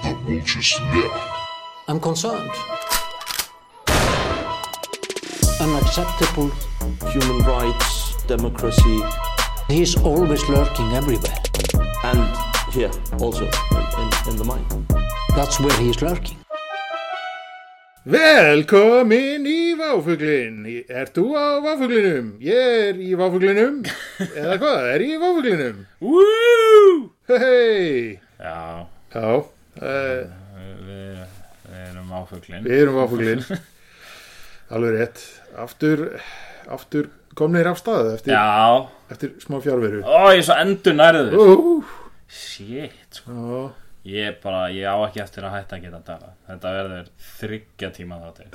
The 0.00 0.14
vulture's 0.26 0.80
lair. 0.92 1.10
I'm 1.88 2.00
concerned. 2.00 2.50
Unacceptable. 5.60 6.50
human 7.12 7.38
rights, 7.46 8.16
democracy, 8.26 9.00
He's 9.68 9.96
always 9.96 10.42
lurking 10.48 10.92
everywhere. 10.92 11.38
and 12.04 12.20
here 12.72 12.90
also 13.20 13.44
in, 13.44 13.84
in, 14.02 14.30
in 14.30 14.36
the 14.36 14.44
mind. 14.44 14.66
That's 15.36 15.60
where 15.60 15.76
he's 15.80 16.00
lurking. 16.02 16.38
Velkomin 18.04 19.44
í 19.46 19.76
Váfuglin 19.78 20.64
Ert 20.90 21.12
þú 21.14 21.22
á 21.38 21.62
Váfuglinum? 21.62 22.32
Ég 22.42 22.88
er 22.88 22.96
í 22.98 23.12
Váfuglinum 23.14 23.76
Eða 24.18 24.56
hvað, 24.58 24.88
er 24.96 25.04
ég 25.06 25.12
í 25.14 25.20
Váfuglinum? 25.22 25.84
Woo! 26.02 27.12
Hei 27.30 28.18
Já, 28.42 28.88
Já, 29.14 29.28
við, 29.82 31.20
við 31.68 31.82
erum 31.88 32.14
áfuglin 32.20 32.64
við 32.66 32.78
erum 32.84 32.98
Váfuglin 33.02 33.44
Alveg 34.72 34.94
rétt. 34.96 35.20
Aftur, 35.60 36.06
aftur 36.72 37.10
komnir 37.36 37.66
af 37.68 37.80
stað 37.82 38.14
eftir, 38.14 38.36
eftir 39.12 39.34
smá 39.42 39.58
fjárveru 39.64 40.00
ó, 40.04 40.30
ég 40.32 40.40
er 40.40 40.46
svo 40.48 40.56
endur 40.62 40.96
nærður 40.96 41.36
uh, 41.36 41.94
Shit, 42.32 43.18
sko. 43.20 43.66
Ég 44.08 44.38
bara, 44.42 44.64
ég 44.74 44.82
á 44.88 44.96
ekki 45.04 45.20
eftir 45.22 45.44
að 45.46 45.52
hætta 45.58 45.76
að 45.76 45.84
geta 45.84 45.98
dala 46.06 46.30
Þetta 46.48 46.70
verður 46.74 47.10
þryggja 47.36 47.90
tíma 47.94 48.16
þáttir 48.22 48.48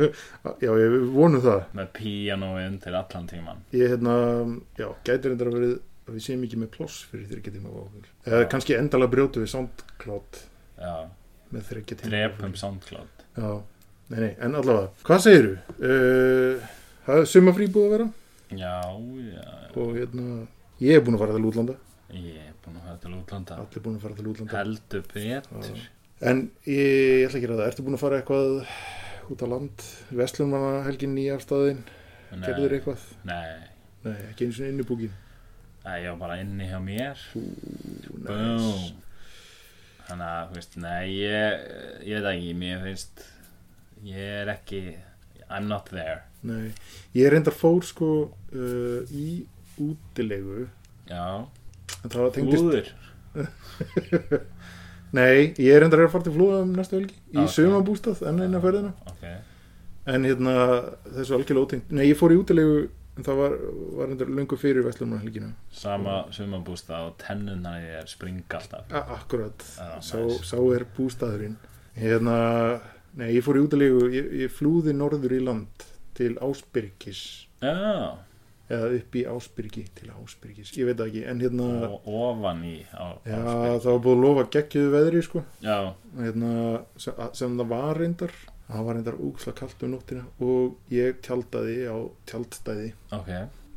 já, 0.64 0.68
ég 0.78 0.92
vonum 1.16 1.42
það. 1.42 1.64
Með 1.80 1.88
píanói 1.96 2.66
undir 2.68 2.98
allan 3.00 3.26
tíman 3.32 3.64
Ég 3.74 3.90
hérna, 3.94 4.14
já, 4.78 4.86
gæti 5.08 5.32
reyndar 5.32 5.50
að 5.50 5.56
verið 5.58 5.72
að 6.04 6.12
við 6.18 6.26
séum 6.28 6.44
ekki 6.46 6.60
með 6.60 6.70
ploss 6.76 7.00
fyrir 7.10 7.26
þryggjatíma 7.32 7.72
Váfugl 7.72 8.06
Eða 8.28 8.46
kannski 8.52 8.76
endalega 8.78 9.14
brjótu 9.16 9.42
við 9.42 9.50
SoundCloud 9.56 10.42
Já, 10.78 10.94
með 11.54 11.66
þryggjatíma 11.70 12.10
drepum 12.12 12.54
SoundCloud. 12.58 13.24
Já, 13.38 13.50
nei, 14.10 14.18
nei, 14.18 14.32
en 14.42 14.58
allavega 14.60 15.06
Hvað 15.06 15.22
segiru? 15.24 15.54
Uh, 15.78 16.68
það 17.06 17.22
er 17.22 17.30
sumafrí 17.30 17.68
búið 17.74 17.86
að 17.86 17.94
vera? 17.96 18.08
Já, 18.54 18.76
já, 19.30 19.46
og 19.80 19.94
hérna, 19.98 20.28
ég 20.82 20.98
er 20.98 21.04
búin 21.04 21.18
að 21.18 21.24
fara 21.24 21.38
til 21.38 21.48
útlanda. 21.50 21.78
Ég 22.14 22.42
er 22.44 22.54
búin 22.64 22.78
að 22.78 22.88
fara 22.88 22.98
til 23.02 23.14
útlanda. 23.18 23.58
Allir 23.64 23.86
búin 23.86 23.98
að 23.98 24.06
fara 24.06 24.18
til 24.18 24.28
útlanda. 24.32 24.58
Heldur 24.60 25.06
betur. 25.14 25.84
En 26.24 26.44
ég, 26.68 26.78
ég 26.78 27.26
ætla 27.28 27.40
ekki 27.40 27.50
að 27.50 27.58
það, 27.58 27.66
ertu 27.70 27.86
búin 27.86 27.98
að 27.98 28.04
fara 28.04 28.20
eitthvað 28.20 28.58
út 29.34 29.44
á 29.44 29.46
land? 29.50 29.86
Vestlunmanna 30.14 30.82
helgin 30.86 31.16
í 31.20 31.28
afstæðin 31.34 31.84
gerður 32.44 32.76
eitthvað? 32.78 33.06
Nei, 33.28 33.70
Nei, 34.04 34.16
ekki 34.30 34.48
einu 34.48 34.56
sinni 34.56 34.74
inn 34.74 34.82
í 34.82 34.86
búkin 34.88 35.14
Nei, 35.84 35.98
ég 36.00 36.14
var 36.14 36.20
bara 36.22 36.36
inni 36.40 36.68
hjá 36.68 36.78
mér. 36.80 37.20
Boom 38.24 39.02
Þannig 40.04 40.28
að, 40.28 40.48
þú 40.50 40.58
veist, 40.58 40.76
nei, 40.84 41.02
ég, 41.16 41.64
ég 42.04 42.20
veit 42.20 42.30
ekki, 42.34 42.54
mér 42.60 42.82
finnst, 42.84 43.24
ég 44.04 44.32
er 44.42 44.50
ekki, 44.52 44.82
I'm 45.48 45.68
not 45.70 45.88
there. 45.92 46.22
Nei, 46.44 46.72
ég 47.16 47.30
reyndar 47.32 47.56
fór 47.56 47.80
sko 47.88 48.10
uh, 48.28 49.00
í 49.08 49.46
útilegu 49.80 50.66
Já, 51.08 51.46
flúður. 52.04 52.90
Nei, 55.14 55.54
ég 55.62 55.78
reyndar 55.78 56.04
að 56.04 56.12
fara 56.12 56.26
til 56.26 56.34
flúða 56.34 56.60
um 56.64 56.74
næstu 56.74 56.98
helgi 56.98 57.14
í 57.14 57.38
Ok. 57.38 57.46
okay. 57.46 57.52
sumabústað 57.56 58.22
enn 58.28 58.42
eina 58.44 58.60
ferðina 58.62 58.92
Ok, 59.10 59.24
En 60.10 60.26
hérna, 60.28 60.54
þessu 61.16 61.36
algjörlega 61.38 61.64
ótengt 61.64 61.92
Nei, 61.94 62.04
ég 62.10 62.18
fór 62.20 62.34
í 62.34 62.38
útilegu 62.40 62.76
en 63.14 63.26
það 63.26 63.38
var, 63.40 63.54
var 64.00 64.14
löngu 64.26 64.58
fyrir 64.58 64.84
Vestlunmanna 64.86 65.22
helgina. 65.22 65.52
Sama 65.70 66.16
sumabústa 66.34 67.04
og 67.06 67.16
tennunnar 67.22 67.78
í 67.82 67.88
þér 67.92 68.10
springa 68.10 68.58
alltaf. 68.60 68.90
A 68.90 69.04
Akkurat, 69.18 69.64
Já, 69.78 69.94
sá, 70.02 70.18
nice. 70.24 70.42
sá 70.50 70.58
er 70.74 70.86
bústaðurinn. 70.96 71.56
Hérna, 71.94 72.36
nei, 73.14 73.28
ég 73.36 73.44
fór 73.46 73.60
í 73.60 73.64
útilegu 73.68 74.08
ég, 74.10 74.30
ég 74.44 74.52
flúði 74.52 74.94
norður 74.98 75.36
í 75.36 75.42
land 75.46 75.86
til 76.18 76.32
Ásbyrgis. 76.42 77.20
Já, 77.62 78.18
eða 78.72 78.88
upp 78.96 79.16
í 79.20 79.22
Ásbyrgi 79.28 79.84
til 79.94 80.10
Ásbyrgis, 80.14 80.72
ég 80.78 80.88
veit 80.88 81.00
ekki 81.04 81.22
en 81.28 81.42
hérna, 81.44 81.68
og 81.92 82.06
ofan 82.08 82.62
í 82.66 82.78
á, 82.96 83.14
já, 83.28 83.38
það 83.44 83.88
var 83.90 84.02
búið 84.06 84.14
að 84.16 84.22
lofa 84.24 84.44
geggjöðu 84.56 84.92
veðri 84.94 85.22
sko, 85.26 85.42
hérna, 86.18 86.52
sem, 86.96 87.18
sem 87.36 87.58
það 87.60 87.70
var 87.74 88.00
reyndar 88.00 88.34
það 88.68 88.86
var 88.88 88.98
reyndar 88.98 89.20
úksla 89.28 89.54
kalt 89.58 89.86
um 89.86 89.94
nóttina 89.94 90.24
og 90.44 90.92
ég 90.94 91.20
tjaldaði 91.24 91.78
á 91.90 91.96
tjaldstæði 92.30 92.90
ok. 93.16 93.30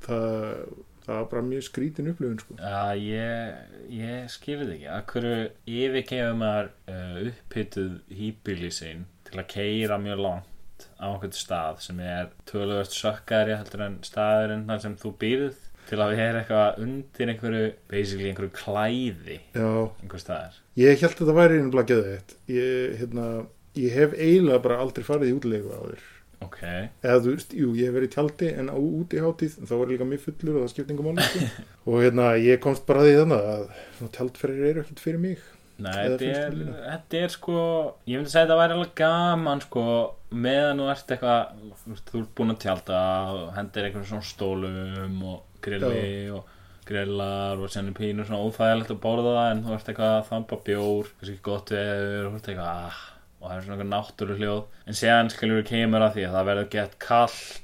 það, 0.08 0.28
það 1.06 1.14
var 1.14 1.30
bara 1.34 1.46
mjög 1.48 1.66
skrítin 1.68 2.12
upplifun 2.12 2.42
sko. 2.44 2.58
Já, 2.60 2.96
ég, 3.00 3.80
ég 3.98 4.32
skilði 4.32 4.78
ekki. 4.78 4.90
Akkur 4.98 5.30
yfirgefum 5.68 6.44
maður 6.44 6.72
uh, 6.92 7.22
upphituð 7.32 7.98
hýbíli 8.20 8.72
sín 8.76 9.08
til 9.28 9.42
að 9.42 9.50
keira 9.56 10.00
mjög 10.02 10.24
langt 10.26 10.54
á 11.02 11.10
einhvern 11.10 11.34
stað 11.34 11.82
sem 11.86 12.00
er 12.04 12.30
töluvert 12.50 12.94
sökkari 12.94 13.56
heldur 13.58 13.88
en 13.88 13.98
staðurinn 14.06 14.68
þar 14.70 14.84
sem 14.84 15.00
þú 15.02 15.14
býrð 15.22 15.64
til 15.88 16.00
að 16.04 16.14
vera 16.18 16.42
eitthvað 16.42 16.80
undir 16.84 17.32
einhverju, 17.32 17.68
basically 17.92 18.32
einhverju 18.32 18.54
klæði 18.58 19.38
já, 19.56 19.70
einhver 20.04 20.22
staðar. 20.22 20.58
ég 20.80 21.04
held 21.04 21.22
að 21.22 21.30
það 21.30 21.40
væri 21.40 21.60
einu 21.60 21.74
blaggeðu 21.74 22.16
eitt 22.16 22.36
ég, 22.52 22.98
hérna, 23.02 23.28
ég 23.80 23.98
hef 23.98 24.16
eiginlega 24.18 24.64
bara 24.64 24.80
aldrei 24.84 25.06
farið 25.08 25.32
í 25.32 25.36
útlegu 25.38 25.74
áður. 25.74 26.06
Ok, 26.46 26.60
eða 27.02 27.18
þú 27.26 27.32
veist, 27.34 27.54
jú, 27.58 27.72
ég 27.74 27.90
hef 27.90 27.96
verið 27.98 28.12
í 28.12 28.14
tjaldi 28.14 28.50
en 28.62 28.68
á 28.70 28.78
útihátíð, 28.78 29.56
þá 29.66 29.72
var 29.74 29.88
ég 29.88 29.94
líka 29.96 30.08
mjög 30.12 30.26
fullur 30.28 30.58
og 30.60 30.66
það 30.66 30.74
skipti 30.74 30.94
engum 30.94 31.08
máli 31.10 31.26
sko. 31.26 31.46
og 31.90 32.04
hérna, 32.04 32.28
ég 32.38 32.60
komst 32.62 32.86
bara 32.90 33.02
að 33.02 33.08
því 33.08 33.16
þannig 33.22 33.48
að 33.54 34.12
tjaldferðir 34.18 34.68
eru 34.70 34.84
ekkert 34.84 35.02
fyrir 35.02 35.24
mig. 35.24 35.48
Nei, 35.78 35.94
þetta 35.94 36.28
er, 36.28 36.54
þér 36.58 36.78
þetta 36.84 37.20
er 37.22 37.34
sko, 37.34 37.58
ég 38.10 38.20
myndi 38.20 38.34
segja 38.34 38.46
að 38.46 38.48
þetta 38.48 38.60
væri 38.62 38.78
alveg 38.78 38.94
gaman 38.98 39.64
sko, 39.66 39.88
meðan 40.46 40.82
þú 40.82 40.88
ert 40.94 41.12
eitthvað, 41.16 41.66
þú 41.88 42.22
ert 42.22 42.32
búin 42.38 42.54
að 42.54 42.62
tjálta 42.64 43.02
og 43.34 43.44
hendir 43.58 43.90
einhverjum 43.90 44.08
svona 44.12 44.30
stólum 44.30 45.20
og 45.34 45.60
grilli 45.66 46.08
og 46.34 46.56
grillar 46.88 47.62
og 47.62 47.70
senni 47.72 47.94
pínur 47.98 48.26
svona 48.28 48.46
óþægilegt 48.48 48.94
að 48.96 49.02
borða 49.04 49.50
en 49.52 49.62
þú 49.66 49.76
ert 49.76 49.92
eitthvað 49.92 50.16
að 50.16 50.28
þamba 50.32 50.60
bjór, 50.70 51.14
kannski 51.20 51.38
gott 51.46 51.74
veður 51.76 52.28
og 52.30 52.34
þú 52.34 52.40
ert 52.40 52.52
eitthvað, 52.54 52.82
ah, 52.88 53.06
og 53.48 53.54
það 53.54 53.58
er 53.58 53.64
svona 53.64 53.78
eitthvað 53.78 53.94
náttúru 53.94 54.36
hljóð, 54.42 54.60
en 54.84 55.00
séðan 55.00 55.32
skilur 55.32 55.62
við 55.62 55.70
kemur 55.72 56.04
að 56.04 56.18
því 56.18 56.28
að 56.28 56.38
það 56.38 56.48
verður 56.52 56.70
gett 56.76 57.00
kallt 57.00 57.64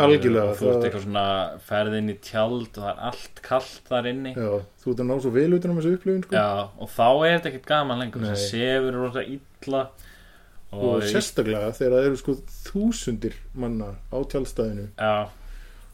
Algjörlega, 0.00 0.52
og 0.52 0.56
þú 0.56 0.68
ert 0.70 0.84
eitthvað 0.86 1.02
svona 1.04 1.24
ferð 1.66 1.96
inn 1.98 2.12
í 2.12 2.14
tjald 2.24 2.68
og 2.70 2.78
það 2.78 2.86
er 2.92 3.00
allt 3.08 3.40
kallt 3.44 3.90
þar 3.90 4.08
inni. 4.08 4.32
Já, 4.38 4.52
þú 4.80 4.92
ert 4.92 5.02
að 5.02 5.08
ná 5.10 5.12
svo 5.24 5.32
vel 5.34 5.56
utan 5.58 5.72
um 5.72 5.80
þessu 5.80 5.92
upplifun 5.98 6.24
sko. 6.24 6.38
Já, 6.38 6.46
og 6.72 6.92
þá 6.94 7.08
er 7.10 7.34
þetta 7.34 7.50
ekkert 7.50 7.68
gaman 7.68 8.00
lengur 8.00 8.24
það 8.24 8.40
sefur 8.46 8.96
rosa 8.96 9.24
illa. 9.26 9.82
Og, 10.72 10.86
og, 10.88 11.04
sérstaklega 11.04 11.74
þegar 11.76 11.96
það 11.98 12.08
eru 12.08 12.20
sko 12.22 12.36
þúsundir 12.70 13.36
manna 13.52 13.90
á 14.08 14.18
tjaldstæðinu. 14.32 14.88
Já, 14.96 15.12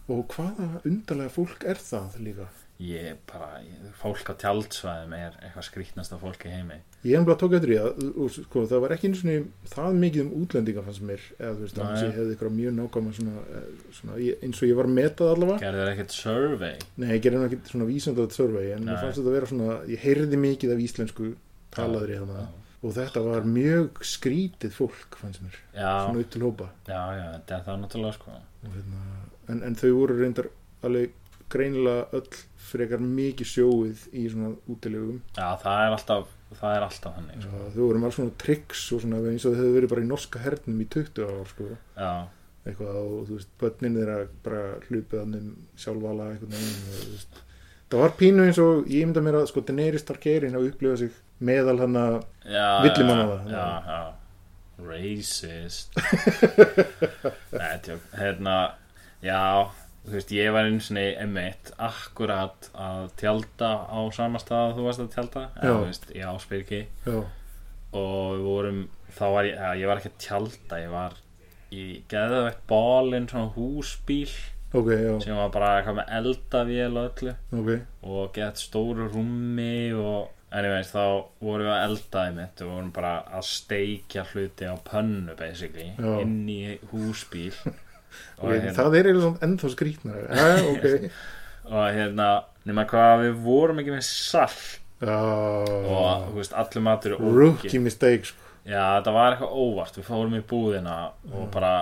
og 0.08 0.36
hvaða 0.36 0.68
undarlega 0.84 1.34
fólk 1.34 1.66
er 1.66 1.82
það 1.82 2.20
líka 2.28 2.46
ég 2.78 3.16
bara 3.26 3.58
fólk 3.98 4.28
á 4.30 4.34
tjaldsvæðum 4.38 5.14
er 5.16 5.36
eitthvað 5.42 5.64
skrýtnasta 5.66 6.18
fólk 6.20 6.44
í 6.46 6.52
heimi. 6.52 6.76
Ég 7.02 7.18
hef 7.18 7.24
bara 7.26 7.38
tók 7.40 7.56
eftir 7.58 7.72
því 7.72 7.78
að 7.82 8.04
og, 8.12 8.28
sko, 8.36 8.62
það 8.70 8.82
var 8.84 8.94
ekki 8.94 9.10
einu 9.10 9.18
svona 9.18 9.72
það 9.72 9.98
mikið 10.04 10.22
um 10.22 10.30
útlendinga 10.38 10.84
fannst 10.86 11.04
mér 11.08 11.24
eða 11.40 11.50
þú 11.56 11.64
veist, 11.64 11.76
Nei. 11.78 11.82
annars 11.88 12.04
ég 12.04 12.14
hefði 12.20 12.36
ykkur 12.36 12.54
mjög 12.54 12.76
nákvæma 12.76 13.16
svona, 13.18 13.42
eh, 13.58 14.30
eins 14.46 14.62
og 14.62 14.68
ég 14.68 14.78
var 14.78 14.90
metað 14.94 15.32
allavega. 15.34 15.58
Gerðu 15.64 15.82
þér 15.82 15.92
ekkert 15.96 16.16
survey? 16.20 16.78
Nei, 17.02 17.10
ég 17.10 17.22
gerði 17.26 17.42
ekki 17.48 17.60
svona 17.72 17.90
vísandað 17.90 18.38
survey 18.38 18.72
en 18.76 18.86
mér 18.86 19.02
fannst 19.02 19.18
þetta 19.18 19.32
að 19.32 19.38
vera 19.40 19.52
svona, 19.52 19.82
ég 19.90 20.06
heyrði 20.06 20.42
mikið 20.46 20.74
af 20.76 20.82
íslensku 20.86 21.34
talaðri 21.74 22.22
þannig 22.22 22.42
já. 22.46 22.48
og 22.78 22.94
þetta 22.94 23.24
var 23.26 23.52
mjög 23.58 24.02
skrítið 24.06 24.76
fólk 24.78 25.18
fannst 25.18 25.42
mér, 25.42 25.58
Já, 25.74 26.06
svona 26.06 26.22
upp 26.22 26.30
til 26.30 26.46
hópa. 26.46 26.70
Já, 26.86 27.02
já, 27.18 27.26
þetta 27.34 27.58
er 27.58 27.66
það 27.66 27.82
náttúrulega 27.82 28.14
sko. 28.14 28.42
Og, 28.62 28.74
hérna, 28.78 29.06
en, 29.48 29.64
en 29.66 29.74
þau 29.74 29.90
voru 29.98 30.22
reyndar 30.22 30.54
alveg 30.86 31.10
greinilega 31.52 32.06
öll 32.18 32.40
frekar 32.68 33.00
mikið 33.02 33.48
sjóið 33.52 34.02
í 34.12 34.24
svona 34.32 34.50
útilegum. 34.68 35.20
Já, 35.36 35.46
það 35.62 35.84
er 35.84 35.94
alltaf, 35.96 36.32
það 36.60 36.76
er 36.76 36.86
alltaf 36.86 37.16
þannig 37.18 37.44
sko. 37.46 37.62
þau 37.74 37.82
voru 37.82 38.02
með 38.02 38.08
alls 38.10 38.18
svona 38.18 38.36
tricks 38.44 38.82
og 38.92 39.04
svona 39.04 39.20
eins 39.30 39.46
og 39.48 39.54
þau 39.54 39.60
hefðu 39.62 39.76
verið 39.78 39.92
bara 39.94 40.04
í 40.04 40.10
norska 40.10 40.42
hernum 40.44 40.82
í 40.84 40.88
20 40.96 41.28
ár 41.28 41.52
sko, 41.52 41.68
eitthvað 42.68 43.00
og 43.00 43.18
þú 43.28 43.38
veist, 43.38 43.52
börnin 43.62 43.98
þeirra 44.00 44.18
bara 44.44 44.62
hlupið 44.88 45.22
hann 45.22 45.38
um 45.38 45.50
sjálfvala 45.80 46.28
þú 46.42 46.50
veist, 46.52 47.42
það 47.88 48.04
var 48.04 48.16
pínu 48.20 48.44
eins 48.44 48.60
og 48.60 48.92
ég 48.92 49.08
mynda 49.08 49.24
mér 49.24 49.40
að 49.40 49.50
sko 49.52 49.64
Daenerys 49.64 50.04
Targaryen 50.08 50.56
hafa 50.58 50.68
upplifað 50.68 51.02
sig 51.06 51.20
meðal 51.48 51.78
hann 51.80 51.96
að 51.96 52.18
já 52.44 52.68
Villimanna 52.84 53.24
já, 53.24 53.36
það, 53.38 53.52
já. 53.54 53.66
já. 53.88 54.00
Racist. 54.78 55.96
Nei, 57.58 57.78
tjók, 57.82 58.04
hérna 58.14 58.58
Já, 59.18 59.66
þú 60.08 60.18
veist, 60.18 60.34
ég 60.36 60.52
var 60.54 60.68
einu 60.68 60.80
sinni 60.84 61.06
emitt 61.22 61.72
akkurat 61.78 62.68
að 62.74 63.08
tjálta 63.20 63.70
á 63.88 64.00
sama 64.16 64.40
stað 64.42 64.66
að 64.70 64.76
þú 64.78 64.86
varst 64.88 65.04
að 65.04 65.10
tjálta 65.16 65.44
Já. 65.46 65.62
eða, 65.62 65.74
þú 65.78 65.88
veist, 65.88 66.06
í 66.14 66.22
Ásbyrgi. 66.32 66.80
Já, 67.06 67.18
og 67.98 68.36
við 68.36 68.44
vorum 68.50 68.80
þá 69.16 69.24
var 69.32 69.48
ég, 69.48 69.58
ég 69.80 69.88
var 69.90 70.00
ekki 70.02 70.12
að 70.12 70.22
tjálta 70.26 70.80
ég 70.82 70.90
var 70.92 71.18
í 71.72 71.84
geðvegt 72.08 72.62
bálinn 72.68 73.28
svona 73.28 73.52
húsbíl 73.54 74.30
ok, 74.72 74.88
já, 74.92 75.12
sem 75.24 75.36
var 75.36 75.52
bara 75.52 75.70
eitthvað 75.78 75.98
með 76.00 76.10
eldavél 76.18 76.90
og 77.00 77.06
öllu. 77.08 77.34
Ok. 77.60 77.70
Og 78.08 78.32
gett 78.36 78.60
stóru 78.60 79.08
rúmi 79.12 79.92
og 79.96 80.28
anyways, 80.52 80.92
þá 80.92 81.02
vorum 81.44 81.66
við 81.68 81.74
að 81.74 81.82
elda 81.88 82.24
í 82.28 82.34
mitt 82.38 82.62
og 82.64 82.70
vorum 82.72 82.92
bara 82.96 83.12
að 83.36 83.44
steikja 83.48 84.24
hluti 84.32 84.68
á 84.68 84.76
pönnu 84.84 85.36
basically, 85.36 85.90
Já. 85.96 86.14
inn 86.22 86.38
í 86.48 86.78
húsbíl. 86.92 87.52
og, 87.66 87.84
hérna, 88.42 88.74
það 88.76 88.96
er 89.00 89.08
eiginlega 89.10 89.46
ennþá 89.48 89.70
skrítnar 89.74 90.20
já, 90.28 90.48
ok. 90.72 90.88
Og 91.68 91.84
hérna 91.98 92.28
nema 92.68 92.84
hvað 92.88 93.24
við 93.26 93.40
vorum 93.44 93.80
ekki 93.82 93.92
með 93.94 94.04
salt. 94.08 94.80
Og 95.04 95.86
já, 95.88 96.12
þú 96.26 96.34
veist, 96.40 96.56
allur 96.58 96.84
matur 96.88 97.16
rookie 97.20 97.68
ógeð. 97.70 97.82
mistake 97.84 98.30
sko. 98.32 98.44
Já, 98.68 98.82
þetta 98.98 99.12
var 99.14 99.32
eitthvað 99.36 99.54
óvart, 99.62 99.96
við 99.96 100.08
fórum 100.10 100.34
í 100.36 100.42
búðina 100.50 100.96
og 101.32 101.46
bara 101.54 101.72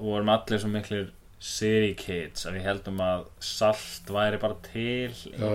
vorum 0.00 0.30
allir 0.32 0.58
svo 0.62 0.70
miklir 0.72 1.10
city 1.46 1.92
kids 2.00 2.46
að 2.48 2.56
við 2.56 2.64
heldum 2.66 3.00
að 3.04 3.26
salt 3.44 4.08
væri 4.10 4.38
bara 4.42 4.56
til 4.64 5.12
Já. 5.36 5.50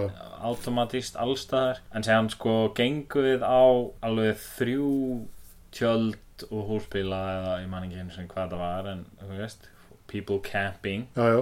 automatíst 0.46 1.18
allstaðar 1.20 1.82
en 1.92 2.06
séðan 2.06 2.30
sko 2.32 2.54
gengum 2.78 3.26
við 3.26 3.42
á 3.44 3.66
alveg 4.06 4.38
þrjú 4.60 4.92
tjöld 5.76 6.46
og 6.52 6.70
húsbíla 6.70 7.20
eða 7.36 7.58
ég 7.64 7.70
man 7.74 7.88
ekki 7.88 8.00
einu 8.00 8.14
sem 8.16 8.30
hvað 8.30 8.54
það 8.54 8.62
var 8.64 8.90
en 8.94 9.04
þú 9.20 9.40
veist, 9.42 9.68
people 10.12 10.40
camping. 10.46 11.08
Já, 11.16 11.40
já, 11.40 11.42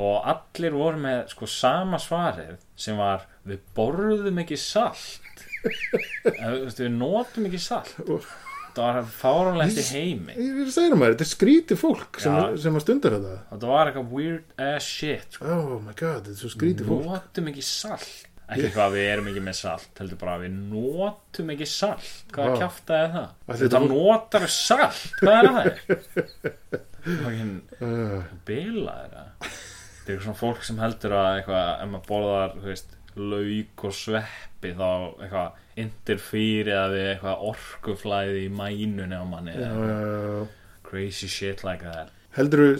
og 0.00 0.28
allir 0.32 0.76
voru 0.76 1.00
með 1.02 1.24
sko 1.32 1.48
sama 1.50 1.98
svarið 2.00 2.60
sem 2.78 2.98
var 3.00 3.26
við 3.48 3.64
borðum 3.76 4.38
ekki 4.44 4.58
salt. 4.60 5.42
Við 6.24 6.86
notum 6.94 7.48
ekki 7.50 7.58
salt. 7.60 7.90
Það 8.70 8.78
var 8.80 9.08
fáránlegt 9.12 9.80
í 9.82 9.84
heimi. 9.90 10.36
ég 10.38 10.54
vil 10.56 10.70
segja 10.72 10.94
maður, 10.94 11.16
þetta 11.16 11.26
er 11.26 11.30
skríti 11.32 11.76
fólk 11.76 12.20
sem, 12.22 12.36
sem 12.62 12.78
að 12.78 12.84
stundar 12.86 13.16
þetta. 13.18 13.34
Þetta 13.50 13.70
var 13.72 13.90
eitthvað 13.90 14.14
weird 14.14 14.54
ass 14.70 14.88
shit 14.88 15.36
sko. 15.36 15.50
oh 15.50 15.74
my 15.82 15.92
god, 15.98 16.22
þetta 16.22 16.36
er 16.36 16.40
svo 16.40 16.52
skríti 16.54 16.86
fólk. 16.86 17.08
Notum 17.10 17.50
ekki 17.50 17.66
salt 17.66 18.29
ekki 18.50 18.70
hvað 18.74 18.94
við 18.96 19.08
erum 19.12 19.30
ekki 19.30 19.42
með 19.46 19.56
salt 19.60 20.02
heldur 20.02 20.20
bara 20.20 20.36
að 20.36 20.44
við 20.44 20.54
notum 20.74 21.52
ekki 21.54 21.68
salt 21.70 22.34
hvað 22.34 22.46
Vá. 22.46 22.50
wow. 22.50 22.60
kjaftaði 22.62 23.10
það 23.16 23.60
þetta 23.62 23.82
notar 23.86 24.46
salt, 24.54 25.02
hvað 25.20 25.40
er 25.40 25.50
það 25.50 25.68
það 27.24 27.42
uh, 27.80 28.30
bila 28.48 28.96
þetta 29.00 29.26
þetta 29.40 30.14
er 30.14 30.24
svona 30.24 30.40
fólk 30.40 30.64
sem 30.66 30.80
heldur 30.80 31.16
að 31.16 31.30
eitthvað, 31.38 31.68
ef 31.74 31.90
maður 31.92 32.06
borðar 32.08 32.54
þú 32.56 32.70
veist, 32.70 32.94
lauk 33.20 33.84
og 33.86 33.96
sveppi 33.96 34.72
þá 34.78 34.88
eitthvað 34.90 35.82
interfýrið 35.84 36.94
við 36.94 37.10
eitthvað 37.14 37.44
orkuflæði 37.50 38.46
í 38.46 38.54
mænunni 38.54 39.20
á 39.20 39.24
manni 39.28 39.54
já, 39.54 39.66
eða 39.66 39.90
já, 39.90 40.00
já. 40.26 40.40
crazy 40.90 41.30
shit 41.30 41.64
like 41.66 41.84
that 41.86 42.10
heldur 42.36 42.78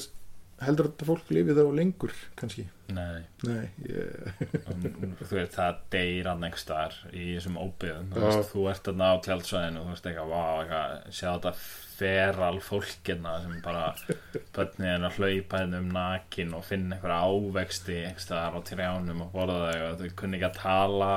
heldur 0.60 0.90
þetta 0.90 1.06
fólk 1.08 1.30
lifið 1.32 1.60
þá 1.60 1.68
lengur 1.76 2.14
kannski? 2.38 2.66
Nei, 2.90 3.20
nei, 3.46 3.68
ég, 3.86 4.40
um, 4.66 5.14
þú 5.20 5.36
veist 5.36 5.54
það 5.54 5.78
deyr 5.94 6.28
hann 6.30 6.42
einhvers 6.46 6.64
staðar 6.66 6.96
í 7.12 7.28
þessum 7.36 7.60
óbyðum 7.60 8.10
þú, 8.14 8.24
veist, 8.24 8.50
þú 8.50 8.64
ert 8.72 8.90
þarna 8.90 9.12
á 9.12 9.16
tjaldsvæðinu 9.26 9.84
þú 9.84 9.94
veist 9.94 10.10
eitthvað, 10.10 10.34
vá, 10.34 10.42
eitthvað, 10.64 11.14
sjá 11.16 11.28
þetta 11.30 11.54
feral 12.00 12.60
fólkina 12.64 13.34
sem 13.44 13.56
bara 13.64 13.86
börnið 14.56 14.90
er 14.90 15.06
að 15.08 15.18
hlaupa 15.18 15.60
hérna 15.60 15.80
um 15.82 15.90
nakin 15.96 16.54
og 16.56 16.64
finna 16.68 16.96
einhverja 16.96 17.20
ávexti 17.28 17.98
staðar 18.20 18.56
á 18.56 18.60
trjánum 18.70 19.24
og 19.26 19.34
borða 19.34 19.74
þau 19.74 19.82
og 19.90 19.98
þau 20.00 20.14
kunni 20.22 20.38
ekki 20.40 20.48
að 20.48 20.60
tala. 20.62 21.10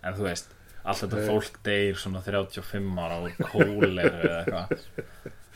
En 0.00 0.16
þú 0.16 0.26
veist, 0.26 0.54
allt 0.82 1.04
þetta 1.04 1.22
fólk 1.28 1.60
deyr 1.66 2.00
svona 2.00 2.24
35 2.26 3.00
ára 3.04 3.20
úr 3.22 3.36
kóleru 3.38 4.22
eða 4.24 4.40
eitthvað. 4.40 4.74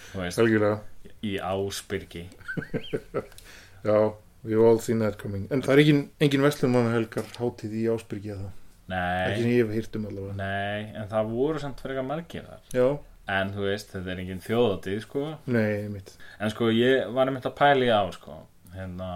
Þú 0.04 0.22
veist, 0.22 0.42
algjörlega. 0.44 1.10
í 1.24 1.34
ásbyrgi 1.40 2.26
já, 3.88 3.96
we've 4.44 4.60
all 4.64 4.78
seen 4.80 5.00
that 5.04 5.18
coming. 5.20 5.46
En 5.52 5.62
það 5.64 5.72
er 5.76 5.82
engin, 5.84 6.02
engin 6.24 6.44
Vestlumanahelgar 6.44 7.26
hátíð 7.38 7.74
í 7.80 7.86
Ásbyrgi 7.94 8.34
eða? 8.36 8.52
Ekki 8.84 9.40
sem 9.40 9.48
nei, 9.48 9.56
ég 9.56 9.64
hef 9.64 9.74
hýrt 9.78 9.98
um 9.98 10.06
allavega. 10.10 10.34
Nei, 10.38 10.80
en 11.00 11.06
það 11.12 11.30
voru 11.32 11.62
samt 11.62 11.78
fyrir 11.80 11.96
eitthvað 11.96 12.10
margir 12.12 12.48
þar. 12.50 12.64
Já, 12.76 12.88
En 13.34 13.54
þú 13.54 13.62
veist, 13.64 13.88
þetta 13.94 14.10
er 14.12 14.18
engin 14.20 14.40
þjóðatíð, 14.44 14.98
sko. 15.06 15.20
nei, 15.48 15.86
mitt 15.88 16.10
En 16.44 16.50
sko, 16.52 16.66
ég 16.76 17.06
var 17.16 17.30
einmitt 17.30 17.46
að 17.48 17.54
pæla 17.56 17.86
í 17.86 17.88
á, 17.88 18.04
sko. 18.12 18.34
Hérna, 18.74 19.06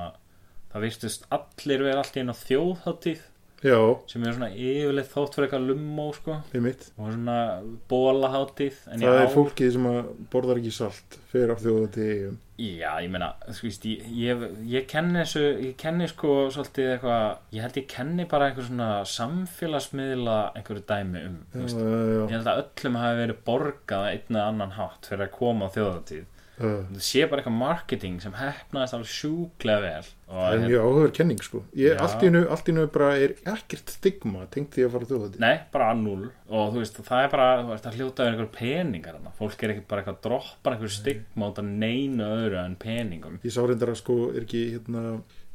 það 0.73 0.87
vistust 0.87 1.27
allir 1.37 1.85
vera 1.85 2.01
allt 2.01 2.17
í 2.17 2.23
einu 2.23 2.33
á 2.33 2.39
þjóðatíð 2.41 3.27
já, 3.65 3.79
sem 4.07 4.23
er 4.25 4.35
svona 4.37 4.49
yfirleitt 4.55 5.11
þótt 5.13 5.35
fyrir 5.35 5.49
eitthvað 5.49 5.65
lummó, 5.71 6.09
sko. 6.15 6.37
Og 6.99 7.13
svona 7.15 7.39
bólahátíð. 7.91 8.77
En 8.93 9.01
það 9.03 9.17
er 9.19 9.25
ár- 9.27 9.33
fólkið 9.35 9.73
sem 9.75 9.89
borðar 10.33 10.61
ekki 10.61 10.73
salt 10.77 11.19
fyrir 11.33 11.57
til 11.95 12.05
eigum 12.13 12.37
Já, 12.59 12.91
ég 13.05 13.11
meina, 13.15 13.29
þú 13.55 13.63
veist, 13.69 13.85
ég, 13.87 14.07
ég, 14.19 14.41
ég 14.67 14.87
kenni 14.91 15.21
þessu, 15.21 15.43
ég 15.63 15.77
kenni 15.79 16.09
sko 16.11 16.49
svolítið 16.51 16.89
eitthvað, 16.97 17.37
ég 17.55 17.63
held 17.63 17.77
ég 17.79 17.87
kenni 17.93 18.25
bara 18.27 18.49
einhver 18.49 18.67
svona 18.67 18.89
samfélagsmiðla 19.07 20.39
einhverju 20.59 20.83
dæmi 20.89 21.23
um, 21.29 21.37
já, 21.55 21.69
já, 21.69 22.25
Ég 22.25 22.35
held 22.35 22.51
að 22.51 22.63
öllum 22.65 22.99
hafi 22.99 23.21
verið 23.23 23.39
borgað 23.47 24.03
á 24.03 24.11
einn 24.11 24.35
eða 24.41 24.49
annan 24.51 24.75
hátt 24.79 25.07
fyrir 25.11 25.27
að 25.29 25.37
koma 25.39 25.69
á 25.71 25.75
þjóðatíð. 25.77 26.25
Já. 26.59 26.71
það 26.91 27.03
sé 27.07 27.25
bara 27.31 27.43
eitthvað 27.43 27.59
marketing 27.63 28.21
sem 28.23 28.35
hefnaðist 28.39 28.97
alveg 28.99 29.13
sjúklega 29.15 29.85
vel 29.85 30.11
og 30.29 30.37
það 30.37 30.55
er 30.55 30.63
mjög 30.67 30.85
áhugaður 30.85 31.15
kenning 31.17 31.41
sko. 31.47 31.63
Ég, 31.79 32.03
allt, 32.05 32.21
í 32.21 32.29
einu, 32.29 32.43
allt 32.53 32.69
í 32.69 32.75
einu 32.75 32.85
bara 32.93 33.09
er 33.17 33.35
ekkert 33.49 33.95
stigma 33.95 34.45
tengt 34.53 34.75
því 34.77 34.85
að 34.85 34.95
fara 34.95 35.09
þjóða 35.09 35.31
til 35.33 35.43
nei, 35.47 35.55
bara 35.73 35.89
að 35.95 36.03
null. 36.05 36.29
Og 36.53 36.75
þú 36.75 36.83
veist, 36.83 37.01
það 37.09 37.25
er 37.25 37.33
bara, 37.33 37.49
þú 37.63 37.73
veist, 37.73 37.89
að 37.89 37.99
hljóta 37.99 38.29
einhver 38.29 38.51
peningar 38.59 39.17
þarna, 39.17 39.33
fólk 39.39 39.65
er 39.65 39.73
ekkert 39.75 39.89
bara 39.89 40.05
eitthvað 40.05 40.19
að 40.19 40.27
droppa 40.29 40.75
einhver 40.75 40.95
stigma 40.99 41.49
út 41.49 41.63
af 41.63 41.69
neinu 41.71 42.29
öðru 42.29 42.61
en 42.61 42.77
peningum. 42.85 43.41
Ég 43.47 43.57
sá 43.57 43.63
reyndar 43.65 43.95
að 43.95 44.01
sko 44.03 44.19
er 44.35 44.45
ekki 44.45 44.65
hérna 44.75 45.05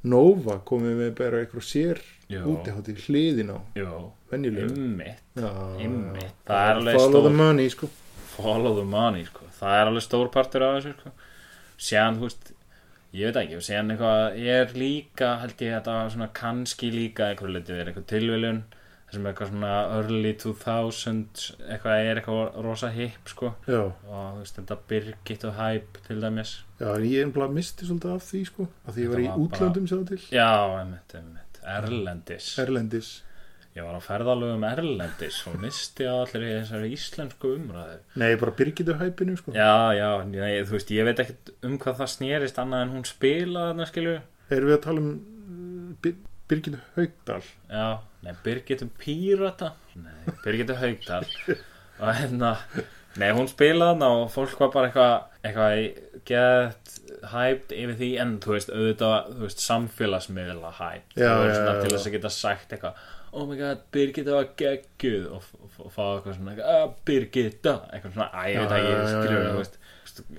Nova 0.03 0.57
komið 0.67 0.97
með 0.99 1.11
bara 1.15 1.39
eitthvað 1.39 1.63
sér 1.63 1.99
Jú. 2.27 2.41
útihátti 2.57 2.95
hliðin 3.06 3.53
á. 3.56 3.57
Jú, 3.79 3.91
venjulega. 4.33 4.73
Ymmit, 4.73 5.21
ymmit 5.79 6.33
það 6.49 6.89
follow 6.97 7.23
the 7.23 7.31
money 7.31 7.69
sko. 7.71 7.88
Follow 8.33 8.75
the 8.75 8.83
money, 8.83 9.23
sko, 9.29 9.47
það 9.63 9.80
er 9.81 9.92
alveg 9.92 10.06
stór 10.07 10.30
partur 10.33 10.65
af 10.68 10.75
þessu, 10.77 10.94
sko. 11.00 11.13
Séðan, 11.83 12.19
þú 12.19 12.27
veist, 12.30 12.54
ég 13.13 13.27
veit 13.30 13.42
ekki 13.44 13.60
séðan 13.65 13.92
eitthvað, 13.95 14.38
ég 14.44 14.62
er 14.63 14.77
líka 14.77 15.33
held 15.42 15.65
ég 15.65 15.75
að 15.80 15.83
það 15.89 16.00
var 16.04 16.13
svona 16.15 16.30
kannski 16.39 16.92
líka 16.94 17.27
einhverju 17.31 17.57
litið 17.57 17.81
er 17.83 17.92
eitthvað 17.92 18.07
tilviljun 18.13 18.63
þessum 19.13 19.27
eitthvað 19.30 19.50
svona 19.51 19.71
early 20.00 20.31
2000 20.42 21.44
eitthvað 21.69 22.06
er 22.07 22.21
eitthvað 22.21 22.56
rosa 22.65 22.89
hip 22.95 23.30
sko. 23.30 23.51
Já, 23.69 23.81
og 23.83 24.24
þú 24.33 24.39
veist 24.39 24.57
þetta 24.57 24.77
Birgit 24.89 25.44
og 25.50 25.54
Hype 25.60 26.01
til 26.07 26.21
dæmis. 26.24 26.54
Já 26.80 26.88
en 26.95 27.06
ég 27.06 27.19
er 27.27 27.33
bara 27.36 27.50
misti 27.54 27.86
svolítið 27.86 28.16
af 28.16 28.25
því 28.31 28.42
sko 28.50 28.66
að 28.88 28.95
því 28.98 29.06
ég 29.06 29.13
var 29.13 29.21
í 29.21 29.27
var 29.27 29.38
bara- 29.38 29.86
sér 29.94 30.07
til. 30.09 30.21
Já, 30.33 30.50
einmitt, 30.80 31.16
einmitt, 31.19 31.62
Erlendis. 31.77 32.50
Erlendis 32.59 33.12
ég 33.73 33.85
var 33.87 33.97
á 33.97 34.01
ferðalögum 34.05 34.65
Erlendis 34.67 35.39
og 35.49 35.55
misti 35.61 36.05
á 36.05 36.13
allir 36.23 36.45
þessari 36.59 36.91
íslensku 36.93 37.55
umræðu. 37.57 37.97
Nei, 38.21 38.35
bara 38.41 38.53
Birgitu 38.59 38.97
hæpinu 38.99 39.37
sko. 39.39 39.56
Já, 39.57 39.94
já, 39.97 40.09
nei, 40.30 40.61
þú 40.61 40.77
veist, 40.77 40.94
ég 40.94 41.07
veit 41.09 41.23
ekkert 41.23 41.53
um 41.65 41.80
hvað 41.81 42.03
það 42.03 42.13
snerist 42.13 42.61
annað 42.61 42.85
en 42.85 42.94
hún 42.97 43.07
spilaði 43.09 43.73
þarna 43.73 43.89
skilju 43.89 44.15
erum 44.53 44.69
við 44.69 44.77
að 44.77 44.83
tala 44.87 45.03
um 45.03 45.11
uh, 45.13 45.92
Bir 46.03 46.18
Birgitu 46.51 46.80
Haugdal 46.97 47.39
Já, 47.71 47.85
nei, 48.25 48.33
Birgitum 48.44 48.92
Pírata. 48.99 49.71
Nei, 49.95 50.33
Birgitum 50.44 50.81
Haugdal 50.81 51.23
og 52.03 52.11
hérna 52.19 52.57
Nei, 53.13 53.30
hún 53.37 53.45
spilaði 53.49 53.94
hana 53.94 54.09
og 54.23 54.30
fólk 54.33 54.57
var 54.57 54.71
bara 54.73 54.89
eitthvað 54.89 55.13
eitthvað 55.45 56.21
gett 56.25 56.94
hæpt 57.30 57.73
yfir 57.75 57.97
því 57.99 58.09
en 58.23 58.31
þú 58.44 58.56
veist, 58.56 58.71
auðvitað 58.73 59.27
þú 59.30 59.44
veist, 59.45 59.61
samfélagsmiðla 59.68 60.71
hæpt 60.80 61.13
þú 61.13 61.21
veist, 61.21 61.51
já, 61.53 61.57
svona 61.59 61.75
já, 61.75 61.83
til 61.83 61.92
þess 61.94 62.09
að 62.09 62.15
geta 62.18 62.31
sagt 62.33 62.73
eitthvað 62.73 63.03
oh 63.33 63.47
my 63.49 63.57
god, 63.57 63.85
Birgitta 63.94 64.35
var 64.37 64.52
gegguð 64.59 65.30
og, 65.33 65.47
og, 65.59 65.78
og 65.87 65.94
fá 65.94 66.04
eitthvað 66.06 66.37
svona 66.37 66.68
ah, 66.69 66.83
Birgitta, 67.07 67.78
eitthvað 67.90 68.18
svona, 68.18 68.28
að 68.33 68.52
ég 68.52 68.59
veit 68.61 68.75
ekki 68.78 68.92
já, 68.94 68.99
skilur, 69.09 69.40
já. 69.40 69.47
þú 69.47 69.63
veist 69.63 69.80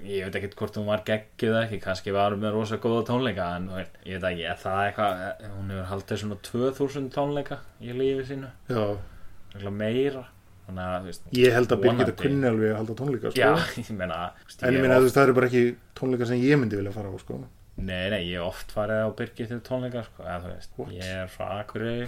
ég 0.05 0.29
veit 0.29 0.37
ekkert 0.39 0.55
hvort 0.59 0.77
hún 0.79 0.87
var 0.87 1.03
geggjuð 1.07 1.51
eða 1.55 1.63
ekki. 1.67 1.81
Kannski 1.83 2.15
var 2.15 2.35
hún 2.35 2.45
með 2.45 2.55
rosa 2.55 2.79
góða 2.83 3.07
tónleika 3.09 3.49
en 3.57 3.67
ég 3.73 4.21
veit 4.21 4.29
ekki, 4.31 4.47
er 4.51 4.61
það 4.61 4.83
eitthvað 4.85 5.49
hún 5.57 5.73
hefur 5.73 5.91
haldið 5.91 6.23
svona 6.23 6.39
2000 6.51 7.11
tónleika 7.15 7.61
í 7.83 7.97
lífi 7.97 8.29
sínu, 8.31 8.53
eitthvað 8.69 9.77
meira. 9.81 10.25
Þannig 10.65 10.85
að, 10.85 11.09
veist, 11.11 11.27
ég 11.37 11.53
held 11.53 11.75
að 11.75 11.83
Birgitu 11.83 12.05
Vonandi. 12.05 12.21
kunni 12.23 12.49
alveg 12.49 12.71
að 12.71 12.79
halda 12.79 12.95
tónleika 13.01 13.33
sko. 13.35 13.41
Já, 13.43 13.51
ég 13.83 13.91
meina 13.99 14.21
veist, 14.39 14.63
en 14.63 14.79
ég 14.79 14.87
meina 14.87 15.03
veist 15.05 15.19
það 15.19 15.27
eru 15.27 15.37
bara 15.37 15.51
ekki 15.51 15.65
tónleika 15.99 16.29
sem 16.31 16.41
ég 16.41 16.61
myndi 16.61 16.79
vilja 16.81 16.95
fara 16.95 17.13
á 17.13 17.17
sko 17.21 17.43
nei, 17.75 18.07
nei, 18.13 18.21
ég 18.31 18.43
oft 18.45 18.71
farið 18.75 19.03
á 19.03 19.09
Birgit 19.19 19.51
til 19.51 19.61
tónleika, 19.67 20.05
sko, 20.07 20.23
eða 20.23 20.41
þú 20.45 20.51
veist 20.53 20.77
What? 20.79 20.93
ég 20.95 21.09
er 21.25 21.31
frá 21.33 21.47
Akureyri, 21.59 22.07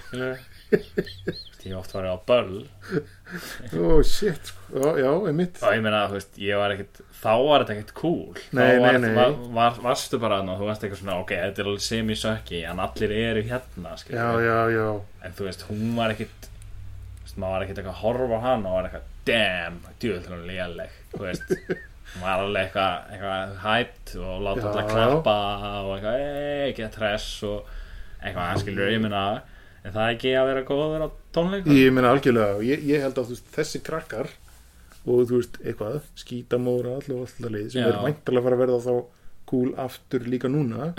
ég 1.66 1.74
oft 1.78 1.94
farið 1.94 2.12
á 2.14 2.18
Böll. 2.28 2.60
Oh 3.74 3.98
shit 4.06 4.52
sko, 4.52 4.78
já, 4.78 5.02
já, 5.02 5.10
einmitt. 5.26 5.58
Og 5.58 5.74
ég 5.74 5.82
meina, 5.82 6.04
þú 6.06 6.18
veist, 6.20 6.38
ég 6.38 6.60
var 6.60 6.74
ekkert 6.76 7.00
þá 7.18 7.32
var 7.42 7.64
þetta 7.64 7.74
ekkert 7.76 7.94
cool. 7.98 8.38
Nei, 8.56 8.68
var, 8.78 8.98
nei, 9.00 9.08
nei. 9.08 9.16
Var, 9.18 9.34
var, 9.58 9.80
varstu 9.88 10.20
bara 10.22 10.38
og 10.44 10.60
þú 10.60 10.68
varst 10.70 10.86
eitthvað 10.86 11.02
svona, 11.02 11.18
ok, 11.24 11.34
þetta 11.42 11.64
er 11.64 11.70
alveg 11.72 11.86
semi-sökki 11.86 12.62
en 12.70 12.84
allir 12.86 13.16
eru 13.16 13.42
hérna, 13.50 13.96
skilur 14.00 14.20
já, 14.20 14.46
já, 14.46 14.60
já, 14.76 14.86
en 15.26 15.36
þú 15.40 15.48
veist, 15.48 15.66
hún 15.70 15.98
var 15.98 16.14
ekkit 16.14 16.46
þú 16.46 17.26
veist, 17.26 17.40
maður 17.42 17.56
var 17.56 17.66
ekkit 17.66 17.82
eitthvað 17.82 17.96
að 17.96 18.02
horfa 18.04 18.38
á 18.38 18.46
hana 18.46 18.70
og 18.70 18.78
var 18.78 18.88
eitthvað, 18.90 19.12
damn, 19.26 19.82
hún 20.30 20.46
léleg 20.46 20.96
þú 21.16 21.24
veist, 21.26 21.56
hún 22.14 22.22
var 22.22 22.44
alveg 22.44 22.62
eitthvað 22.62 23.10
eitthvað 23.16 23.58
hæpt 23.64 24.14
og 24.22 24.46
láta 24.46 24.70
alltaf 24.70 24.88
klappa 24.92 25.36
og 25.82 25.92
eitthvað, 25.96 26.22
ei, 26.22 26.72
get 26.78 26.98
hress 27.00 27.28
og 27.48 27.76
eitthvað, 28.22 28.62
skilur, 28.62 28.90
ég 28.94 29.02
minna 29.02 29.26
er 29.86 29.94
það 29.94 30.14
ekki 30.14 30.32
að 30.38 30.48
vera 30.50 30.64
góður 30.66 31.06
á 31.06 31.08
tónleikum? 31.36 31.76
ég 31.76 31.94
meina 31.94 32.14
algjörlega, 32.14 32.58
ég, 32.66 32.86
ég 32.88 33.04
held 33.04 33.20
að 33.20 33.32
veist, 33.34 33.50
þessi 33.54 33.82
krakkar 33.86 34.32
og 35.06 35.26
þú 35.28 35.40
veist, 35.40 35.60
eitthvað 35.62 36.00
skítamóra 36.18 36.96
og 36.98 37.20
alltaf 37.20 37.52
leið 37.52 37.68
sem 37.74 37.84
Já. 37.84 37.90
er 37.92 38.00
væntalega 38.06 38.42
að 38.42 38.48
fara 38.48 38.56
að 38.58 38.64
verða 38.64 38.80
þá 38.86 38.94
cool 39.46 39.70
aftur 39.78 40.26
líka 40.26 40.50
núna 40.50 40.90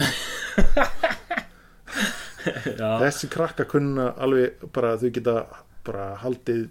þessi 3.02 3.28
krakka 3.32 3.66
kunna 3.68 4.14
alveg 4.24 4.64
bara 4.76 4.96
þau 5.00 5.10
geta 5.18 5.36
bara 5.88 6.14
haldið 6.22 6.68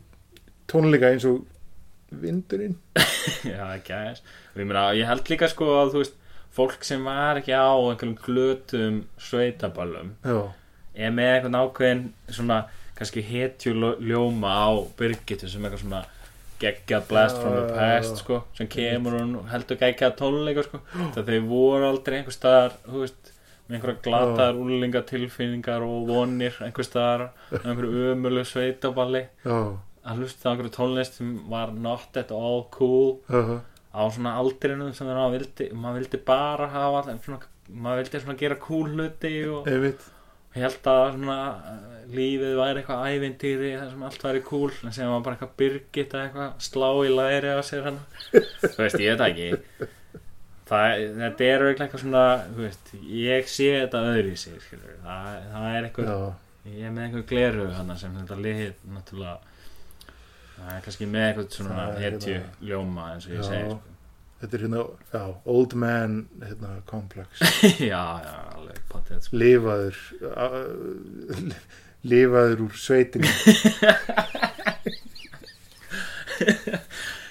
tónleika 0.70 1.12
eins 1.12 1.26
og 1.28 1.44
vindurinn. 2.10 2.78
Já, 3.52 3.64
ekki 3.74 3.96
aðeins. 3.96 4.22
Ég 4.54 4.64
meina, 4.68 4.86
ég 4.96 5.08
held 5.08 5.32
líka 5.32 5.50
sko 5.50 5.72
að 5.80 5.92
þú 5.94 6.04
veist 6.04 6.22
fólk 6.56 6.84
sem 6.86 7.04
var 7.04 7.40
ekki 7.40 7.52
á 7.52 7.68
einhverjum 7.76 8.16
glötum 8.24 9.00
sveitaballum 9.20 10.14
já, 10.24 10.38
er 10.96 11.12
með 11.12 11.32
einhvern 11.34 11.58
ákveðin 11.60 12.04
svona 12.32 12.62
kannski 12.96 13.24
hetjuljóma 13.26 14.52
á 14.56 14.68
Birgitu 14.96 15.50
sem 15.52 15.64
eitthvað 15.66 15.82
svona 15.82 16.04
geggjað 16.62 17.08
blast 17.10 17.36
from 17.42 17.56
the 17.58 17.74
past 17.76 18.14
já. 18.14 18.20
sko, 18.22 18.38
sem 18.56 18.68
kemur 18.72 19.18
og 19.20 19.50
heldur 19.52 19.80
geggjað 19.82 20.14
tónleika 20.22 20.64
sko, 20.64 20.80
það 21.14 21.32
þau 21.32 21.48
voru 21.50 21.90
aldrei 21.90 22.20
einhver 22.20 22.36
staðar, 22.36 22.78
þú 22.86 23.02
veist 23.02 23.32
með 23.66 23.76
einhverja 23.76 24.02
glataðar 24.06 24.62
úlinga 24.62 25.02
tilfinningar 25.10 25.84
og 25.84 26.08
vonir 26.08 26.56
einhver 26.64 26.86
staðar 26.86 27.26
á 27.26 27.28
einhverju 27.58 28.12
ömulu 28.14 28.46
sveitaballi. 28.48 29.26
Já, 29.44 29.58
að 30.06 30.20
hlusta 30.22 30.50
einhverju 30.52 30.74
tónlist 30.76 31.18
sem 31.20 31.32
var 31.50 31.72
not 31.74 32.16
at 32.20 32.32
all 32.34 32.64
cool 32.74 33.16
já, 33.28 33.60
á 33.96 34.02
svona 34.12 34.36
aldrinum 34.40 34.92
sem 34.94 35.08
maður 35.08 35.38
vildi, 35.38 35.70
maður 35.74 36.02
vildi 36.02 36.20
bara 36.28 36.68
hafa 36.72 37.06
svona, 37.24 37.40
maður 37.70 38.02
vildi 38.04 38.22
svona 38.22 38.38
gera 38.42 38.58
cool 38.62 38.86
hluti 38.92 39.32
og 39.50 39.66
held 40.56 40.88
að 40.88 41.02
svona 41.16 41.38
uh, 41.52 41.98
lífið 42.16 42.54
væri 42.56 42.80
eitthvað 42.82 43.10
ævintýri 43.12 43.72
þar 43.76 43.90
sem 43.92 44.06
allt 44.08 44.24
væri 44.28 44.42
cool 44.46 44.70
en 44.72 44.94
sem 44.96 45.10
var 45.10 45.24
bara 45.26 45.36
eitthvað 45.36 45.56
byrgit 45.60 46.14
að 46.16 46.24
eitthvað 46.26 46.64
slá 46.68 46.88
í 47.02 47.12
læri 47.12 47.52
á 47.52 47.60
sér 47.66 47.84
hann 47.90 48.00
þú 48.62 48.72
veist, 48.78 49.02
ég 49.02 49.12
veit 49.12 49.20
það 49.20 49.28
ekki. 49.32 49.90
Það, 50.66 51.02
þetta 51.20 51.44
er 51.46 51.62
auðvitað 51.62 51.84
eitthvað 51.84 52.02
svona 52.02 52.24
veist, 52.56 52.94
ég 53.26 53.52
sé 53.52 53.68
þetta 53.76 54.06
öðru 54.12 54.32
í 54.32 54.40
sig 54.40 54.56
það, 54.70 55.36
það 55.52 55.68
er 55.72 55.90
eitthvað 55.90 56.08
já, 56.10 56.16
ég 56.72 56.88
er 56.88 56.96
með 56.96 57.04
eitthvað 57.08 57.28
gleru 57.34 57.68
hann 57.76 57.92
sem 58.00 58.16
þetta 58.22 58.40
lið 58.46 58.64
náttúrulega 58.96 59.36
það 60.56 60.72
er 60.76 60.80
kannski 60.86 61.06
með 61.12 61.26
eitthvað 61.28 61.48
svona 61.58 61.84
hetju 62.00 62.32
hérna- 62.34 62.70
ljóma 62.70 63.06
eins 63.14 63.28
og 63.28 63.32
ég 63.36 63.46
segi 63.46 63.62
sko. 63.68 63.78
þetta 64.40 64.58
er 64.58 64.64
hérna 64.66 64.82
já, 65.12 65.24
old 65.56 65.72
man 65.84 66.18
hérna, 66.42 66.74
complex 66.90 67.28
já, 67.92 68.04
já, 68.26 68.36
alveg 68.56 68.80
potið 68.92 69.24
sko. 69.26 69.40
lifaður 69.42 69.96
uh, 70.32 71.56
lifaður 72.06 72.58
úr 72.68 72.74
sveitinni 72.86 73.32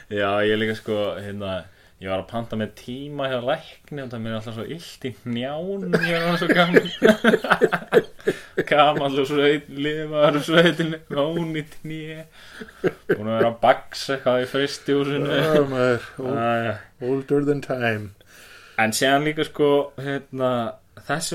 Já, 0.10 0.30
ég 0.46 0.58
líka 0.62 0.76
sko, 0.78 0.96
hérna, 1.18 1.64
ég 2.02 2.12
var 2.12 2.22
að 2.22 2.28
panta 2.30 2.58
með 2.60 2.76
tíma 2.78 3.26
hjá 3.32 3.40
lækni 3.42 4.04
og 4.04 4.12
það 4.12 4.22
mér 4.22 4.32
er 4.32 4.38
alltaf 4.38 4.58
svo 4.58 4.66
illt 4.76 5.08
í 5.10 5.12
nján, 5.34 5.88
ég 5.98 6.14
er 6.14 6.26
alltaf 6.28 6.44
svo 6.44 6.50
gaman. 6.54 6.86
Gaman 8.70 9.18
og 9.20 9.28
sveit, 9.30 9.68
lifaður 9.70 10.40
og 10.40 10.46
sveitinni, 10.48 11.00
rán 11.12 11.56
í 11.60 11.64
tnýi, 11.74 12.20
búin 13.12 13.32
að 13.34 13.48
baksa 13.64 14.16
eitthvað 14.16 14.44
í 14.46 14.50
maður, 15.72 16.06
old, 16.24 16.38
Æ, 16.40 16.78
older 17.10 17.48
than 17.50 17.64
time. 17.66 18.14
En 18.82 18.96
séðan 18.96 19.28
líka 19.28 19.48
sko, 19.48 19.72
hérna, 20.00 20.52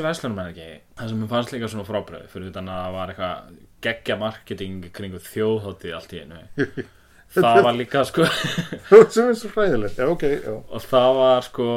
er 0.01 0.55
ekki, 0.55 0.71
það 1.01 1.13
sem 1.13 1.21
mér 1.21 1.33
fannst 1.35 1.55
líka 1.57 1.73
svona 1.73 1.89
frábröð, 1.89 2.25
fyrir 2.33 2.55
utan 2.55 2.73
að 2.73 2.81
það 2.85 2.97
var 2.97 3.13
eitthvað 3.15 3.53
geggja 3.85 4.17
marketing 4.21 4.89
kringu 4.97 5.21
þjóðháttið 5.25 5.95
allt 5.97 6.17
í 6.17 6.25
einu. 6.25 6.43
Það 7.31 7.63
var 7.63 7.77
líka 7.79 8.03
sko... 8.09 8.25
sem 9.15 9.29
er 9.29 9.37
svo 9.39 9.53
fræðilegt, 9.53 10.01
já, 10.01 10.09
ok, 10.11 10.25
já. 10.41 10.55
og 10.57 10.89
það 10.89 11.13
var 11.21 11.45
sko 11.47 11.69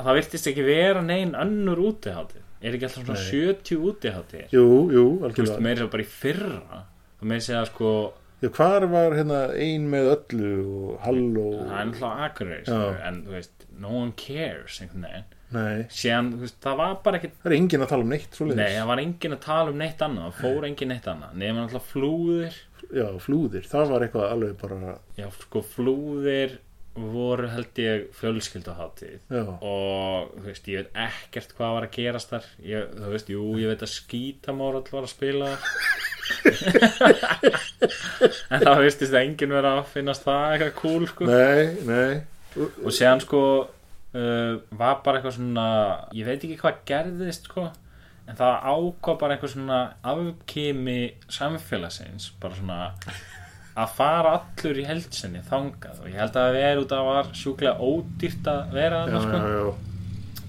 það 0.00 0.20
virtist 0.20 0.48
ekki 0.50 0.64
vera 0.64 1.02
neinn 1.04 1.34
önnur 1.38 1.80
útiháttið 1.90 2.46
er 2.60 2.76
ekki 2.76 2.88
alltaf 2.88 3.04
svona 3.04 3.18
Nei. 3.18 3.26
70 3.30 3.84
útiháttið 3.90 4.54
jú, 4.56 4.64
jú, 4.94 5.04
algjörlega. 5.26 5.64
Meira 5.64 5.84
svo 5.84 5.92
bara 5.94 6.04
í 6.04 6.08
fyrra. 6.12 6.80
Það 7.20 7.30
meira 7.32 7.46
segja 7.46 7.64
sko 7.70 7.90
já, 8.40 8.48
hvar 8.56 8.86
var 8.92 9.16
hérna 9.18 9.40
ein 9.56 9.88
með 9.92 10.08
öllu 10.14 10.52
og 10.60 11.04
halló 11.06 11.48
það 11.58 11.74
er 11.80 11.90
náttúrulega 11.90 12.28
akkurir 12.28 12.64
Já. 12.64 12.80
en 13.08 13.20
þú 13.26 13.36
veist, 13.36 13.68
no 13.80 13.92
one 14.04 14.16
cares 14.16 14.80
einhvern 14.84 15.06
veginn. 15.08 15.28
Síðan, 15.90 16.32
veist, 16.40 16.58
það 16.62 16.76
var 16.78 16.96
bara 17.04 17.18
ekki 17.18 17.32
það 17.34 17.50
er 17.50 17.56
enginn 17.58 17.84
að 17.84 17.92
tala 17.92 18.06
um 18.06 18.12
neitt 18.14 18.40
nei, 18.54 18.66
það 18.76 18.90
var 18.92 19.02
enginn 19.04 19.36
að 19.36 19.44
tala 19.44 19.74
um 19.74 19.80
neitt 19.80 20.04
annað 20.06 20.26
það 20.28 20.42
fór 20.44 20.66
enginn 20.70 20.92
neitt 20.94 21.08
annað. 21.10 21.36
Nema 21.42 21.64
náttúrulega 21.64 21.88
flúðir. 21.90 22.58
Já, 22.90 23.06
flúðir, 23.22 23.66
það 23.70 23.90
var 23.92 24.04
eitthvað 24.06 24.32
alveg 24.34 24.54
bara 24.60 24.94
já, 25.18 25.26
sko, 25.42 25.62
flúðir 25.74 26.58
voru 26.94 27.48
held 27.48 27.78
ég 27.80 28.06
fjölskylduháttið 28.18 29.18
já, 29.30 29.44
og 29.46 30.32
þú 30.34 30.46
veist, 30.48 30.70
ég 30.72 30.80
veit 30.80 30.96
ekkert 31.06 31.54
hvað 31.56 31.74
var 31.76 31.86
að 31.86 31.94
gerast 31.96 32.32
þar. 32.32 32.48
Ég, 32.66 32.88
þú 32.96 33.12
veist, 33.14 33.30
jú, 33.30 33.44
ég 33.62 33.70
veit 33.70 33.84
að 33.86 33.92
skítamórall 33.94 34.88
var 34.90 35.06
að 35.06 35.12
spila 35.14 35.50
en 38.50 38.64
það 38.64 38.82
veistist 38.84 39.14
að 39.14 39.22
enginn 39.22 39.54
vera 39.54 39.76
að 39.78 39.92
finnast 39.94 40.26
það 40.26 40.46
eitthvað 40.54 40.74
cool 40.80 41.06
sko. 41.10 41.28
nei, 41.30 41.62
nei. 41.86 42.12
Og 42.58 42.90
séðan 42.94 43.22
sko 43.22 43.42
uh, 44.14 44.54
var 44.78 45.00
bara 45.04 45.18
eitthvað 45.18 45.36
svona 45.38 45.68
ég 46.16 46.26
veit 46.26 46.42
ekki 46.42 46.58
hvað 46.60 46.82
gerðist 46.90 47.50
sko 47.50 47.68
en 48.30 48.38
það 48.38 48.66
ákvað 48.70 49.20
bara 49.22 49.36
eitthvað 49.36 49.54
svona 49.54 49.80
afkimi 50.12 51.00
samfélagsins 51.30 52.30
bara 52.42 52.58
svona 52.58 52.78
að 53.84 53.92
fara 53.98 54.32
allur 54.38 54.80
í 54.82 54.88
heldsinni 54.88 55.42
þangað. 55.50 56.00
Og 56.02 56.08
ég 56.10 56.18
held 56.20 56.34
að 56.36 56.48
það 56.48 56.58
veri 56.60 56.82
út 56.84 56.96
að 56.96 57.06
var 57.10 57.30
sjúklega 57.40 57.78
ódýrt 57.92 58.50
að 58.54 58.74
vera 58.76 59.04
já, 59.06 59.14
þarna 59.14 59.22
sko. 59.22 59.38
já, 59.40 59.60
já, 59.60 59.86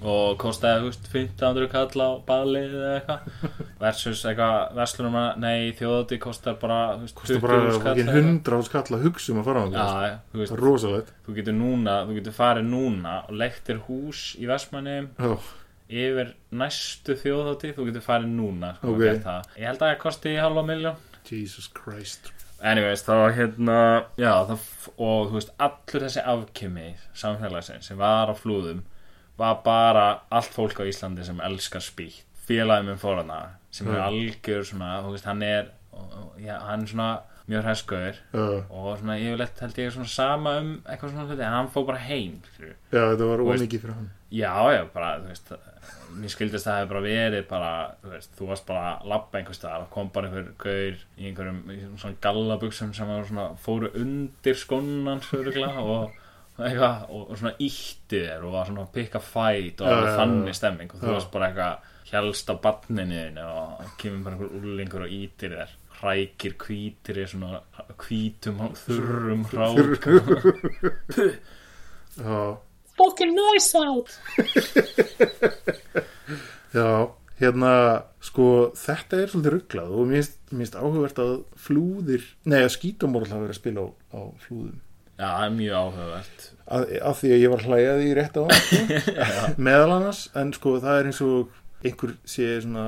og 0.01 0.31
kostaði, 0.41 0.79
þú 0.81 0.88
veist, 0.89 1.03
1500 1.13 1.67
kall 1.69 2.01
á 2.01 2.09
baðlið 2.25 2.71
eða 2.79 2.93
eitthvað. 2.95 3.50
Versus 3.83 4.23
eitthvað 4.25 4.55
verslunum 4.79 5.17
að, 5.21 5.27
nei, 5.43 5.67
þjóðati 5.77 6.17
kostar 6.23 6.55
bara, 6.63 6.77
kostu 7.13 7.38
bara 7.43 7.59
20.000 7.59 7.83
kall 7.83 7.91
ekki 7.91 8.01
eða 8.01 8.15
eitthvað. 8.15 8.29
hundra 8.31 8.57
á 8.57 8.61
skall 8.65 8.97
að 8.97 9.05
hugsa 9.05 9.33
um 9.35 9.41
að 9.43 9.50
fara 9.51 9.61
á 9.61 9.65
Já, 9.69 9.77
það 9.77 10.05
já, 10.07 10.15
það 10.33 10.45
er 10.57 10.63
rosalegt. 10.65 11.13
þú 11.27 11.35
getur 11.38 11.57
núna, 11.59 11.97
þú 12.09 12.17
getur 12.17 12.38
farið 12.39 12.69
núna 12.73 13.15
og 13.27 13.38
leiktir 13.43 13.83
hús 13.85 14.23
í 14.41 14.50
Vestmannum 14.50 15.11
já, 15.21 15.31
yfir 16.01 16.33
næstu 16.63 17.17
þjóðhátti, 17.21 17.73
þú 17.77 17.88
getur 17.91 18.05
farið 18.09 18.33
núna 18.41 18.73
sko, 18.79 18.88
Ok. 18.89 18.93
og 18.95 19.05
gert 19.05 19.23
það. 19.29 19.50
Ég 19.61 19.69
held 19.69 19.81
að 19.85 19.89
það 19.91 19.97
kosti 20.07 20.35
halva 20.41 20.63
miljón 20.65 20.95
Jesus 21.29 21.69
Christ 21.77 22.31
Anyways, 22.61 23.01
var 23.07 23.31
hérna 23.33 23.77
já, 24.21 24.33
það, 24.45 24.65
og 25.01 25.31
þú 25.31 25.37
veist, 25.39 25.53
allur 25.65 26.03
þessi 26.05 26.23
afkimi 26.33 26.89
samfélagsins 27.17 27.87
sem 27.89 27.97
var 27.97 28.29
á 28.29 28.35
flúðum 28.37 28.83
var 29.39 29.61
bara 29.65 30.03
allt 30.29 30.53
fólk 30.53 30.77
á 30.77 30.85
Íslandi 30.85 31.23
sem 31.25 31.39
elskar 31.41 31.81
spýtt. 31.81 32.21
Félagið 32.45 32.85
minn 32.89 32.99
fór 33.01 33.21
hana 33.23 33.39
sem 33.71 33.87
er 33.87 33.97
Mm. 33.97 34.05
algjör 34.07 34.63
svona, 34.67 35.01
þú 35.01 35.11
veist, 35.15 35.25
hann 35.25 35.41
er 35.43 35.69
já, 36.39 36.59
hann 36.67 36.81
er 36.83 36.87
svona 36.87 37.09
mjög 37.49 37.63
hræskuður 37.65 38.15
já, 38.33 38.63
og 38.69 38.97
svona 38.99 39.17
yfirleitt 39.17 39.59
held 39.59 39.75
ég 39.81 39.91
svona 39.91 40.07
sama 40.07 40.57
um 40.59 40.81
eitthvað 40.85 41.11
svona 41.11 41.25
hluti, 41.27 41.41
en 41.41 41.53
hann 41.57 41.67
fór 41.73 41.85
bara 41.87 41.97
heim 41.97 42.41
já, 42.91 43.01
þetta 43.15 43.27
var 43.31 43.39
ómikið 43.45 43.81
fyrir 43.81 43.93
hann. 43.95 44.11
já, 44.31 44.53
já, 44.75 44.85
bara, 44.93 45.17
þú 45.19 45.27
veist 45.31 45.51
mér 46.17 46.33
skildist 46.33 46.67
að 46.67 46.71
það 46.71 46.79
hefði 46.79 46.91
bara 46.91 47.03
verið 47.05 47.45
bara, 47.49 47.73
þú 48.01 48.13
veist, 48.15 48.33
þú 48.37 48.49
varst 48.51 48.65
bara 48.67 48.87
að 48.91 49.11
labba 49.11 49.39
einhvers 49.39 49.61
staðar 49.61 49.85
og 49.85 49.93
kom 49.93 50.09
bara 50.15 50.29
einhver 50.29 50.49
gaur 50.61 51.03
í 51.17 51.29
einhverjum 51.29 51.61
í 51.71 51.77
svona 52.01 52.19
gallabuxum 52.25 52.95
sem 52.97 53.13
svona, 53.29 53.47
fóru 53.61 53.91
undir 54.01 54.59
sörugla 54.61 55.71
og 55.91 56.17
eitthvað, 56.61 57.05
og, 57.09 57.29
og 57.31 57.39
svona 57.39 57.53
ítti 57.57 58.19
þér 58.25 58.45
og 58.45 58.55
var 58.55 58.67
svona 58.69 58.85
að 58.85 58.93
pikka 58.97 59.21
fæt 59.23 59.83
og 59.85 59.93
já. 59.95 60.11
þannig 60.19 60.57
stemming 60.57 60.93
og 60.93 61.01
þú 61.01 61.07
Já. 61.07 61.15
varst 61.15 61.31
bara 61.33 61.49
eitthvað 61.49 61.89
helst 62.11 62.51
á 62.51 62.55
badninu 62.59 63.19
þínu 63.21 63.45
og 63.47 63.93
kemur 64.01 64.25
bara 64.25 64.35
einhver 64.35 64.57
úlingur 64.59 65.05
og 65.05 65.13
ítir 65.15 65.55
þér 65.55 65.77
hrækir 66.01 66.57
hvítir 66.59 67.21
í 67.21 67.27
svona 67.29 67.61
hvítum 68.01 68.61
þurrum 68.81 69.45
hrák 69.51 70.07
já, 72.17 72.39
fucking 73.01 73.34
nice 73.36 73.74
out 73.81 74.10
já, 76.74 76.88
hérna 77.41 77.74
sko, 78.24 78.46
þetta 78.77 79.20
er 79.24 79.31
svolítið 79.31 79.55
rugglað 79.55 79.91
og 79.98 80.08
mér 80.12 80.27
finnst- 80.51 80.77
áhugavert 80.77 81.20
að 81.24 81.34
flúðir 81.58 82.27
nei, 82.46 82.62
að 82.62 82.74
skítamorl 82.77 83.27
hafa 83.27 83.41
verið 83.46 83.55
að 83.55 83.60
spila 83.62 83.84
á, 83.84 83.88
á 84.15 84.20
flúðum. 84.46 84.77
Já, 85.22 85.27
það 85.38 85.46
er 85.46 85.55
mjög 85.58 85.74
áhugavert. 85.81 86.46
Að, 86.72 86.84
að 87.10 87.17
því 87.20 87.31
að 87.36 87.41
ég 87.43 87.51
var 87.53 87.65
hlæjaði 87.67 88.05
í 88.08 88.13
rétt 88.17 88.38
á 88.38 88.43
sko, 88.48 88.79
meðal 89.67 89.91
annars 89.98 90.22
en 90.39 90.53
sko 90.55 90.75
það 90.81 91.00
er 91.01 91.10
eins 91.12 91.22
og 91.25 91.58
einhver 91.81 92.13
sé 92.29 92.48
svona 92.62 92.86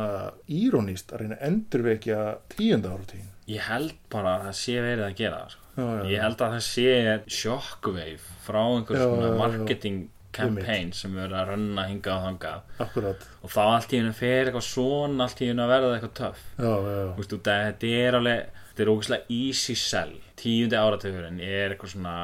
írónist 0.53 1.11
að 1.13 1.23
reyna 1.23 1.37
að 1.39 1.45
endurvekja 1.49 2.21
tíunda 2.53 2.93
áratíðin 2.93 3.29
Ég 3.51 3.65
held 3.67 3.97
bara 4.13 4.37
að 4.37 4.45
það 4.47 4.57
sé 4.61 4.75
verið 4.79 5.05
að 5.09 5.15
gera 5.19 5.39
það 5.43 5.53
sko. 5.57 5.62
Já, 5.73 5.83
já, 5.83 6.01
Ég 6.11 6.21
held 6.21 6.41
að 6.45 6.51
það 6.53 6.65
sé 6.67 6.89
shockwave 7.33 8.33
frá 8.45 8.61
einhver 8.63 8.99
Já, 8.99 9.05
svona 9.07 9.31
marketing 9.39 10.03
campaign 10.33 10.91
sem 10.97 11.15
er 11.21 11.33
að 11.33 11.53
runna 11.53 11.85
hingað 11.89 12.17
og 12.17 12.27
þangað. 12.27 12.61
Akkurat. 12.85 13.25
Og 13.41 13.53
þá 13.53 13.61
allt 13.63 13.93
í 13.93 13.99
hennu 14.01 14.13
fer 14.17 14.49
eitthvað 14.49 14.67
svona 14.67 15.27
allt 15.27 15.41
í 15.41 15.49
hennu 15.49 15.65
að 15.65 15.73
verða 15.73 15.95
eitthvað 15.97 16.21
að 17.53 17.65
þetta 17.67 17.91
er 18.03 18.17
alveg 18.19 18.61
þetta 18.73 18.85
er 18.85 18.93
ógæslega 18.93 19.37
easy 19.37 19.75
sell. 19.77 20.15
Tíundi 20.39 20.79
áratugurinn 20.79 21.41
er 21.45 21.75
eitthvað 21.75 21.93
svona 21.93 22.15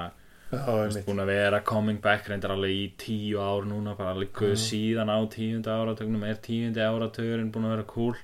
já, 0.49 1.03
búin 1.05 1.21
að 1.21 1.29
vera 1.29 1.61
coming 1.65 2.01
back 2.01 2.29
reyndar 2.29 2.55
alveg 2.55 2.73
í 2.73 2.85
tíu 2.97 3.41
ár 3.41 3.67
núna 3.69 3.95
bara 3.97 4.15
alveg 4.15 4.33
guð 4.33 4.55
síðan 4.61 5.13
á 5.13 5.17
tíundi 5.29 5.69
áratugnum 5.69 6.25
er 6.25 6.41
tíundi 6.41 6.81
áratugurinn 6.81 7.51
búin 7.53 7.69
að 7.69 7.75
vera 7.77 7.89
cool. 7.93 8.15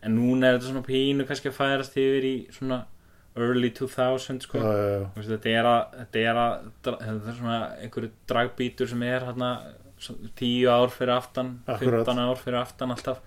En 0.00 0.16
núna 0.16 0.48
er 0.48 0.58
þetta 0.58 0.70
svona 0.70 0.84
pínu 0.86 1.26
kannski 1.28 1.50
að 1.50 1.56
færast 1.56 1.96
yfir 2.00 2.24
í 2.28 2.34
svona 2.56 2.82
early 3.46 3.70
2000 3.76 4.44
sko. 4.46 4.62
Þetta 5.16 5.54
er 5.54 5.70
að 5.70 5.98
þetta 6.12 6.94
er 7.00 7.36
svona 7.38 7.58
einhverju 7.80 8.12
dragbítur 8.30 8.90
sem 8.90 9.02
er 9.08 9.26
hérna 9.28 9.50
tíu 10.38 10.70
ár 10.72 10.92
fyrir 10.92 11.16
aftan 11.18 11.58
Akkurat. 11.66 12.06
15 12.08 12.22
ár 12.24 12.40
fyrir 12.40 12.60
aftan 12.62 12.94
alltaf. 12.94 13.20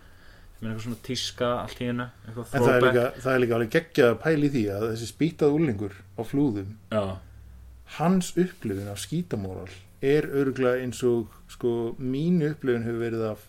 Er 0.64 0.70
eitthvað 0.70 0.84
svona 0.86 1.00
tíska 1.04 1.48
allt 1.60 1.80
í 1.84 1.88
hennu 1.90 2.06
eitthvað 2.24 2.54
En 2.56 2.64
það 2.64 2.74
er, 2.74 2.84
líka, 2.86 3.02
það 3.20 3.34
er 3.34 3.42
líka 3.44 3.56
alveg 3.58 3.72
geggjað 3.74 4.12
að 4.14 4.20
pæla 4.24 4.46
í 4.48 4.52
því 4.54 4.62
að 4.72 4.86
þessi 4.88 5.08
spýtað 5.10 5.56
úrlingur 5.58 5.98
á 6.16 6.22
flúðum 6.24 6.70
já, 6.94 7.02
hans 7.98 8.30
upplifun 8.40 8.92
af 8.94 9.02
skítamóral 9.04 9.74
er 10.14 10.30
örgulega 10.32 10.86
eins 10.86 11.02
og 11.08 11.36
sko 11.52 11.74
mínu 12.00 12.54
upplifun 12.54 12.88
hefur 12.88 13.04
verið 13.04 13.26
af 13.34 13.44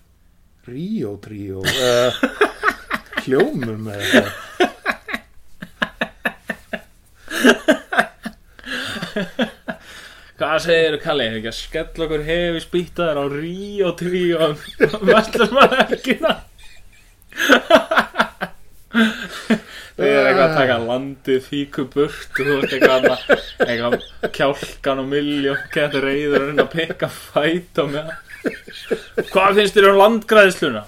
Ríó 0.66 1.14
Tríó 1.22 1.62
uh, 1.62 2.18
hljómum 3.22 3.86
eða 3.94 4.02
eitthvað 4.02 4.42
hvað 10.38 10.56
segir 10.64 10.96
þú 10.96 11.00
Kalli, 11.04 11.24
hefur 11.28 11.38
ekki 11.40 11.50
að 11.52 11.58
skella 11.60 12.06
okkur 12.08 12.24
hefi 12.28 12.60
spýtaður 12.64 13.20
á 13.20 13.24
Ríó 13.34 13.88
3 14.00 14.24
og 14.38 14.50
vestlum 15.10 15.52
maður 15.58 15.94
ekki 15.98 16.14
það? 16.22 16.38
Þau 19.94 20.06
er 20.06 20.26
eitthvað 20.26 20.44
að 20.44 20.56
taka 20.58 20.76
landið 20.82 21.40
fíku 21.46 21.84
burt 21.90 22.38
og 22.42 22.46
þú 22.48 22.54
ert 22.58 22.72
eitthvað 22.74 23.04
að 23.10 23.20
eitthvað 23.64 23.94
kjálkan 24.34 25.02
og 25.04 25.08
miljón 25.10 25.60
getur 25.74 26.06
reyður 26.08 26.40
að 26.40 26.48
reyna 26.50 26.64
að 26.66 26.72
pikka 26.74 27.08
fæt 27.14 27.78
á 27.78 27.84
með 27.90 28.06
Hvað 29.30 29.56
finnst 29.56 29.76
þér 29.78 29.86
um 29.92 29.98
landgræðsluna? 30.02 30.82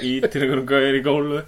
Ítir 0.00 0.46
einhverjum 0.46 0.66
gauðir 0.72 0.96
í 0.98 1.02
gólu 1.04 1.42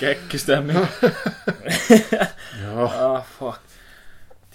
Geggistemmi 0.00 0.76
Já, 2.60 2.72
Ah, 2.84 3.24
fuck 3.38 3.73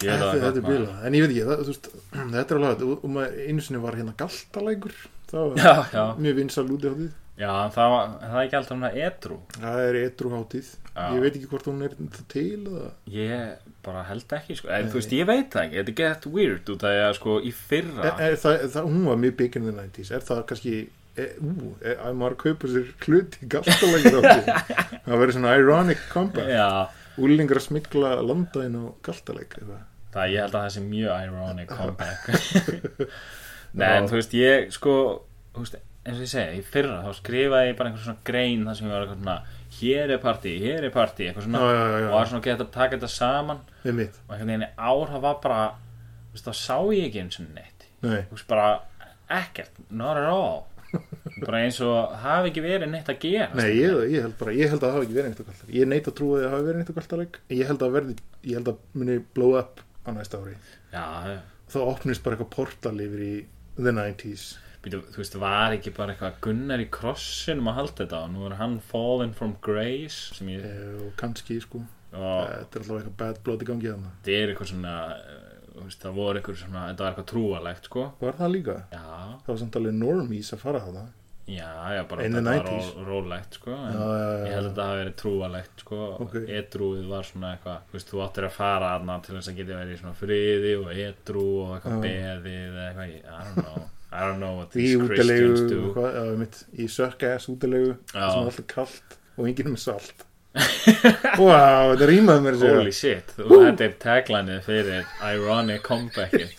þetta, 0.03 0.49
er 0.49 0.65
bila 0.65 0.99
En 1.05 1.15
ég 1.17 1.25
veit 1.25 1.33
ekki, 1.33 1.47
það, 1.49 1.63
veist, 1.69 1.89
þetta 2.35 2.43
er 2.55 2.59
alveg 2.59 2.85
og, 2.87 2.99
og 3.03 3.15
maður 3.15 3.39
einu 3.45 3.65
sinni 3.65 3.81
var 3.83 3.97
hérna 3.99 4.13
galtalækur. 4.19 4.99
Það 5.29 5.49
var 5.49 5.65
Já, 5.65 5.73
já, 5.93 6.05
mjög 6.17 6.39
vinsal 6.39 6.69
út 6.73 6.85
í 6.85 6.93
hátíð 6.93 7.17
já, 7.39 7.51
það 7.71 7.93
var, 7.93 8.13
það 8.19 8.35
er 8.35 8.45
ekki 8.45 8.57
alltaf 8.59 8.73
svona 8.73 8.89
edru 9.07 9.35
það 9.55 9.81
er 9.85 9.97
etru 10.01 10.31
hátíð. 10.33 10.69
Já. 10.89 11.03
ég 11.15 11.21
veit 11.23 11.35
ekki 11.37 11.49
hvort 11.53 11.67
hún 11.69 11.83
er 11.85 11.93
til 12.33 12.45
eða? 12.67 12.87
Ég 13.13 13.75
bara 13.85 14.01
held 14.09 14.33
ekki, 14.35 14.57
sko. 14.59 14.71
En, 14.75 14.89
Þú 14.91 14.99
veist, 14.99 15.13
ég 15.15 15.27
veit 15.29 15.53
það 15.53 15.67
ekki, 15.67 15.77
þetta 15.79 15.95
gett 16.01 16.27
weird 16.33 16.71
út 16.73 16.83
því 16.83 16.95
að, 17.05 17.11
sko, 17.19 17.35
í 17.39 17.51
fyrra 17.55 18.07
er, 18.09 18.23
er 18.25 18.39
það, 18.41 18.65
það, 18.75 18.89
hún 18.89 19.05
var 19.07 19.21
mjög 19.23 19.35
big 19.39 19.59
in 19.59 19.69
the 19.69 19.75
90s 19.77 20.11
er 20.17 20.25
það 20.27 20.41
kannski 20.49 20.73
e, 21.15 21.27
ú, 21.39 21.71
e, 21.79 21.93
að 21.95 22.19
maður 22.19 22.37
kaupa 22.43 22.71
sér 22.73 22.89
hlut 23.05 23.37
í 23.39 23.51
galtalækur 23.55 24.19
hátíð 24.19 24.49
það 25.05 25.13
verður 25.23 25.37
svona 25.37 25.55
ironic 25.61 26.03
comeback. 26.11 26.97
Úlingar 27.19 27.59
að 27.59 27.65
smikla 27.69 28.11
landaðin 28.23 28.77
á 28.79 28.83
galtalæk 29.03 29.55
eitthvað. 29.59 29.85
Það, 30.13 30.33
ég 30.33 30.43
held 30.45 30.55
að 30.55 30.65
það 30.65 30.73
sé 30.75 30.83
mjög 30.85 31.27
ironic 31.27 31.73
comeback. 31.73 32.27
Nei, 33.79 33.89
en 33.99 34.09
þú 34.09 34.17
veist, 34.17 34.35
ég, 34.37 34.69
sko 34.73 34.93
Þú 35.53 35.63
veist, 35.65 35.75
eins 36.05 36.17
og 36.17 36.23
ég 36.23 36.31
segi, 36.31 36.59
í 36.61 36.65
fyrra 36.65 36.99
þá 37.03 37.09
skrifaði 37.17 37.69
ég 37.71 37.77
bara 37.77 37.89
einhver 37.91 38.05
svona 38.05 38.23
grein 38.25 38.65
þar 38.65 38.77
sem 38.77 38.87
ég 38.87 38.93
var 38.93 39.05
eitthvað 39.05 39.19
svona 39.19 39.37
Hér 39.79 40.13
er 40.15 40.21
partí, 40.23 40.53
hér 40.63 40.87
er 40.87 40.93
partí, 40.93 41.27
eitthvað 41.27 41.45
svona 41.45 41.59
já, 41.61 41.73
já, 41.75 41.83
já, 41.93 42.07
og 42.07 42.13
var 42.15 42.29
svona 42.31 42.45
gett 42.47 42.63
að 42.63 42.71
taka 42.73 42.97
þetta 42.97 43.09
saman. 43.13 43.59
Og 43.85 43.91
einhvern 44.33 44.49
veginn 44.49 44.65
ár 44.73 45.11
það 45.11 45.25
var 45.27 45.37
bara 45.43 45.59
þú 45.69 46.37
veist, 46.37 46.47
þá 46.47 46.53
sá 46.61 46.77
ég 46.95 47.05
ekki 47.09 47.21
eins 47.21 47.39
og 47.41 47.51
neitt. 47.53 47.85
Nei, 48.01 48.17
þú 48.31 48.37
veist, 48.37 48.47
bara 48.49 48.67
ekkert, 49.39 49.81
not 49.93 50.17
at 50.17 50.29
all. 50.31 50.65
Bara 51.43 51.59
eins 51.61 51.77
og 51.85 52.15
hafi 52.23 52.49
ekki 52.49 52.63
verið 52.65 52.89
neitt 52.89 53.09
að 53.11 53.19
gera. 53.21 53.51
Nei 53.53 53.75
ég, 53.77 53.99
ég 54.09 54.23
held 54.25 54.33
bara 54.39 54.53
ég 54.57 54.71
held 54.71 54.81
að 54.81 54.87
það 54.87 54.95
hafi 54.95 55.05
ekki 55.05 55.17
verið 55.19 55.29
neitt 55.29 55.39
á 55.39 55.45
galtalæk 55.45 55.75
ég 55.77 55.89
neit 55.91 56.07
að 56.09 56.15
trúa 56.17 56.31
því 56.31 56.39
að 56.39 56.49
það 56.49 56.55
hafi 56.55 56.65
verið 56.65 56.79
neitt 56.79 56.89
á 56.89 56.97
galtalæk 56.97 57.37
ég 57.53 57.69
held 57.69 57.85
að 57.85 57.93
verði, 57.93 58.15
ég 58.49 58.57
held 58.57 58.71
að 58.71 58.79
muni 58.97 59.17
blow 59.37 59.53
up 59.59 59.83
á 60.09 60.13
næsta 60.17 60.41
ári. 60.41 60.55
Já, 60.93 61.05
þá 61.69 61.79
opnist 61.85 62.25
bara 62.25 62.37
eitthvað 62.37 62.55
portal 62.55 62.97
yfir 63.05 63.23
í 63.25 63.35
the 63.79 63.93
90s 63.95 64.47
býtu, 64.83 65.01
þú 65.11 65.21
veist, 65.21 65.37
var 65.39 65.75
ekki 65.75 65.91
bara 65.95 66.15
eitthvað 66.15 66.39
Gunnar 66.45 66.81
í 66.83 66.87
krossinum 66.93 67.67
að 67.71 67.79
halda 67.81 67.97
þetta 68.03 68.23
og 68.23 68.33
nú 68.33 68.45
er 68.47 68.57
hann 68.59 68.77
fallen 68.91 69.33
from 69.35 69.57
grace 69.65 70.35
sem 70.37 70.51
ég, 70.53 70.65
og 71.03 71.13
kannski 71.19 71.59
sko. 71.63 71.83
Þetta 72.09 72.79
er 72.79 72.83
alltaf 72.83 72.95
eitthvað 72.95 73.17
bad 73.19 73.41
blood 73.45 73.63
í 73.63 73.69
gangi 73.69 73.91
þarna. 73.91 74.13
Þetta 74.23 74.37
er 74.37 74.53
eitthvað 74.53 74.71
svona 74.71 74.93
eh, 75.19 75.49
veist, 75.83 76.01
það 76.03 76.17
voru 76.17 76.39
eitthvað 76.39 76.59
svona, 76.63 76.83
þetta 76.89 77.05
var 77.05 77.13
eitthvað 77.13 77.29
trúalegt 77.31 77.89
sko, 77.89 78.05
var 78.21 78.37
það 78.39 78.53
líka? 78.55 78.77
já, 78.93 79.03
það 79.45 79.51
var 79.51 79.59
samt 79.63 79.79
alveg 79.79 79.97
normies 79.99 80.53
að 80.55 80.63
fara 80.63 80.81
á 80.83 80.89
það 80.89 81.07
já, 81.49 81.69
já, 81.95 82.01
bara 82.09 82.23
þetta 82.25 82.41
var 82.45 82.57
90s. 82.63 82.89
ró- 82.95 83.05
rólegt 83.09 83.57
sko, 83.59 83.71
en 83.75 83.93
já, 83.93 83.99
já, 83.99 84.29
já, 84.29 84.45
ég 84.45 84.53
held 84.55 84.65
að 84.65 84.69
þetta 84.69 84.87
hafi 84.89 84.99
verið 85.01 85.15
trúalegt 85.21 85.83
sko, 85.85 85.99
Ok. 86.25 86.35
edrúið 86.59 87.07
var 87.09 87.23
svona 87.29 87.51
eitthvað 87.55 87.79
þú 87.89 87.97
veist, 87.97 88.11
þú 88.13 88.23
áttir 88.25 88.47
að 88.49 88.55
fara 88.59 88.91
aðna 88.97 89.15
til 89.25 89.35
þess 89.37 89.51
að 89.53 89.57
geta 89.61 89.79
verið 89.79 89.93
í 89.95 89.99
svona 90.01 90.17
friði 90.19 90.73
og 90.79 90.91
edrú 91.07 91.45
og 91.63 91.75
eitthvað 91.77 91.99
beðið 92.05 92.63
eða 92.69 92.87
eitthvað, 92.89 93.15
I 93.19 93.43
don't 93.43 93.63
know. 93.65 93.89
I 94.11 94.21
don't 94.25 94.39
know 94.41 94.55
what 94.57 94.71
í 94.73 94.81
these 94.81 94.97
Christians 95.05 95.61
do. 95.69 95.81
hvað, 95.93 96.15
já, 96.17 96.37
mitt, 96.39 96.63
í 96.73 96.87
sökkaðs 96.89 97.45
útilegu 97.53 97.91
Já. 98.13 98.25
sem 98.31 98.41
er 98.41 98.49
alltaf 98.49 98.67
kallt 98.73 99.17
og 99.37 99.45
enginn 99.51 99.69
með 99.75 99.83
salt. 99.85 100.25
Wow, 101.37 101.91
þetta 101.93 102.07
rýmaði 102.09 102.41
mér 102.41 102.55
segja. 102.57 102.77
Holy 102.79 102.91
shit, 102.97 103.33
þetta 103.37 103.85
er 103.85 103.93
taglinið 104.01 104.63
fyrir 104.65 105.05
ironic 105.29 105.83
comebackin 105.85 106.49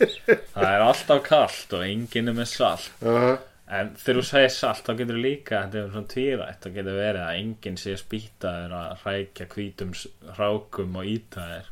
það 0.54 0.68
er 0.70 0.84
alltaf 0.86 1.22
kallt 1.26 1.74
og 1.76 1.82
enginn 1.88 2.30
er 2.30 2.36
með 2.38 2.48
salt. 2.52 2.86
Uh, 3.02 3.34
en 3.70 3.92
þegar 3.94 4.18
þú 4.20 4.24
segir 4.26 4.52
salt 4.54 4.84
þá 4.86 4.92
getur 4.98 5.18
líka 5.22 5.60
þetta 5.62 5.78
er 5.84 5.90
svona 5.94 6.10
tvírætt, 6.14 6.60
þá 6.64 6.68
getur 6.78 6.96
verið 6.98 7.24
að 7.26 7.38
enginn 7.40 7.78
sé 7.80 7.96
spýtaður 8.00 8.74
að 8.80 8.94
hrækja 9.04 9.46
hvítum 9.54 9.92
s- 9.94 10.08
hrákum 10.36 10.96
og 11.00 11.10
ítaðir 11.12 11.68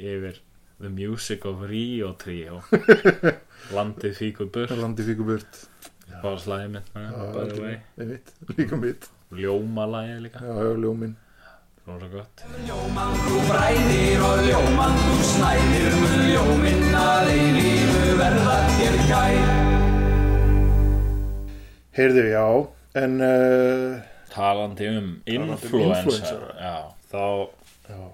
yfir 0.00 0.40
The 0.80 0.88
Music 0.88 1.44
of 1.44 1.62
Rio 1.68 2.14
trio. 2.16 2.62
Landið 3.76 4.14
fíkur 4.16 4.48
burt. 4.54 4.70
Landi 4.80 5.04
fíku 5.04 5.26
burt. 5.28 5.58
Bara 6.22 6.38
slæði 6.40 6.70
mitt 6.74 6.88
by 6.94 7.44
the 7.50 7.60
way. 7.62 7.76
mitt, 8.00 8.32
líka 8.56 8.78
mitt. 8.80 9.06
Ljómalagið 9.30 10.22
líka, 10.24 10.40
já, 10.42 10.54
já, 10.58 10.72
ljómin 10.82 11.12
rosa 11.86 12.08
gott. 12.12 12.42
Ljómandu 12.66 13.36
bræðir 13.50 14.24
og 14.26 14.40
ljómandu 14.48 15.19
snæðir 15.19 15.19
heyrðu, 22.00 22.26
já, 22.32 22.46
en 23.04 23.16
uh, 23.26 24.00
talandi 24.32 24.90
um 24.90 24.98
um 25.20 25.54
influencer. 25.54 26.42
Já, 26.58 26.76
þá 27.12 27.24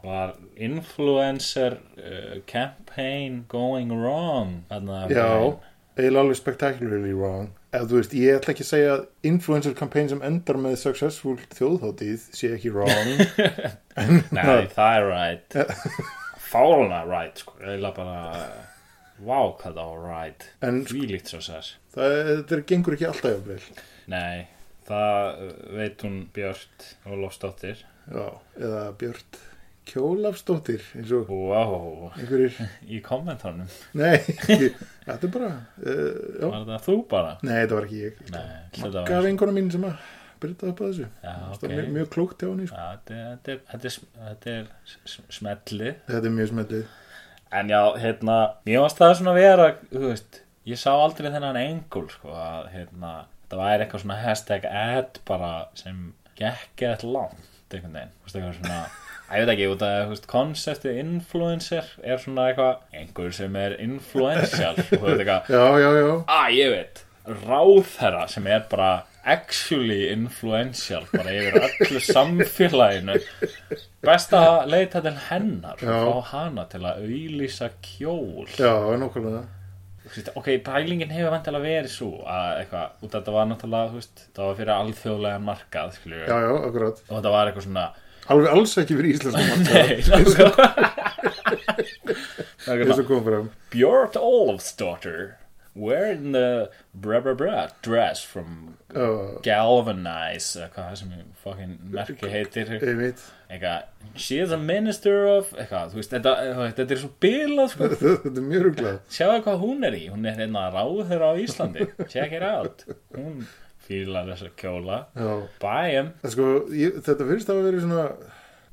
var 0.03 0.37
influencer 0.57 1.79
uh, 2.01 2.37
campaign 2.49 3.45
going 3.49 3.93
wrong 3.93 4.63
um 4.71 4.93
já 5.11 5.59
eiginlega 5.97 6.21
alveg 6.21 6.37
spectacularly 6.37 7.15
wrong. 7.17 7.51
Eða 7.73 7.89
þú 7.89 7.99
veist, 8.01 8.15
ég 8.17 8.39
ætla 8.39 8.53
ekki 8.53 8.65
að 8.65 8.71
segja 8.71 8.93
að 8.95 9.03
influencer 9.31 9.75
campaign 9.77 10.11
sem 10.13 10.23
endar 10.25 10.59
með 10.61 10.79
successful 10.81 11.37
þjóðháttíð 11.57 12.29
sé 12.37 12.53
ekki 12.57 12.73
wrong. 12.75 13.13
Nei, 14.37 14.69
það 14.73 14.99
er 14.99 15.09
right. 15.09 15.59
Fáruna 16.51 17.03
right 17.09 17.41
sko. 17.43 17.57
eiginlega 17.63 17.97
bara 17.97 18.76
Vá, 19.17 19.39
hvað 19.61 19.79
það 19.79 19.91
var 19.91 20.07
right 20.07 20.47
en 20.67 20.83
Því 20.89 21.07
líkt 21.15 21.33
svo 21.33 21.41
sér 21.45 21.73
það, 21.95 22.17
þetta 22.29 22.63
gengur 22.69 22.97
ekki 22.97 23.09
alltaf 23.09 23.33
jafnvel 23.33 23.61
Nei, 24.13 24.47
það 24.87 25.43
uh, 25.47 25.53
veit 25.79 26.03
hún 26.07 26.19
Björt 26.37 26.89
Ólafsdóttir. 27.11 27.81
Já, 28.07 28.27
eða 28.61 28.83
Björt 29.01 29.39
Kjólafsdóttir 29.87 30.83
eins 30.99 31.13
og 31.15 31.29
Wow, 31.31 32.11
einhverjir. 32.17 32.57
Í 32.95 32.99
kommentarnum. 33.07 33.71
Nei, 33.99 34.19
þetta 35.07 35.17
er 35.17 35.33
bara 35.33 35.51
uh, 35.55 36.21
já, 36.43 36.47
Var 36.47 36.69
það 36.73 36.87
þú 36.89 36.97
bara? 37.11 37.33
nei, 37.47 37.55
þetta 37.63 37.79
var 37.79 37.89
ekki 37.89 38.03
ég. 38.03 38.23
Nei, 38.35 38.45
þetta 38.79 39.05
var 39.13 39.27
vinkona 39.29 39.55
mín 39.55 39.71
sem 39.75 39.87
að 39.87 39.97
byrja 40.43 40.71
upp 40.73 40.83
að 40.83 40.93
þessu. 40.93 41.09
Já, 41.23 41.33
það 41.33 41.57
ok. 41.57 41.67
er 41.67 41.75
mjög, 41.77 41.91
mjög 41.97 42.13
klókt 42.17 42.43
hjá 42.43 42.51
henni 42.51 42.69
sko. 42.69 42.83
Já, 42.83 42.89
Þetta 43.07 44.57
er, 44.57 44.71
smellið. 45.39 46.01
Þetta 46.11 46.23
er 46.23 46.35
mjög 46.41 46.51
smellið 46.53 46.89
En 47.57 47.73
já, 47.73 47.81
hérna, 48.03 48.37
mér 48.69 48.83
varst 48.85 49.01
það 49.01 49.15
svona 49.21 49.35
vera, 49.37 49.71
þú 49.93 50.05
veist, 50.11 50.43
ég 50.69 50.81
sá 50.81 50.91
aldrei 50.93 51.31
þennan 51.33 51.59
engul, 51.63 52.05
sko, 52.13 52.35
að, 52.37 52.69
hérna, 52.75 53.15
það 53.49 53.63
væri 53.63 53.87
eitthvað 53.87 54.05
svona 54.05 54.21
hashtag 54.21 54.69
ad 54.69 55.21
bara 55.29 55.51
sem 55.79 56.07
gekk 56.37 56.87
eða 56.89 57.11
langt, 57.15 57.51
einhvern 57.73 57.97
veginn, 57.97 58.15
þú 58.17 58.29
veist, 58.29 58.39
eitthvað 58.39 58.57
svona, 58.61 58.81
Ég 59.27 59.43
veit 59.43 59.51
ekki, 59.57 59.65
út 59.73 59.81
að 59.83 59.97
þú 60.05 60.11
veist, 60.13 60.27
konseptið 60.31 60.99
influencer 61.01 61.87
er 62.07 62.21
svona 62.23 62.45
eitthvað 62.47 63.01
einhver 63.01 63.33
sem 63.35 63.57
er 63.59 63.73
influential 63.83 64.77
þú 64.79 65.01
veit 65.03 65.17
eitthvað, 65.17 65.49
já, 65.51 65.65
já, 65.83 65.89
já. 65.99 66.13
Að 66.37 66.53
ég 66.55 66.71
veit 66.77 67.01
ráðherra 67.43 68.29
sem 68.31 68.47
er 68.47 68.63
bara 68.71 68.91
actually 69.27 70.07
influential 70.13 71.05
bara 71.13 71.35
yfir 71.35 71.59
öllu 71.67 72.01
samfélaginu. 72.07 73.19
Best 74.07 74.35
að 74.39 74.71
leita 74.71 75.03
til 75.05 75.17
hennar 75.29 75.83
Já. 75.83 75.93
og 75.99 76.23
fá 76.23 76.33
hana 76.33 76.67
til 76.71 76.83
að 76.87 77.05
auðlýsa 77.05 77.71
kjól. 77.85 78.47
Já, 78.55 78.73
veist, 80.07 80.31
ok, 80.39 80.51
pælingin 80.63 81.11
hefur 81.11 81.35
vantilega 81.35 81.67
verið 81.67 81.91
svo 81.91 82.11
að 82.31 82.61
eitthvað, 82.63 82.91
út 83.03 83.09
að 83.11 83.17
þetta 83.19 83.37
var 83.37 83.49
náttúrulega 83.51 83.95
veist, 83.97 84.27
það 84.37 84.51
var 84.51 84.59
fyrir 84.61 84.75
alþjóðlegan 84.77 85.47
markað 85.49 85.97
Já, 86.07 86.37
já, 86.47 86.53
akkurat. 86.69 87.01
Og 87.09 87.15
þetta 87.17 87.33
var 87.35 87.51
eitthvað 87.51 87.67
svona 87.71 87.87
Alveg 88.27 88.51
alls 88.51 88.73
ekki 88.81 88.97
fyrir 88.99 89.13
Nei, 89.67 90.01
nákvæmlega. 90.03 90.71
Eins 92.67 92.99
og 92.99 93.07
kom 93.07 93.23
fram. 93.27 93.51
Björn 93.71 94.19
Olofsdóttir 94.19 95.37
wearing 95.77 96.33
the 96.33 96.71
bra 96.95 97.21
bra 97.21 97.35
bra 97.35 97.67
dress 97.83 98.23
from 98.25 98.77
Já, 98.97 99.07
Galvanize 99.45 100.57
eða 100.57 100.71
hvað 100.73 100.95
sem 101.01 101.11
ég 101.13 101.27
fucking 101.43 101.75
merki 101.93 102.31
heitir. 102.33 102.71
Eitthvað 102.77 104.17
she 104.17 104.39
is 104.41 104.55
a 104.55 104.59
minister 104.59 105.27
of 105.29 105.53
eitthvað, 105.55 105.93
þú 105.93 106.01
veist, 106.01 106.15
þetta, 106.15 106.33
þetta 106.79 106.97
er 106.97 107.03
svo 107.03 107.11
bilað 107.23 107.71
sko. 107.75 107.91
Þetta 107.93 108.33
er 108.33 108.49
mjög 108.49 108.67
ruglað. 108.71 108.99
Sjáðu 109.19 109.45
hvað 109.45 109.61
hún 109.67 109.87
er 109.91 109.99
í, 109.99 110.03
hún 110.15 110.27
er 110.31 110.41
hérna 110.41 110.67
ráður 110.73 111.27
á 111.29 111.31
Íslandi. 111.43 111.91
Check 112.09 112.35
it 112.39 112.47
out. 112.47 112.87
Hún 113.17 113.45
fílar 113.87 114.27
þessa 114.33 114.51
kjóla. 114.59 115.03
Him 115.17 116.11
en 116.25 116.33
sko, 116.33 116.49
ég, 116.75 116.97
þetta 117.07 117.29
fyrst 117.29 117.53
hafa 117.53 117.69
verið 117.69 117.87
svona 117.87 118.09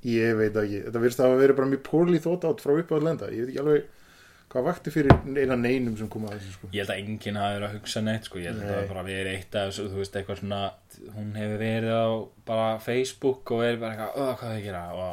Ég 0.03 0.33
veit 0.35 0.57
ekki 0.59 0.79
Þetta 0.83 1.01
fyrst 1.05 1.21
hafa 1.23 1.35
verið 1.39 1.59
bara 1.59 1.69
mjög 1.71 1.83
poorly 1.87 2.19
thought 2.19 2.47
out 2.47 2.63
frá 2.63 2.73
upp 2.75 2.89
á 2.91 2.97
lenda. 2.99 3.29
Ég 3.31 3.45
veit 3.45 3.53
ekki 3.53 3.61
alveg 3.63 3.91
hvað 4.53 4.67
vakti 4.69 4.93
fyrir 4.93 5.15
eina 5.33 5.57
neinum 5.57 5.97
sem 5.97 6.09
kom 6.13 6.27
að 6.29 6.37
þessu 6.37 6.55
sko? 6.57 6.69
Ég 6.75 6.83
held 6.83 6.93
að 6.93 7.03
enginn 7.03 7.41
hafi 7.41 7.57
verið 7.57 7.67
að 7.69 7.75
hugsa 7.79 8.05
neitt 8.05 8.29
sko. 8.29 8.39
ég 8.41 8.51
held 8.51 8.61
að 8.61 8.63
Nei. 8.63 8.69
það 8.69 8.79
hafi 8.79 8.93
bara 8.93 9.05
verið 9.09 9.33
eitt 9.33 9.59
af 9.59 9.67
þessu 9.69 9.89
þú 9.89 10.01
veist 10.03 10.17
eitthvað 10.19 10.41
svona 10.43 10.63
hún 11.17 11.35
hefur 11.41 11.61
verið 11.63 11.93
á 11.97 12.07
bara 12.49 12.71
Facebook 12.83 13.53
og 13.53 13.63
verið 13.63 13.83
bara 13.83 13.93
eitthvað 13.95 14.25
öð 14.25 14.33
hvað 14.41 14.57
þau 14.57 14.65
gera? 14.67 14.83
Og 14.93 15.05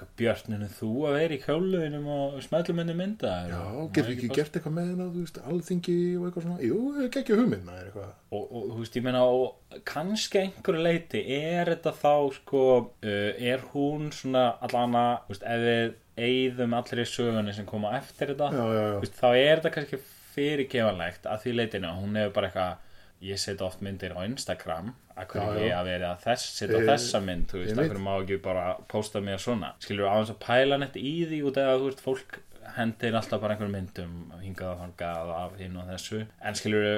eitthvað, 0.00 0.12
Björninu 0.16 0.68
þú 0.72 0.90
að 1.10 1.16
vera 1.18 1.36
í 1.36 1.40
kjóluðinum 1.42 2.06
og 2.14 2.36
smellum 2.40 2.78
henni 2.80 2.94
mynda 2.96 3.32
Já, 3.50 3.58
getur 3.92 4.14
ekki 4.14 4.30
gert 4.32 4.54
eitthvað 4.56 4.76
með 4.78 4.86
hérna, 4.88 5.08
þú 5.12 5.24
veist, 5.26 5.40
alþingi 5.50 5.96
og 6.16 6.24
eitthvað 6.24 6.46
svona. 6.46 6.60
Jú, 6.64 6.78
ekki 7.04 7.20
ekki 7.20 7.36
hugmynd 7.36 7.66
með 7.66 7.82
eitthvað. 7.82 8.14
Og, 8.30 8.46
og 8.46 8.70
þú 8.70 8.78
veist 8.78 8.96
ég 8.96 9.04
meina 9.04 9.24
og 9.28 9.76
kannski 9.90 10.40
einhverju 10.46 10.86
leiti 10.86 11.22
er 11.36 11.72
þetta 11.74 11.92
þá 12.00 12.14
sko 12.38 12.62
uh, 12.80 13.50
er 13.52 13.66
hún 13.74 14.08
svona 14.14 14.46
allana 14.64 15.04
þú 15.26 15.34
veist 15.34 15.44
ef 15.52 15.66
við 15.66 15.92
eigðum 16.26 16.74
allir 16.78 17.02
í 17.04 17.08
sögunni 17.10 17.54
sem 17.56 17.66
koma 17.68 17.94
eftir 17.98 18.32
þetta. 18.34 18.50
Já, 18.52 18.64
já, 18.76 18.84
já, 18.90 19.00
Þú 19.00 19.10
þá 19.20 19.28
er 19.40 19.60
þetta 19.60 19.72
kannski 19.78 20.00
fyrirgefanlegt 20.34 21.26
að 21.30 21.42
því 21.44 21.52
leitinu 21.58 21.90
að 21.90 22.00
hún 22.04 22.18
hefur 22.20 22.34
bara 22.38 22.50
eitthvað 22.50 22.86
ég 23.30 23.40
set 23.42 23.60
oft 23.60 23.82
myndir 23.84 24.14
á 24.16 24.20
Instagram 24.24 24.92
að 25.20 25.26
hverju 25.34 25.64
ég 25.66 25.74
að 25.76 25.88
vera 25.90 26.12
að 26.14 26.22
þess, 26.24 26.44
setja 26.56 26.78
Eh, 26.80 26.86
þessa 26.88 27.20
mynd 27.26 27.50
þú 27.50 27.58
veist, 27.60 27.74
veit. 27.76 27.90
hverju 27.90 28.04
má 28.06 28.12
ekki 28.22 28.38
bara 28.46 28.62
posta 28.88 29.20
mér 29.20 29.42
svona? 29.42 29.74
Skilur 29.84 30.08
á 30.08 30.16
þess 30.22 30.32
að 30.32 30.40
pæla 30.46 30.78
neitt 30.80 30.96
í 30.96 31.12
því 31.28 31.40
út 31.50 31.60
eða 31.60 31.74
þú 31.82 31.90
veist, 31.90 32.00
fólk 32.06 32.38
hendir 32.78 33.18
alltaf 33.18 33.40
bara 33.42 33.56
einhverjum 33.56 33.76
myndum 33.76 34.14
hingað 34.40 34.72
og 34.72 34.80
þangað 34.84 35.32
af 35.36 35.58
hinn 35.60 35.76
og 35.76 35.88
þessu. 35.90 36.22
En 36.40 36.54
skilur 36.56 36.88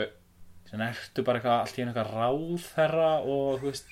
sem 0.71 0.81
ertu 0.87 1.25
bara 1.27 1.41
eitthvað 1.41 1.59
allt 1.65 1.79
í 1.79 1.83
einu 1.83 1.91
eitthvað 1.93 2.15
ráðherra 2.15 3.11
og 3.25 3.59
þú 3.63 3.71
veist 3.73 3.91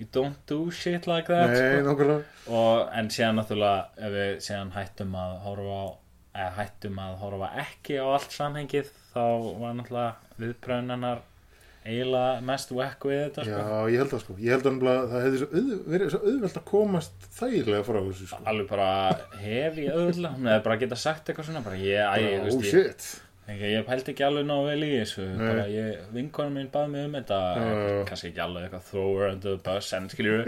you 0.00 0.06
don't 0.12 0.40
do 0.50 0.70
shit 0.74 1.06
like 1.06 1.28
that 1.30 1.52
Nei, 1.54 1.82
sko. 1.86 2.16
og, 2.50 2.88
en 2.98 3.10
síðan 3.14 3.38
náttúrulega 3.38 3.84
ef 4.08 4.16
við 4.16 4.32
síðan 4.48 4.72
hættum 4.74 5.14
að 5.20 5.36
horfa 5.44 5.76
á 5.78 5.86
eða 6.34 6.56
hættum 6.58 6.98
að 7.04 7.14
horfa 7.22 7.52
ekki 7.62 8.00
á 8.02 8.06
allt 8.16 8.34
samhengið 8.34 8.90
þá 9.12 9.22
var 9.60 9.78
náttúrulega 9.78 10.40
viðbröðin 10.42 10.94
hennar 10.96 11.22
eiginlega 11.84 12.40
mest 12.48 12.72
whack 12.72 13.04
við 13.04 13.20
þetta 13.26 13.44
Já, 13.44 13.56
sko. 13.60 13.80
ég 13.92 14.00
held 14.00 14.12
það 14.14 14.22
sko. 14.22 14.36
Ég 14.40 14.54
held 14.54 14.68
að 14.70 15.10
það 15.12 15.24
hefði 15.26 15.40
svo 15.42 15.48
auð, 15.52 15.72
verið 15.92 16.12
svo 16.14 16.20
auðvelt 16.24 16.58
að 16.60 16.64
komast 16.70 17.26
þægilega 17.36 17.84
frá 17.84 17.98
þessu 18.00 18.28
sko. 18.30 18.38
Alveg 18.52 18.70
bara 18.70 18.88
hef 19.42 19.80
ég 19.82 19.90
auðvitað 19.92 20.38
hún 20.38 20.48
hefði 20.48 20.64
bara 20.68 20.78
getað 20.80 21.02
sagt 21.04 21.28
eitthvað 21.28 21.50
svona 21.50 21.64
bara 21.66 21.80
ég, 21.82 22.00
Bara, 22.08 22.30
þú 22.32 22.48
veist, 22.48 22.56
Oh 22.56 22.64
ég, 22.64 22.72
shit 22.72 23.23
ég, 23.48 23.62
ég 23.74 23.84
pældi 23.86 24.12
ekki 24.12 24.24
alveg 24.26 24.46
nógu 24.48 24.68
vel 24.70 24.86
í 24.86 24.90
þessu. 24.94 25.26
Ég, 25.70 26.00
vinkonum 26.14 26.56
mín 26.58 26.70
bað 26.72 26.88
mig 26.92 27.06
um 27.08 27.16
þetta. 27.18 27.38
Kannski 28.08 28.30
ekki 28.30 28.42
alveg 28.44 28.66
eitthvað 28.66 28.88
throw 28.88 29.10
her 29.18 29.32
under 29.34 29.56
the 29.56 29.62
bus 29.66 29.90
en 29.96 30.08
skiljur 30.12 30.44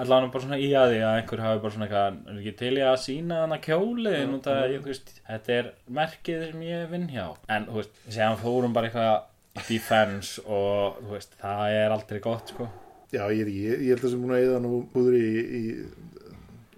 allan 0.00 0.28
bara 0.34 0.44
svona 0.44 0.60
í 0.60 0.68
að 0.74 0.94
því 0.94 1.00
að 1.06 1.16
einhver 1.20 1.44
hafi 1.46 1.62
bara 1.64 1.76
svona 1.76 1.88
eitthvað 1.88 2.36
ekki 2.40 2.54
til 2.60 2.72
í 2.74 2.84
að 2.86 2.98
sína 3.06 3.40
ég, 4.74 4.84
þú 4.84 4.92
veist, 4.92 5.14
þetta 5.30 5.56
er 5.60 5.72
merkið 6.00 6.44
sem 6.50 6.68
ég 6.68 6.92
vinn 6.92 7.08
hjá. 7.14 7.24
En 7.50 7.70
þú 7.70 7.80
veist, 7.80 8.04
séðan 8.08 8.40
fórum 8.42 8.76
bara 8.76 8.90
eitthvað 8.90 9.66
defense 9.70 10.44
og 10.46 11.00
þú 11.00 11.16
veist, 11.16 11.34
það 11.40 11.80
er 11.80 11.96
aldrei 11.96 12.22
gott 12.24 12.54
sko. 12.54 12.70
Já, 13.10 13.24
ég, 13.34 13.48
ég, 13.50 13.80
ég 13.82 13.96
held 13.96 14.04
að 14.06 14.12
sem 14.12 14.20
búin 14.22 14.36
að 14.36 14.44
eða 14.46 14.58
nú 14.62 14.84
búður 14.92 15.16
í, 15.18 15.30
í 15.60 15.62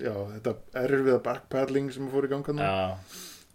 Já, 0.02 0.14
þetta 0.33 0.55
erfiða 0.81 1.18
backpaddling 1.22 1.92
sem 1.94 2.09
fór 2.11 2.26
í 2.26 2.31
ganga 2.33 2.55
nú 2.57 2.64
já, 2.64 2.96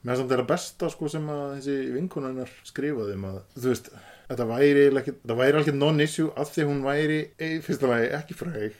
Mér 0.08 0.20
samt 0.22 0.32
er 0.32 0.44
að 0.44 0.52
besta 0.54 0.88
sko 0.92 1.10
sem 1.12 1.26
að 1.32 1.46
þessi 1.58 1.78
vinkonunnar 1.98 2.52
skrifaði 2.68 3.16
um 3.18 3.26
að 3.28 3.40
þú 3.58 3.72
veist, 3.74 3.90
þetta 4.30 4.46
væri 4.48 4.86
þetta 4.96 5.38
alveg 5.38 5.72
non-issue 5.76 6.30
af 6.40 6.52
því 6.54 6.68
hún 6.70 6.84
væri 6.86 7.18
í 7.44 7.50
fyrsta 7.66 7.90
lagi 7.92 8.12
ekki 8.16 8.38
fræg 8.40 8.78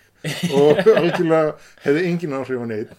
og 0.56 0.80
algjörlega 1.02 1.58
hefði 1.84 2.06
engin 2.10 2.38
áhrif 2.38 2.64
á 2.64 2.68
neitt 2.72 2.94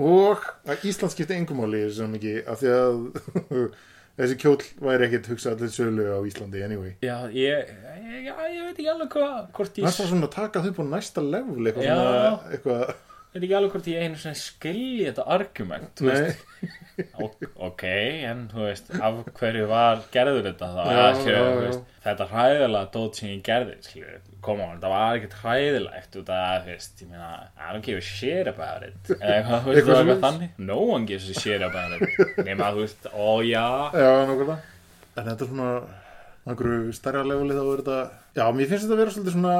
og 0.00 0.44
að 0.68 0.84
Ísland 0.90 1.14
skipti 1.14 1.38
engumáli 1.38 1.80
í 1.80 1.86
þessu 1.88 2.04
sammingi 2.04 2.36
af 2.44 2.60
því 2.60 2.74
að 2.76 3.00
þessi 4.20 4.36
kjóll 4.40 4.60
væri 4.84 5.08
ekkit 5.08 5.28
hugsað 5.32 5.56
allir 5.56 5.72
sölu 5.74 6.06
á 6.12 6.18
Íslandi 6.28 6.64
anyway. 6.64 6.94
Já, 7.04 7.16
ég, 7.32 7.70
ég, 8.04 8.26
já, 8.28 8.34
ég 8.52 8.66
veit 8.66 8.74
ekki 8.74 8.90
alveg 8.92 9.14
hvað 9.14 9.36
hvort 9.56 9.72
Það 9.76 9.82
ég 9.82 9.88
er 9.90 9.96
svo 9.96 10.08
svona 10.10 10.30
taka 10.32 10.64
þau 10.64 10.72
på 10.76 10.86
næsta 10.88 11.24
level 11.24 11.70
eitthvað 11.70 12.50
eitthvað, 12.54 12.92
veit 13.34 13.44
ekki 13.44 13.56
alveg 13.58 13.74
hvort 13.74 13.90
ég 13.90 14.04
einu 14.04 14.18
svona 14.20 14.38
skilji 14.38 15.06
þetta 15.08 15.26
argument. 15.36 16.02
Ok, 17.56 17.84
en 18.28 18.42
þú 18.50 18.64
veist 18.66 18.90
af 18.92 19.20
hverju 19.38 19.68
var 19.70 20.02
gerður 20.12 20.50
þetta 20.50 20.66
þá? 20.74 20.80
Já, 20.90 21.04
skilur, 21.16 21.46
já, 21.46 21.70
já. 21.70 21.78
þetta 22.04 22.26
hræðilega 22.32 22.90
dót 22.96 23.20
sem 23.20 23.30
ég 23.30 23.40
gerði 23.46 24.18
koma 24.44 24.66
á, 24.66 24.70
þetta 24.74 24.90
var 24.92 25.20
ekkert 25.20 25.36
hræðilegt 25.40 26.18
út 26.20 26.32
af, 26.34 26.66
veist, 26.66 27.00
ég 27.00 27.08
meina 27.12 27.30
I 27.56 27.70
don't 27.72 27.86
give 27.86 28.00
a 28.00 28.04
shit 28.04 28.50
about 28.50 28.84
it. 28.84 28.98
Eða 29.16 29.38
eitthvað, 29.38 29.64
þú 29.64 29.72
veist, 29.72 29.80
Eitthvað 29.80 30.00
það 30.00 30.10
var 30.10 30.20
þannig. 30.26 30.60
No 30.72 30.78
one 30.90 31.08
gives 31.08 31.30
a 31.30 31.36
shit 31.40 31.64
about 31.64 31.96
it. 31.96 32.44
Nema, 32.48 32.70
þú 32.74 32.84
veist, 32.84 33.10
ó 33.12 33.30
já 33.46 33.66
Já, 33.96 34.60
En 35.18 35.26
þetta 35.26 35.44
er 35.44 35.50
svona 35.50 35.72
einhverju 36.48 36.92
stærra 36.96 37.24
leveli 37.26 37.56
þá 37.56 37.64
er 37.64 37.82
þetta 37.82 37.98
Já, 38.38 38.44
mér 38.54 38.70
finnst 38.70 38.86
þetta 38.86 38.94
að 38.94 39.02
vera 39.02 39.14
svolítið 39.14 39.34
svona 39.36 39.56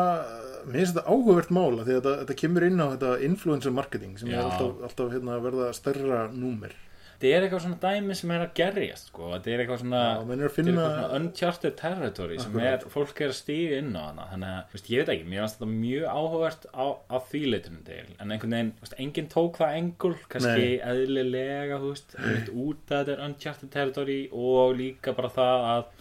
Mér 0.67 0.79
finnst 0.81 0.95
þetta 0.97 1.09
áhugavert 1.09 1.51
mála 1.57 1.87
því 1.87 1.97
að 1.97 1.99
þetta, 1.99 2.15
þetta 2.23 2.39
kemur 2.45 2.69
inn 2.69 2.85
á 2.85 2.87
þetta 2.93 3.17
influencer 3.31 3.75
marketing 3.75 4.21
sem 4.21 4.31
Já. 4.31 4.39
er 4.39 4.47
alltaf, 4.47 4.87
alltaf 4.89 5.13
hérna, 5.15 5.37
að 5.37 5.51
verða 5.51 5.73
stærra 5.77 6.23
númer 6.35 6.79
þetta 7.21 7.37
er 7.37 7.45
eitthvað 7.45 7.63
svona 7.67 7.79
dæmi 7.83 8.15
sem 8.17 8.31
er 8.33 8.43
að 8.47 8.53
gerjast 8.57 9.11
sko. 9.11 9.27
þetta 9.35 9.51
er 9.53 9.63
eitthvað 9.63 9.81
svona, 9.83 10.01
Já, 10.01 10.21
menn 10.25 10.41
er 10.41 10.47
að 10.47 10.47
þetta 10.47 10.47
er 10.49 10.55
finna 10.57 10.73
eitthvað 10.73 10.95
svona 11.01 11.19
uncharted 11.19 11.77
territory 11.81 12.39
sem 12.41 12.59
er, 12.65 12.87
fólk 12.95 13.21
er 13.21 13.33
að 13.35 13.37
stíga 13.37 13.81
inn 13.83 13.91
á 13.93 14.03
hana 14.07 14.29
þannig 14.31 14.55
að, 14.55 14.75
veist, 14.75 14.91
ég 14.91 15.03
veit 15.03 15.13
ekki, 15.15 15.27
mér 15.29 15.43
finnst 15.45 15.59
þetta 15.59 15.71
mjög 15.75 16.07
áhugavert 16.15 16.67
á, 16.73 16.87
á 16.97 17.17
því 17.29 17.43
leitinu 17.53 17.83
til 17.91 17.99
en 18.17 18.33
einhvern 18.33 18.57
veginn, 18.57 18.73
veist, 18.81 18.97
enginn 19.05 19.33
tók 19.37 19.61
það 19.61 19.77
engul 19.83 20.15
kannski 20.33 20.69
Nei. 20.71 20.81
eðlilega 20.95 21.81
þú 21.83 21.93
veist, 21.93 22.17
einmitt 22.17 22.53
út 22.55 22.85
að 22.89 23.03
þetta 23.03 23.17
er 23.17 23.25
uncharted 23.29 23.75
territory 23.77 24.21
og 24.33 24.79
líka 24.81 25.17
bara 25.19 25.35
það 25.37 25.69
að 25.75 26.00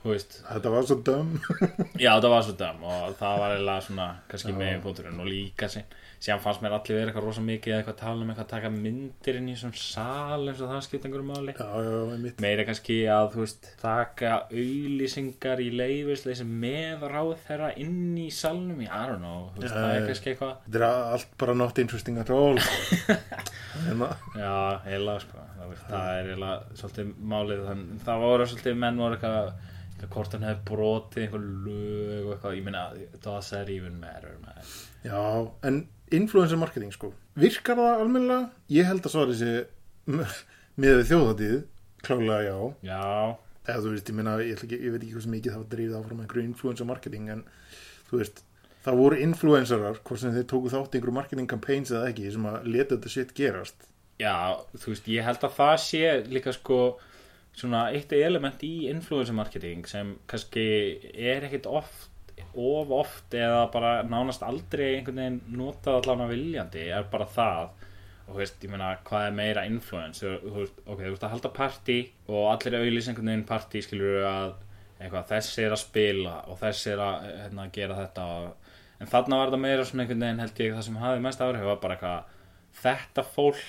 Þetta 0.00 0.70
var 0.72 0.86
svo 0.88 0.96
döm 1.04 1.34
já 2.04 2.12
það 2.16 2.30
var 2.32 2.46
svo 2.46 2.54
dæm 2.60 2.84
og 2.88 3.16
það 3.18 3.42
var 3.42 3.56
eiginlega 3.56 3.86
svona 3.88 4.06
kannski 4.30 4.54
megin 4.56 4.84
punkturinn 4.84 5.20
og 5.20 5.28
líka 5.28 5.68
sín 5.68 5.88
síðan 6.20 6.40
fannst 6.44 6.60
mér 6.60 6.74
allir 6.76 6.98
vera 6.98 7.08
eitthvað 7.08 7.24
rosa 7.24 7.42
mikið 7.44 7.72
eða 7.72 7.78
eitthvað 7.80 7.94
að 7.94 8.00
tala 8.02 8.24
um 8.24 8.30
eitthvað 8.32 8.44
að 8.44 8.50
taka 8.52 8.70
myndir 8.74 9.38
inn 9.38 9.46
í 9.48 9.54
svona 9.56 9.80
sal 9.80 10.42
eins 10.50 10.60
og 10.60 10.68
það 10.68 10.82
skipt 10.84 11.06
einhverju 11.08 11.28
máli. 11.30 12.32
Meira 12.44 12.66
kannski 12.68 12.98
að 13.08 13.28
þú 13.32 13.40
veist 13.46 13.68
taka 13.80 14.32
auðlýsingar 14.50 15.62
í 15.64 15.70
leifisleisi 15.80 16.44
með 16.44 17.06
ráð 17.14 17.32
þeirra 17.46 17.70
inn 17.80 18.18
í 18.20 18.26
salnum, 18.36 18.84
I 18.84 18.90
don't 19.08 19.24
know 19.24 19.48
veist, 19.56 19.72
það 19.72 19.94
er 19.94 20.06
kannski 20.10 20.34
eitthvað. 20.34 20.54
Þetta 20.66 20.82
er 20.82 20.86
allt 21.16 21.34
bara 21.40 21.56
not 21.56 21.80
interesting 21.80 22.20
at 22.20 22.32
all 22.36 22.60
Hérna. 23.86 24.12
Já, 24.36 24.54
heila 24.90 25.16
sko 25.24 25.48
það, 25.88 26.06
er 26.18 26.32
heila 26.34 26.54
svolítið 26.76 27.12
málið 27.32 27.66
þannig 27.68 28.04
það 28.04 28.24
voru 28.26 28.48
svolítið 28.50 28.80
menn 28.84 29.00
voru 29.00 29.16
eitthvað 29.16 29.52
hvort 30.08 30.32
hann 30.32 30.46
hefði 30.46 30.64
brotið 30.70 31.22
einhver 31.24 31.42
lög 31.66 32.26
og 32.26 32.32
eitthvað, 32.34 32.56
ég 32.56 32.64
meina 32.64 32.84
does 33.24 33.50
that 33.52 33.68
even 33.72 33.98
matter 34.00 34.38
maður. 34.40 34.70
Já, 35.04 35.20
en 35.68 35.82
influencer 36.16 36.60
marketing 36.60 36.94
sko. 36.94 37.12
Virkar 37.40 37.78
það 37.78 38.04
almennilega? 38.04 38.48
Ég 38.72 38.88
held 38.88 39.04
að 39.04 39.14
svara 39.14 39.34
þessi 39.34 40.20
með 40.82 41.04
þjóðatíð 41.10 41.58
klálega 42.06 42.40
já. 42.46 42.56
Já, 42.86 43.02
eða 43.66 43.82
þú 43.84 43.92
veist, 43.94 44.08
ég 44.08 44.16
meina, 44.16 44.36
ég, 44.44 44.56
ekki, 44.56 44.78
ég 44.80 44.94
veit 44.94 45.02
ekki 45.02 45.16
hversu 45.18 45.34
mikið 45.34 45.52
það 45.52 45.62
var 45.62 45.70
drifið 45.74 45.98
áfram 45.98 46.22
einhverju 46.24 46.46
influencer 46.48 46.88
marketing 46.88 47.28
en 47.34 47.44
þú 48.08 48.22
veist, 48.22 48.42
það 48.86 49.00
voru 49.02 49.20
influencerar, 49.26 50.00
hvort 50.06 50.22
sem 50.22 50.34
þeir 50.34 50.48
tóku 50.48 50.72
þátt 50.72 50.96
einhverju 50.96 51.16
marketing 51.18 51.50
campaigns 51.50 51.92
eða 51.92 52.10
ekki, 52.12 52.30
sem 52.32 52.48
að 52.48 52.68
leta 52.72 52.96
þetta 52.96 53.12
shit 53.12 53.34
gerast. 53.36 53.86
Já, 54.20 54.34
þú 54.76 54.94
veist, 54.94 55.12
ég 55.12 55.28
held 55.28 55.44
að 55.46 55.56
það 55.56 55.74
sé 55.84 56.02
líka 56.28 56.56
sko 56.56 56.80
svona 57.56 57.88
eitt 57.94 58.12
element 58.16 58.62
í 58.64 58.88
influencer 58.90 59.36
marketing 59.36 59.86
sem 59.88 60.14
kannski 60.30 60.64
er 61.12 61.46
ekkit 61.48 61.66
oft 61.70 62.08
of 62.54 62.90
oft 62.94 63.34
eða 63.36 63.66
bara 63.72 63.90
nánast 64.06 64.42
aldrei 64.46 64.96
einhvern 64.96 65.20
veginn 65.20 65.58
notað 65.60 66.00
allan 66.00 66.24
að 66.26 66.34
viljandi 66.34 66.86
er 66.88 67.06
bara 67.12 67.28
það 67.30 67.68
og 68.30 68.32
þú 68.32 68.40
veist, 68.40 68.64
ég 68.64 68.72
meina, 68.72 68.88
hvað 69.06 69.26
er 69.26 69.36
meira 69.36 69.66
influence 69.66 70.22
þú, 70.22 70.54
veist, 70.56 70.80
ok, 70.86 71.02
þú 71.02 71.12
veist 71.12 71.26
að 71.26 71.34
halda 71.34 71.52
partí 71.54 71.98
og 72.30 72.48
allir 72.52 72.78
auðlýs 72.78 73.10
einhvern 73.10 73.32
veginn 73.32 73.46
partí 73.48 73.82
skilur 73.84 74.26
að 74.30 74.52
eitthvað, 75.00 75.28
þessi 75.30 75.64
er 75.64 75.74
að 75.74 75.82
spila 75.82 76.34
og 76.50 76.58
þessi 76.60 76.92
er 76.94 77.04
að 77.04 77.28
hérna, 77.28 77.68
gera 77.74 77.98
þetta 78.02 78.26
og, 78.36 78.72
en 79.00 79.10
þarna 79.10 79.40
var 79.40 79.50
þetta 79.50 79.62
meira 79.64 79.86
svona 79.88 80.04
einhvern 80.04 80.26
veginn 80.26 80.44
held 80.44 80.64
ég 80.64 80.74
það 80.76 80.86
sem 80.86 81.00
hafði 81.04 81.24
mest 81.26 81.44
áhrif 81.44 81.66
var 81.70 81.80
bara 81.82 81.96
eitthvað, 81.96 82.34
þetta 82.82 83.26
fólk. 83.36 83.62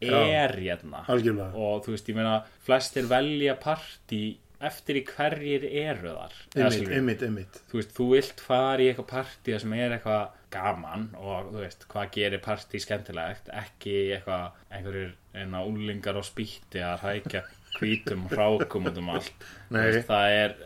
Er 0.00 0.54
hérna. 0.58 1.04
Algjörlega, 1.10 1.52
og 1.54 1.86
þú 1.86 1.94
veist, 1.94 2.10
ég 2.10 2.18
meina 2.18 2.36
flestir 2.66 3.08
velja 3.10 3.56
partí 3.60 4.22
eftir 4.58 4.98
í 4.98 5.04
hverjir 5.06 5.64
eru 5.68 6.14
þar 6.16 6.32
einmitt, 6.58 7.22
einmitt, 7.22 7.60
þú 7.70 7.78
veist, 7.78 7.92
þú 7.94 8.06
vilt 8.10 8.40
fara 8.42 8.82
í 8.82 8.88
eitthvað 8.90 9.08
partí 9.12 9.54
sem 9.62 9.74
er 9.76 9.94
eitthvað 9.94 10.32
gaman 10.50 11.04
og 11.20 11.52
þú 11.52 11.62
veist, 11.62 11.86
hvað 11.92 12.10
gerir 12.16 12.42
partí 12.42 12.80
skemmtilegt 12.82 13.52
ekki 13.54 13.94
eitthvað, 14.16 14.58
einhverjir 14.74 15.14
einna 15.38 15.62
úlingar 15.68 16.18
og 16.18 16.26
spýtti 16.26 16.82
að 16.82 17.04
hækja 17.06 17.44
hvítum 17.78 18.26
hrákum 18.32 18.90
út 18.90 18.98
um 18.98 19.12
allt. 19.14 19.46
Veist, 19.70 20.08
það 20.08 20.34
er 20.40 20.56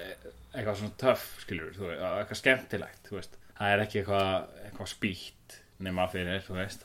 eitthvað 0.52 0.78
svona 0.80 0.98
töff, 1.02 1.28
veist, 1.50 1.82
eitthvað 1.82 2.40
skemmtilegt, 2.40 3.04
þú 3.08 3.18
veist. 3.18 3.36
Það 3.58 3.74
er 3.74 3.84
ekki 3.84 4.00
eitthvað, 4.00 4.56
eitthvað 4.64 4.92
spýtt 4.94 5.58
nema 5.84 6.08
fyrir, 6.12 6.42
þú 6.46 6.58
veist 6.58 6.80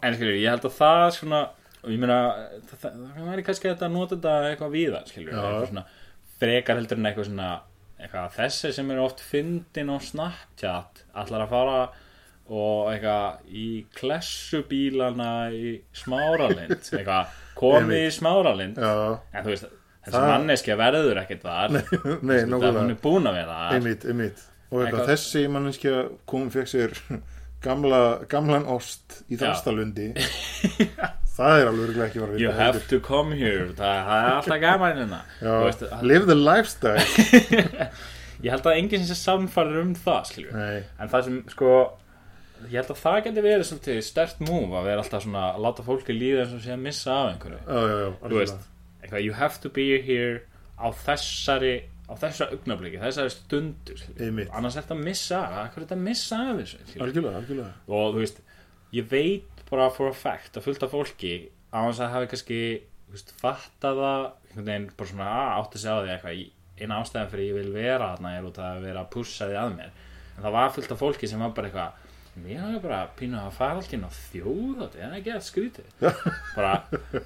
En 0.00 0.16
skilur, 0.16 0.36
ég 0.36 0.50
held 0.50 0.66
að 0.68 0.76
það 0.76 1.06
svona 1.16 1.40
og 1.80 1.88
ég 1.94 2.00
meina, 2.00 2.18
það, 2.68 2.76
það, 2.82 3.00
það 3.16 3.28
væri 3.30 3.44
kannski 3.46 3.72
að 3.72 3.86
nota 3.94 4.16
þetta 4.16 4.34
eitthvað 4.50 4.74
víðar, 4.74 5.04
skilur 5.08 5.32
eitthvað 5.32 5.68
svona, 5.70 5.84
frekar 6.40 6.80
heldur 6.80 7.00
en 7.00 7.08
eitthvað 7.10 7.28
svona 7.30 7.50
eitthvað 8.00 8.36
þessi 8.36 8.72
sem 8.76 8.92
eru 8.92 9.04
oft 9.04 9.20
fyndin 9.24 9.92
á 9.92 9.96
Snapchat, 10.04 11.04
allar 11.22 11.44
að 11.44 11.52
fara 11.54 11.80
og 12.50 12.90
eitthvað 12.90 13.52
í 13.54 13.66
klessubílana 13.96 15.32
í 15.54 15.74
smáralind 15.96 16.74
eitthvað, 16.80 17.36
komið 17.60 18.06
í 18.06 18.14
smáralind. 18.16 18.80
En 18.80 19.44
þú 19.44 19.52
veist, 19.52 19.68
þessi 20.04 20.16
Það- 20.16 20.30
manneskja 20.32 20.76
verður 20.80 21.20
ekkert 21.24 21.42
þar 21.48 21.74
nei, 21.76 21.82
Þú 21.90 21.98
veist, 22.00 22.46
hún 22.46 22.54
nákvæmlega 22.54 22.86
er 22.94 23.02
búin 23.04 23.28
að 23.30 23.36
vera 23.40 23.58
einmitt, 23.76 24.06
einmitt. 24.08 24.46
Og 24.70 24.78
eitthvað, 24.80 24.86
Eitthvað- 24.86 25.10
þessi 25.12 25.44
manneskja 25.56 25.94
kom 26.30 26.50
fekk 26.54 26.70
sér 26.72 26.96
gamla, 27.66 28.02
gamlan 28.32 28.64
ost 28.72 29.18
í 29.28 29.36
þrastalund 29.40 29.98
það 31.40 31.58
er 31.62 31.68
alveg 31.70 31.98
ekki 32.06 32.20
var 32.22 32.32
að 32.34 32.40
You 32.40 32.48
vita 32.50 32.60
have 32.62 32.80
to 32.90 32.98
come 33.04 33.36
here. 33.36 33.66
Það, 33.76 33.98
það 34.08 34.24
er 34.24 34.34
alltaf 34.36 34.60
gaman 34.60 34.98
hérna. 35.00 35.20
Live 36.04 36.26
the 36.28 36.36
lifestyle. 36.36 37.04
Ég 38.40 38.50
held 38.54 38.64
að 38.68 38.76
enginn 38.80 39.04
sem 39.08 39.18
samfærir 39.20 39.80
um 39.82 39.94
það 40.00 40.30
nei, 40.56 40.82
En 41.00 41.10
það 41.12 41.26
sem, 41.26 41.38
sko, 41.52 41.72
ég 42.70 42.76
held 42.80 42.92
að 42.94 43.00
það 43.02 43.18
geti 43.26 43.44
verið 43.44 43.66
svolítið 43.68 43.98
stert 44.06 44.40
múf 44.44 44.72
að 44.80 44.86
vera 44.88 45.04
alltaf 45.04 45.24
svona 45.26 45.42
að 45.54 45.64
láta 45.66 45.84
fólki 45.84 46.16
líða 46.16 46.46
eins 46.46 46.54
og 46.56 46.62
sé 46.64 46.72
að 46.76 46.84
missa 46.86 47.16
af 47.18 47.32
einhverju. 47.34 47.60
já, 47.66 47.80
já, 47.90 47.98
já, 48.00 48.12
Þú 48.24 48.38
veist, 48.40 48.68
eitthvað, 49.10 49.24
you 49.26 49.34
have 49.34 49.60
to 49.60 49.70
be 49.74 49.98
here 50.06 50.42
á 50.78 50.88
þessari, 51.04 51.74
á 52.06 52.14
þessari 52.18 52.56
augnabliki, 52.56 53.00
þessari 53.02 53.32
stundu, 53.34 53.96
skilur. 53.98 54.20
Einmitt. 54.26 54.52
Annars 54.56 54.76
er 54.76 54.86
þetta 54.86 54.96
að 54.96 55.06
missa 55.08 55.40
hvað 55.50 55.64
er 55.66 55.84
þetta 55.84 55.98
að 55.98 56.04
missa 56.06 56.40
af 56.44 56.60
þessu, 56.60 56.82
algjörlega, 57.06 57.40
algjörlega. 57.42 57.72
Og 57.90 58.14
þú 58.14 58.22
veist, 58.22 58.42
ég 58.96 59.10
veit 59.10 59.64
bara 59.70 59.90
for 59.94 60.10
a 60.10 60.16
fact 60.16 60.58
að 60.58 60.66
fullt 60.68 60.86
af 60.86 60.94
fólki 60.94 61.34
á 61.70 61.78
þess 61.86 62.04
að 62.04 62.14
hafi 62.14 62.30
kannski, 62.32 62.60
veist, 63.10 63.34
fatta 63.40 63.94
það, 63.98 64.28
einhvern 64.50 64.70
veginn 64.70 64.90
bara 64.96 65.12
svona 65.12 65.30
að 65.34 65.56
átti 65.58 65.82
sig 65.82 65.90
á 65.90 65.98
því 66.00 66.14
eitthvað, 66.14 66.44
eina 66.80 67.00
ástæðan 67.02 67.32
fyrir 67.34 67.50
ég 67.50 67.58
vil 67.58 67.74
vera 67.74 68.12
þarna 68.14 68.36
er 68.38 68.46
út 68.48 68.62
að 68.64 68.86
vera 68.86 69.02
að 69.04 69.10
pussa 69.12 69.50
því 69.50 69.58
að 69.60 69.74
mér. 69.76 69.98
En 70.36 70.46
það 70.46 70.54
var 70.56 70.72
fullt 70.72 70.94
af 70.94 71.02
fólki 71.02 71.28
sem 71.28 71.42
var 71.42 71.52
bara 71.52 71.68
eitthvað 71.68 72.06
mér 72.40 72.60
hafa 72.62 72.80
bara 72.84 73.00
pínu 73.18 73.38
að 73.40 73.56
fara 73.56 73.76
alltaf 73.76 73.96
inn 73.96 74.06
á 74.06 74.10
þjóð 74.14 74.76
það 74.80 74.98
er 75.02 75.16
ekki 75.18 75.32
að 75.34 75.42
skrítið? 75.44 75.88
Bara, 76.56 76.74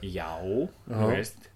já, 0.00 0.30
þú 0.40 1.10
veist 1.10 1.50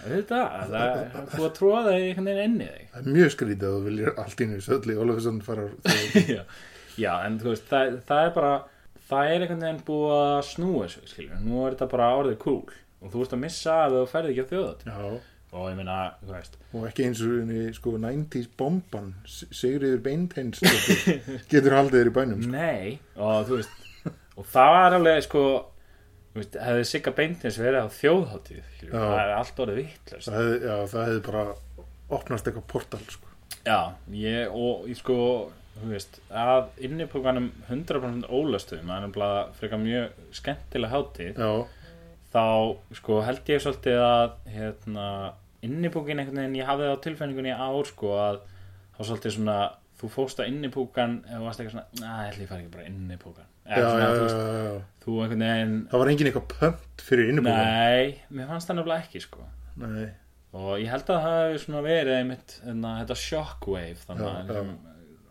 auðvitað, 0.00 0.44
það 0.70 0.84
er 0.88 1.30
þú 1.34 1.46
að 1.46 1.54
tróða 1.56 1.80
þig 1.86 2.04
einhvern 2.08 2.28
veginn 2.30 2.44
inn 2.44 2.60
í 2.60 2.68
þig 2.70 2.84
það 2.90 3.00
er 3.00 3.16
mjög 3.16 3.32
skrítið 3.34 3.66
að 3.68 3.74
þú 3.76 3.86
viljir 3.86 4.12
allt 4.24 4.44
innu 4.44 4.60
sölli 4.64 4.96
og 4.96 5.02
alveg 5.04 5.24
svona 5.26 5.46
fara 5.48 5.66
já, 6.34 6.44
já, 6.96 7.12
en 7.26 7.40
þú 7.40 7.50
veist, 7.52 7.66
það, 7.70 7.98
það 8.10 8.22
er 8.26 8.36
bara 8.36 8.52
það 9.10 9.32
er 9.32 9.44
einhvern 9.46 9.66
veginn 9.66 9.82
búið 9.90 10.14
að 10.20 10.38
snúa 10.50 10.86
þessu, 10.86 11.10
skiljum, 11.10 11.42
nú 11.48 11.64
er 11.64 11.74
þetta 11.76 11.90
bara 11.96 12.14
orðið 12.20 12.38
cool 12.44 12.78
og 13.00 13.12
þú 13.12 13.26
ert 13.26 13.36
að 13.36 13.44
missa 13.44 13.76
að 13.86 13.98
þú 13.98 14.06
ferði 14.14 14.32
ekki 14.34 14.46
á 14.46 14.50
þjóðat 14.54 14.88
já, 14.88 14.98
og 15.50 15.66
ég 15.66 15.76
meina, 15.80 15.98
þú 16.22 16.34
veist. 16.36 16.58
Og 16.70 16.84
ekki 16.86 17.06
eins 17.08 17.20
og 17.26 17.36
henni, 17.40 17.62
sko 17.74 17.94
90s 17.98 18.50
bomban 18.60 19.08
Sigriður 19.26 20.02
Beinteins 20.04 20.60
getur 21.50 21.74
haldið 21.74 21.96
þér 21.96 22.10
í 22.12 22.16
bænum 22.20 22.44
sko. 22.44 22.52
Nei, 22.54 22.98
og 23.18 23.48
þú 23.48 23.58
veist 23.58 23.80
og 24.40 24.46
það 24.48 24.70
var 24.76 24.96
alveg 24.96 25.24
sko 25.26 25.44
hefði 26.34 26.84
Sigga 26.86 27.12
Beintins 27.16 27.58
verið 27.58 27.86
á 27.86 27.88
Já. 28.86 28.92
það 28.94 29.22
er 29.22 29.32
allt 29.34 29.62
orðið 29.64 29.80
vittlust 29.80 30.30
það 30.30 30.38
hefði, 30.40 30.60
það 30.92 31.08
hefði 31.08 31.24
bara 31.26 31.44
opnast 32.10 32.46
eitthvað 32.50 32.68
portal 32.70 33.00
sko. 33.06 33.26
Já, 33.66 33.80
ég 34.14 34.54
og 34.56 34.86
ég 34.88 34.98
sko 34.98 35.16
þú 35.80 35.90
veist, 35.90 36.20
að 36.28 36.70
innipúkanum 36.86 37.50
100% 37.68 38.30
ólastum, 38.30 38.86
það 38.86 38.96
er 38.96 39.04
nefnilega 39.06 39.42
frekar 39.58 39.82
mjög 39.82 40.24
skemmtilega 40.36 40.94
hátíð 40.94 41.40
já, 41.40 41.50
þá 42.34 42.44
sko 43.00 43.20
held 43.26 43.52
ég 43.52 43.62
svolítið 43.64 44.00
að 44.04 44.34
hérna, 44.54 45.06
innipúkin 45.66 46.20
einhvern 46.22 46.42
veginn, 46.42 46.58
ég 46.60 46.68
hafði 46.68 46.88
það 46.88 46.96
á 46.98 47.04
tilfinningunni 47.06 47.52
í 47.52 47.58
ár 47.58 47.90
sko 47.90 48.14
að 48.20 48.40
þá 48.96 49.00
svolítið 49.00 49.36
svona 49.38 49.58
þú 50.00 50.08
fóst 50.14 50.40
að 50.40 50.50
innipúkan 50.52 51.18
eða 51.28 51.42
varst 51.44 51.62
eitthvað 51.62 51.74
svona, 51.76 52.12
að 52.12 52.22
ég 52.24 52.30
ætli 52.32 52.44
ég 52.44 52.50
fari 52.50 52.64
ekki 52.64 52.74
bara 52.76 52.86
innipúkan 52.88 53.48
já, 53.50 53.59
já, 53.70 53.86
svona, 53.86 54.08
já, 54.08 54.26
já, 54.26 54.64
já. 54.66 54.74
þú 55.04 55.16
einhvern 55.24 55.46
veginn 55.46 55.76
það 55.90 56.02
var 56.02 56.12
engin 56.12 56.30
eitthvað 56.30 56.48
pönt 56.56 57.04
fyrir 57.06 57.32
innibúin 57.32 57.60
Nei, 57.60 58.18
mér 58.34 58.50
fannst 58.50 58.70
það 58.70 58.80
nefnilega 58.80 59.06
ekki 59.06 59.24
sko. 59.24 59.48
Nei, 59.80 60.06
og 60.58 60.70
ég 60.82 60.92
held 60.92 61.10
að 61.14 61.24
það 61.24 61.40
hefði 61.40 61.64
svona 61.64 61.82
verið 61.86 62.16
einmitt 62.18 62.56
hérna, 62.64 62.94
þetta 63.02 63.18
shockwave 63.24 64.06
þannig 64.06 64.30
að 64.30 64.54
sem 64.58 64.72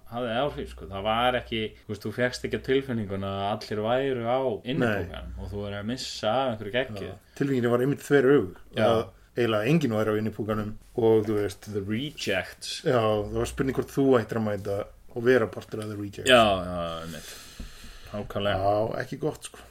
hafði 0.10 0.36
áhrif 0.42 0.72
sko. 0.74 0.88
Það 0.90 1.06
var 1.06 1.38
ekki, 1.38 1.62
þú 1.84 1.94
veist, 1.94 2.06
þú 2.06 2.12
fegst 2.16 2.46
ekki 2.48 2.60
á 2.60 2.68
tilfinninguna 2.68 3.32
að 3.36 3.50
allir 3.52 3.82
væru 3.86 4.26
á 4.26 4.40
innibúkan 4.64 5.36
og 5.38 5.52
þú 5.52 5.66
er 5.68 5.76
að 5.80 5.90
missa 5.92 6.32
af 6.34 6.54
einhverju 6.54 6.76
geggju. 6.76 7.12
Tilfenginu 7.38 7.74
var 7.74 7.84
einmitt 7.86 8.06
þver 8.06 8.30
Já. 8.74 8.86
að 8.88 9.04
eiginlega 9.38 9.74
enginn 9.74 9.94
var 9.96 10.10
á 10.10 10.14
innibúkanum 10.18 10.72
og 11.00 11.28
þú 11.28 11.38
veist, 11.38 11.70
The 11.70 11.84
Rejects. 11.86 12.72
Já, 12.88 12.98
það 12.98 13.38
var 13.38 13.52
spurning 13.54 13.78
hvort 13.78 13.94
þú 13.94 14.08
ættir 14.20 14.42
að 14.42 14.48
mæta 14.50 14.80
og 15.14 15.26
vera 15.26 15.48
partur 15.52 15.84
af 15.84 15.94
The 15.94 16.00
Reject 16.00 16.28
Já, 16.30 16.42
já, 16.66 16.82
einmitt 17.04 17.30
Hákvælega 18.14 18.60
Já, 18.74 19.02
ekki 19.04 19.20
gott 19.22 19.50
sko. 19.50 19.66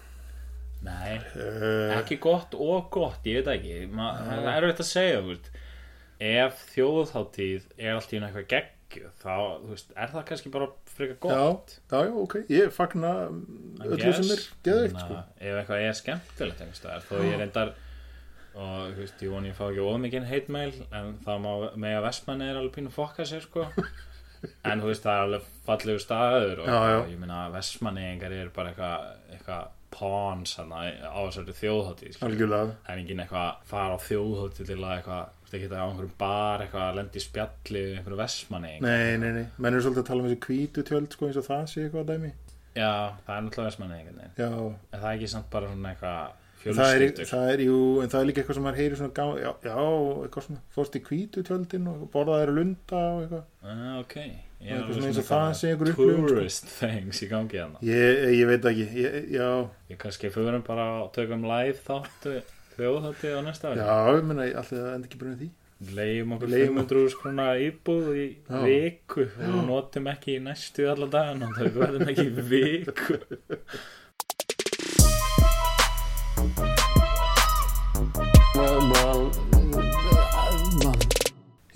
Nei, 0.86 1.16
uh, 1.34 1.96
ekki 1.98 2.20
gott 2.22 2.54
og 2.54 2.90
gott, 2.94 3.24
ég 3.26 3.40
veit 3.40 3.56
ekki. 3.56 3.78
Ma, 3.90 4.12
það 4.22 4.50
er 4.52 4.66
erfitt 4.68 4.82
að 4.84 4.90
segja, 4.92 5.22
veist. 5.26 5.48
Ef 6.22 6.60
þjóðháttíð 6.74 7.66
er 7.78 7.96
allt 7.96 8.14
í 8.14 8.20
eitthvað 8.20 8.46
geggju 8.52 9.10
þá, 9.22 9.34
veist, 9.66 9.90
er 9.94 10.14
það 10.14 10.24
kannski 10.30 10.52
bara 10.54 10.70
frekar 10.94 11.18
gott? 11.22 11.74
Já, 11.90 11.98
já, 12.06 12.14
ok. 12.22 12.38
Ég 12.50 12.72
fagna 12.74 13.12
öllu 13.86 14.14
sem 14.16 14.32
er 14.34 14.46
geðveikt 14.66 15.02
sko. 15.02 15.20
ef 15.38 15.60
eitthvað 15.60 15.84
er 15.84 15.98
skemmtilegt 15.98 16.64
einhvers 16.64 16.82
staðar, 16.82 17.06
þó 17.06 17.22
ég 17.26 17.38
reyndar 17.42 17.74
og 18.58 18.88
þú 18.96 19.02
veist, 19.04 19.22
ég 19.22 19.34
voni 19.34 19.52
ég 19.52 19.58
fá 19.58 19.64
ekki 19.68 19.84
ómikinn 19.86 20.26
heitmeil 20.26 20.72
en 20.88 21.14
það 21.22 21.42
má 21.44 21.50
með 21.78 21.98
að 22.00 22.06
Vestmann 22.08 22.42
er 22.42 22.58
alveg 22.58 22.74
pínu 22.78 22.94
fokka 22.94 23.26
sér 23.28 23.46
sko. 23.46 23.68
En 24.70 24.78
þú 24.78 24.92
veist, 24.92 25.02
það 25.02 25.16
er 25.16 25.24
alveg 25.26 25.46
fallegu 25.68 26.02
staður 26.02 26.62
og 26.64 26.70
Já, 26.70 26.78
já. 26.92 27.00
ég 27.12 27.18
meina 27.22 27.42
að 27.46 27.58
Vestmanningar 27.58 28.34
eru 28.42 28.54
bara 28.56 28.72
eitthvað 28.72 29.34
eitthva 29.36 29.58
pawns 29.90 30.52
hana, 30.58 30.82
á 31.00 31.18
þessari 31.32 31.54
algjörlega. 32.20 32.74
Það 32.84 32.92
er 32.92 32.98
engin 33.02 33.22
eitthvað 33.22 33.44
að 33.46 33.68
fara 33.70 33.96
á 33.96 33.98
þjóðhátíð 34.04 34.68
til 34.68 34.78
að 34.78 34.90
eitthvað, 34.98 35.30
ekki 35.48 35.70
það 35.70 35.80
á 35.80 35.86
einhverjum 35.88 36.16
bar 36.20 36.64
eitthvað 36.64 36.84
að 36.84 36.98
lendi 36.98 37.18
í 37.20 37.24
spjalli 37.24 37.84
við 37.86 37.94
einhverju 37.96 38.18
Vestmanni 38.20 38.72
nei, 38.84 39.16
nei, 39.22 39.30
nei, 39.38 39.46
menn 39.56 39.78
er 39.78 39.84
svolítið 39.86 40.02
að 40.04 40.10
tala 40.10 40.24
um 40.24 40.28
þessi 40.28 40.42
hvítu 40.44 40.84
tjöld 40.90 41.16
sko 41.16 41.28
eins 41.30 41.38
og 41.40 41.46
það 41.48 41.62
sé 41.72 41.86
eitthvað 41.86 42.02
að 42.04 42.10
dæmi. 42.12 42.32
Já, 42.78 42.90
það 43.24 43.32
er 43.38 43.46
náttúrulega 43.46 43.70
Vestmanni 43.70 43.96
einhvern 43.96 44.20
veginn 44.20 44.36
já, 44.44 44.50
en 44.92 45.00
það 45.00 45.08
er 45.08 45.16
ekki 45.16 45.30
samt 45.32 45.48
bara 45.54 45.70
svona 45.72 45.94
eitthvað 45.94 46.20
það 46.58 46.68
er, 46.68 47.06
fjölskyldur. 47.06 47.30
það 47.32 47.52
er, 47.54 47.62
jú, 47.64 47.78
en 48.02 48.12
það 48.12 48.20
er 48.20 48.28
líka 48.28 48.42
eitthvað 48.42 48.58
sem 48.58 48.66
maður 48.68 48.82
heyri 48.82 49.00
svona 49.00 49.16
gá, 49.16 49.24
já, 49.40 49.50
já, 49.64 49.78
eitthvað 50.26 50.46
svona, 50.50 50.62
fórst 50.76 50.98
í 51.00 51.02
hvítu 51.08 51.46
tjöldin 51.48 51.88
og 51.94 52.04
borðaðir 52.12 52.54
lunda 52.58 53.02
og 53.14 53.24
eitthvað. 53.24 53.48
Ah, 53.64 53.96
ok 54.02 54.16
eins 54.58 55.18
og 55.20 55.26
það 55.28 55.52
sé 55.54 55.68
einhver 55.72 55.92
upplifun, 55.92 56.24
sko. 56.24 56.34
tourist 56.34 56.70
things 56.80 57.22
í 57.22 57.28
gangi 57.30 57.60
hana 57.62 57.78
ég, 57.86 58.24
ég 58.40 58.48
veit 58.50 58.64
ekki, 58.72 58.86
ég, 58.98 59.18
já, 59.36 59.48
ég 59.92 60.00
kannski 60.02 60.30
förum 60.34 60.64
bara 60.66 60.88
og 61.04 61.12
tökum 61.14 61.46
live 61.46 61.78
þáttu 61.86 62.40
þjóðhátti 62.78 63.30
á 63.34 63.40
næsta 63.42 63.72
ári. 63.72 63.80
Já, 63.82 63.94
ég 64.18 64.26
meina 64.28 64.44
alltaf 64.50 64.74
það 64.74 64.92
enda 64.94 65.08
ekki 65.08 65.18
með 65.22 65.38
því. 65.40 65.48
Leiðum 65.94 66.32
okkur 66.36 66.50
Leigum- 66.52 66.76
500 66.82 67.10
skrona 67.14 67.46
íbúð 67.62 68.06
í 68.18 68.26
Já. 68.34 68.58
viku. 68.66 69.24
Og 69.46 69.58
notum 69.66 70.06
ekki 70.10 70.36
í 70.36 70.42
næstu 70.42 70.86
alla 70.90 71.06
dagana 71.10 71.48
það 71.54 71.78
verðum 71.78 72.12
ekki 72.12 72.26
í 72.26 72.46
viku 72.52 73.18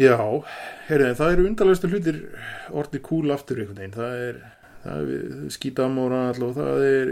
Já, 0.00 0.16
heyrðu, 0.88 1.12
það 1.18 1.34
eru 1.34 1.46
undarlegustu 1.50 1.88
hlutir 1.92 2.18
orðið 2.72 3.02
kúl 3.04 3.32
aftur 3.34 3.60
einhvern 3.60 3.80
veginn. 3.82 3.96
Það 3.96 4.22
er, 4.26 4.38
er 4.92 5.50
skítamóra 5.52 6.22
og 6.32 6.54
það 6.56 6.84
er 6.86 7.10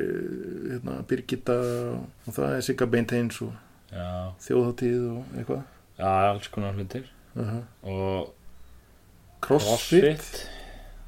hérna, 0.70 0.94
Birgitta 1.10 1.58
og 1.60 2.36
það 2.36 2.54
er 2.56 2.64
Sigga 2.64 2.88
Beinteins 2.90 3.40
og 3.44 3.52
já, 3.92 4.06
þjóðhátíð 4.46 5.02
og 5.12 5.34
eitthvað. 5.36 5.66
Já, 6.00 6.08
alls 6.30 6.48
konar 6.54 6.78
hlutir. 6.78 7.10
Uh 7.36 7.46
-huh. 7.46 7.62
og 7.82 8.34
Crossfit, 9.40 10.02
crossfit 10.02 10.48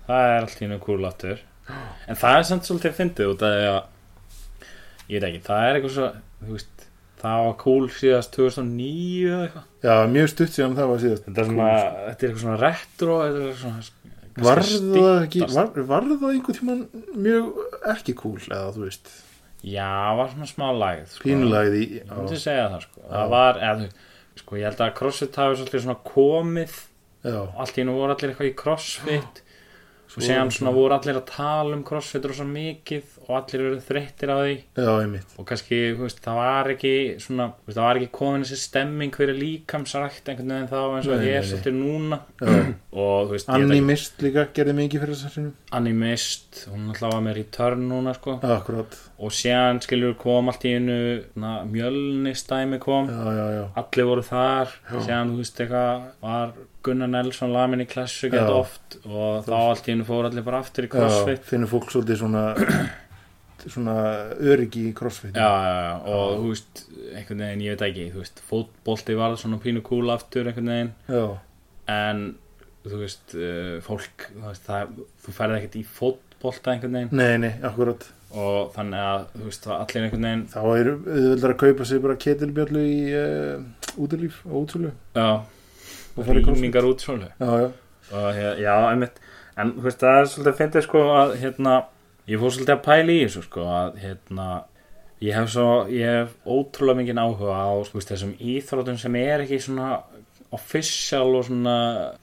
það 0.06 0.28
er 0.28 0.42
allt 0.42 0.60
hennu 0.60 0.78
cool 0.78 1.04
aftur. 1.04 1.40
En 2.08 2.16
það 2.16 2.38
er 2.38 2.42
samt 2.42 2.66
svolítið 2.66 2.94
fyndið 2.98 3.32
út 3.32 3.42
af 3.42 3.52
því 3.56 3.66
að 3.72 3.82
ég 5.08 5.20
veit 5.20 5.28
ekki, 5.28 5.42
það 5.46 5.66
er 5.66 5.74
eitthvað 5.74 5.94
svo 5.96 6.08
þú 6.42 6.56
veist, 6.56 6.71
það 7.22 7.42
var 7.46 7.56
cool 7.62 7.88
síðast 7.94 8.36
2009 8.36 9.32
eða 9.32 9.42
eitthvað. 9.46 9.66
Já, 9.86 9.94
mjög 10.12 10.30
stutt 10.32 10.54
síðan 10.56 10.78
það 10.78 10.92
var 10.92 11.02
síðast. 11.02 11.26
Þetta 11.26 11.42
er, 11.42 11.50
svona, 11.50 11.72
þetta 11.72 12.26
er 12.26 12.30
eitthvað 12.30 12.44
svona 12.44 12.60
retro 12.62 13.18
þetta 13.22 13.44
er 13.48 13.60
svona 13.62 14.00
Var 14.32 14.62
það 14.64 15.26
ekki, 15.26 15.42
var, 15.52 15.66
var 15.90 16.06
það 16.08 16.22
einhvern 16.30 16.56
tímann 16.56 16.84
mjög 17.20 17.58
ekki 17.92 18.14
kúl 18.16 18.38
eða 18.46 18.70
þú 18.72 18.86
veist, 18.86 19.10
já, 19.60 19.90
var 20.16 20.30
svona 20.32 20.48
smá 20.48 20.64
lagið 20.72 21.10
sko. 21.12 21.24
pínulagið 21.26 21.76
í 21.76 21.82
ég 21.98 22.06
myndi 22.08 22.38
já, 22.38 22.42
segja 22.46 22.70
það 22.72 22.86
sko. 22.86 23.02
það 23.10 23.34
var, 23.34 23.60
eða, 23.68 23.90
sko, 24.40 24.56
ég 24.56 24.70
held 24.70 24.80
að 24.86 24.94
crossfit 25.02 25.36
hafi 25.42 25.58
svolítið 25.60 25.84
svona 25.84 25.98
komið. 26.08 26.78
Já, 27.28 27.38
allt 27.44 27.76
í 27.76 27.82
hennu 27.82 27.98
voru 27.98 28.16
allir 28.16 28.32
eitthvað 28.32 28.48
í 28.48 28.54
crossfit 28.62 29.42
og 30.12 30.24
séðan 30.24 30.50
svona 30.52 30.72
voru 30.74 30.96
allir 30.96 31.18
að 31.18 31.28
tala 31.30 31.76
um 31.76 31.82
crossfit 31.86 32.26
rosa 32.28 32.44
mikið 32.48 33.18
og 33.22 33.30
allir 33.38 33.64
eru 33.68 33.78
þreyttir 33.86 34.32
á 34.32 34.36
því. 34.42 34.56
Já, 34.76 35.20
og 35.38 35.46
kannski, 35.48 35.78
veist, 35.98 36.20
það 36.24 36.40
var 36.40 36.70
ekki 36.74 36.94
svona, 37.22 37.46
veist, 37.64 37.78
það 37.78 37.86
var 37.86 38.00
ekki 38.00 38.10
komin 38.18 38.44
þessi 38.44 38.58
stemming 38.60 39.16
fyrir 39.16 39.38
líkamsrækt 39.38 40.28
einhvern 40.32 40.52
veginn 40.52 40.70
þá 40.72 40.80
eins 40.82 41.08
og 41.08 41.24
ég 41.28 41.38
er 41.38 41.48
svolítið 41.48 41.78
núna. 41.78 42.20
Og 42.92 43.32
veist, 43.32 43.48
Anni 43.52 43.78
ekki, 43.78 43.86
Mist 43.92 44.24
líka 44.26 44.46
gerði 44.56 44.76
mikið 44.82 45.04
fyrir 45.04 45.16
þess 45.16 45.30
að 45.30 45.36
sinni 45.38 45.54
Animist 45.72 46.64
hún 46.68 46.90
alltaf 46.92 47.14
var 47.14 47.24
með 47.24 47.38
return 47.40 47.86
núna 47.88 48.12
sko. 48.18 48.36
Og 49.22 49.32
séðan 49.32 49.80
skilur 49.84 50.18
kom 50.20 50.50
allt 50.52 50.66
í 50.68 50.74
einu 50.76 50.98
mjölnistæmi 51.72 52.80
kom. 52.82 53.08
Já, 53.08 53.32
já, 53.38 53.46
já. 53.56 53.64
Allir 53.80 54.08
voru 54.10 54.26
þar. 54.26 54.76
Séðan, 54.92 55.32
þú 55.32 55.40
veist, 55.40 55.62
eitthvað 55.62 56.04
var 56.26 56.54
Gunnar 56.82 57.10
Nelson 57.12 57.52
lamin 57.54 57.84
í 57.84 57.86
klassu 57.90 58.30
gett 58.32 58.50
oft 58.50 58.96
og 59.06 59.44
þá 59.46 59.54
allt 59.58 59.88
í 59.88 59.94
einu 59.94 60.06
fór 60.08 60.28
allir 60.28 60.44
bara 60.46 60.60
aftur 60.64 60.88
í 60.88 60.90
Já, 60.90 60.94
crossfit. 60.96 61.44
finnur 61.46 61.70
fólk 61.70 61.90
svolítið 61.94 62.20
svona 62.24 62.44
svona 63.62 63.96
öryggi 64.42 64.88
í 64.90 64.94
crossfit. 64.98 65.36
Já, 65.38 65.50
já, 65.62 65.92
og 66.10 66.32
þú 66.40 66.48
veist 66.50 66.80
einhvern 67.12 67.44
veginn, 67.46 67.64
ég 67.68 67.76
veit 67.76 67.84
ekki, 67.90 68.06
þú 68.14 68.22
veist 68.24 68.42
fótbolti 68.48 69.14
var 69.18 69.36
svona 69.38 69.60
pínu 69.62 69.84
kúl 69.86 70.10
aftur 70.14 70.50
einhvern 70.50 70.72
veginn. 70.72 70.90
Já, 71.06 71.24
en 71.94 72.24
þú 72.82 72.98
veist, 73.04 73.36
uh, 73.38 73.76
fólk 73.86 74.26
þú, 74.32 74.42
veist, 74.48 74.66
það, 74.66 74.96
þú 75.22 75.36
ferði 75.38 75.60
ekkert 75.60 75.78
í 75.78 75.84
fótbolta 76.00 76.74
einhvern 76.74 76.98
veginn. 76.98 77.14
Nei, 77.22 77.36
nei, 77.46 77.52
akkurat 77.62 78.08
og 78.32 78.70
þannig 78.74 79.02
að, 79.06 79.24
þú 79.36 79.46
veist, 79.46 79.66
það 79.68 79.80
allir 79.84 80.06
einhvern 80.08 80.26
veginn 80.26 80.44
þá 80.50 80.60
er 80.64 80.92
auðveldar 80.96 81.52
að 81.54 81.58
kaupa 81.62 81.86
sig 81.92 82.02
bara 82.02 82.20
ketilbjöllu 82.26 82.84
í 82.88 83.00
uh, 83.14 83.90
útilíf 84.02 84.42
og 84.48 84.56
útsölu. 84.64 84.92
Já, 85.14 85.28
rýmingar 86.16 86.84
já, 87.62 87.70
já, 88.42 88.54
og 88.56 88.56
já, 88.60 88.74
einmitt. 88.90 89.20
En 89.56 89.72
þú 89.76 89.82
veist, 89.86 90.00
það 90.00 90.18
er 90.20 90.28
svolítið 90.32 90.52
að 90.52 90.58
fyndi 90.62 90.82
sko 90.86 91.00
að 91.12 91.32
hérna, 91.42 91.72
ég 92.28 92.40
fór 92.40 92.52
svolítið 92.54 92.74
að 92.76 92.84
pæla 92.86 93.12
í 93.12 93.22
þessu 93.26 93.42
sko 93.46 93.64
að 93.68 93.96
hérna 94.02 94.46
ég 95.22 95.36
hef 95.38 95.50
svo, 95.52 95.66
ég 95.92 96.08
hef 96.08 96.32
ótrúlega 96.48 96.98
mikið 97.02 97.20
áhuga 97.22 97.56
á 97.62 97.70
veist, 97.94 98.08
þessum 98.10 98.32
íþrótum 98.40 98.98
sem 98.98 99.16
er 99.20 99.44
ekki 99.44 99.60
svona 99.62 99.90
official 100.52 101.30
og 101.38 101.46
svona 101.46 101.74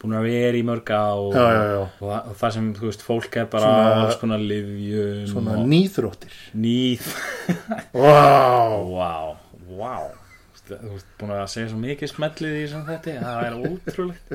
búin 0.01 0.13
að 0.19 0.27
vera 0.29 0.57
í 0.59 0.65
mörg 0.67 0.89
á 0.93 1.07
og, 1.17 1.33
já, 1.33 1.45
já, 1.49 1.63
já. 1.71 1.79
og, 1.81 2.03
það, 2.03 2.33
það 2.41 2.51
sem, 2.57 2.67
þú 2.77 2.85
veist, 2.89 3.05
fólk 3.07 3.37
er 3.41 3.47
bara 3.49 3.69
Svona- 3.69 4.19
konar 4.21 4.43
livjum 4.51 5.23
svona 5.31 5.55
nýþróttir. 5.65 6.35
nýð 6.53 7.07
wow. 7.93 8.85
Vá, 8.99 9.13
vá 9.79 9.95
Þú 10.77 10.93
veist 10.93 11.09
búin 11.19 11.33
að 11.35 11.43
segja 11.53 11.69
svo 11.71 11.79
mikið 11.81 12.11
smellið 12.13 12.57
í 12.59 12.63
sem 12.71 12.85
þetta 12.87 13.13
Það 13.25 13.45
er 13.47 13.57
ótrúlegt. 13.69 14.33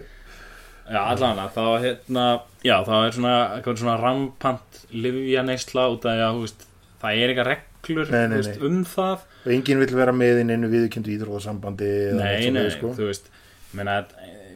Já, 0.84 1.00
allan 1.00 1.38
að 1.40 1.54
þá 1.54 1.66
hérna 1.84 2.24
Já, 2.64 2.74
þá 2.84 2.94
er 2.98 3.14
svona, 3.16 3.36
svona 3.80 3.94
rampant 4.02 4.80
livja 4.92 5.44
neysla 5.46 5.86
út 5.94 6.04
af 6.10 6.18
að 6.26 6.40
veist, 6.42 6.66
það 7.00 7.20
er 7.22 7.32
eitthvað 7.32 7.48
reglur 7.52 8.10
Nei, 8.12 8.26
nei, 8.28 8.36
veist, 8.40 8.58
nei. 8.58 8.66
um 8.68 8.82
það. 8.88 9.24
Og 9.44 9.54
enginn 9.54 9.80
vill 9.84 9.96
vera 9.96 10.16
með 10.16 10.42
inn 10.42 10.52
einu 10.52 10.68
viðurkendu 10.72 11.14
íþróðasambandi 11.14 11.88
eða 12.10 12.18
Nei, 12.20 12.50
nei, 12.52 12.66
sko. 12.74 12.92
þú 12.98 13.08
veist 13.08 13.30
meina, 13.76 13.96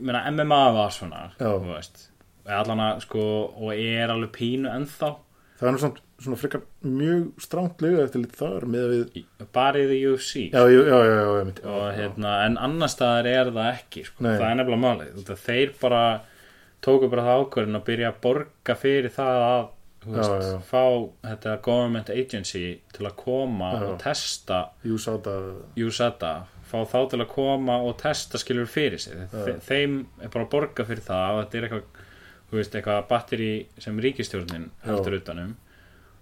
meina 0.04 0.24
MMA 0.32 0.60
var 0.76 0.92
svona 0.94 1.24
að 1.30 3.02
sko, 3.04 3.24
og 3.60 3.72
er 3.76 4.12
alveg 4.12 4.32
pínu 4.36 4.70
ennþá 4.72 5.10
það 5.58 5.70
er 5.70 5.80
samt 5.82 6.00
svona 6.18 6.38
frekar 6.38 6.62
mjög 6.82 7.26
stránt 7.42 7.82
lögu 7.82 8.00
eftir 8.02 8.22
lítið 8.24 8.40
þar 8.42 8.66
með 8.74 8.92
við 8.92 9.48
bara 9.54 9.82
í 9.82 9.86
the 9.90 9.98
UFC 10.10 10.44
já, 10.50 10.62
já, 10.70 10.98
já, 11.06 11.22
og 11.70 11.86
hérna, 11.94 12.34
en 12.46 12.58
annar 12.68 12.90
staðar 12.90 13.28
er 13.30 13.50
það 13.54 13.70
ekki 13.72 14.04
sko. 14.08 14.24
Það 14.26 14.44
er 14.48 14.58
nefnilega 14.60 14.82
málið. 14.84 15.32
Þeir 15.46 15.74
bara 15.82 16.02
tóku 16.84 17.10
bara 17.10 17.26
það 17.26 17.42
ákvörðin 17.44 17.78
að 17.80 17.86
byrja 17.90 18.12
að 18.12 18.20
borga 18.26 18.78
fyrir 18.78 19.14
það 19.14 19.42
að 19.48 19.66
veist, 20.08 20.68
fá 20.68 20.82
þetta 21.26 21.56
government 21.66 22.10
agency 22.14 22.64
til 22.94 23.06
að 23.08 23.16
koma 23.18 23.72
og 23.82 23.96
testa 24.02 24.60
USADA, 24.86 26.32
fá 26.68 26.78
þá 26.86 26.98
til 27.12 27.22
að 27.22 27.30
koma 27.32 27.78
og 27.82 27.96
testa 28.00 28.38
skilur 28.40 28.70
fyrir 28.70 29.00
sig. 29.02 29.26
Þe, 29.32 29.58
þeim 29.66 29.98
er 30.22 30.30
bara 30.34 30.46
að 30.46 30.52
borga 30.54 30.86
fyrir 30.88 31.04
það 31.06 31.26
að 31.28 31.40
þetta 31.42 31.58
er 31.60 31.68
eitthvað, 31.68 31.97
þú 32.50 32.58
veist, 32.60 32.74
eitthvað 32.78 33.06
batteri 33.10 33.50
sem 33.78 33.98
ríkistjórnin 34.00 34.68
heldur 34.86 35.18
utanum 35.20 35.56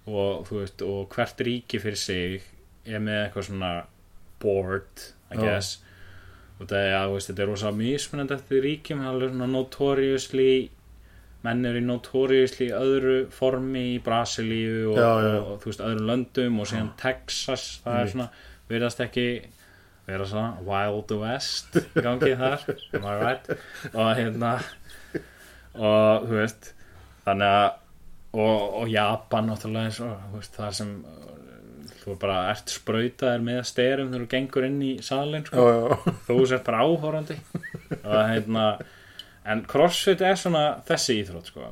og 0.07 0.47
þú 0.49 0.61
veist, 0.63 0.83
og 0.87 1.09
hvert 1.15 1.41
ríki 1.47 1.81
fyrir 1.83 1.99
sig 1.99 2.43
er 2.87 3.03
með 3.03 3.25
eitthvað 3.25 3.49
svona 3.49 3.71
board, 4.43 5.05
I 5.35 5.39
guess. 5.41 5.81
Og 6.61 6.69
það 6.71 6.85
er 6.87 6.95
að, 6.97 7.09
þú 7.11 7.17
veist, 7.19 7.31
þetta 7.33 7.43
er 7.43 7.51
rosa 7.51 7.73
mismunandi 7.75 8.35
eftir 8.37 8.63
ríkjum, 8.65 9.03
það 9.03 9.23
er 9.27 9.33
svona 9.35 9.49
notoriously 9.51 10.51
menn 11.47 11.67
eru 11.69 11.79
í 11.83 11.85
notoriously 11.87 12.69
öðru 12.75 13.17
formi 13.35 13.83
í 13.95 13.99
Brasilíu 14.03 14.93
og, 14.93 14.97
Já, 14.99 15.11
já. 15.23 15.35
og, 15.41 15.51
og 15.53 15.61
þú 15.63 15.71
veist, 15.71 15.83
öðrum 15.89 16.09
löndum 16.11 16.57
og 16.63 16.71
síðan 16.71 16.89
Texas, 16.99 17.67
það 17.85 18.01
er 18.01 18.11
svona 18.15 18.29
verðast 18.71 19.03
ekki 19.05 19.27
vera 20.07 20.27
svona 20.31 20.65
Wild 20.67 21.13
West 21.21 21.77
í 21.83 22.03
gangi 22.03 22.33
þar 22.39 22.65
am 22.99 23.07
I 23.07 23.15
right? 23.21 23.53
Og 23.93 24.11
hérna 24.19 24.53
og 25.77 26.27
þú 26.29 26.41
veist 26.41 26.73
þannig 27.27 27.59
að 27.61 27.69
og, 28.37 28.83
og 28.83 28.91
Japan 28.93 29.49
náttúrulega 29.51 29.91
eins 29.91 30.03
og 30.05 30.51
það 30.57 30.75
sem 30.77 30.91
þú 32.03 32.19
bara 32.23 32.43
ert 32.53 32.71
sprautaðir 32.71 33.47
með 33.47 33.63
styrum 33.67 34.13
þegar 34.13 34.27
þú 34.27 34.29
gengur 34.35 34.67
inn 34.69 34.77
í 34.85 34.93
salin 35.03 35.47
sko. 35.47 35.65
þú 36.29 36.37
sért 36.47 36.67
bara 36.67 36.85
áhorandi 36.87 37.39
og 38.03 38.21
hérna 38.31 38.67
en 39.47 39.63
crossfit 39.71 40.23
er 40.27 40.39
svona 40.39 40.63
þessi 40.87 41.21
íþrótt 41.21 41.51
sko. 41.53 41.69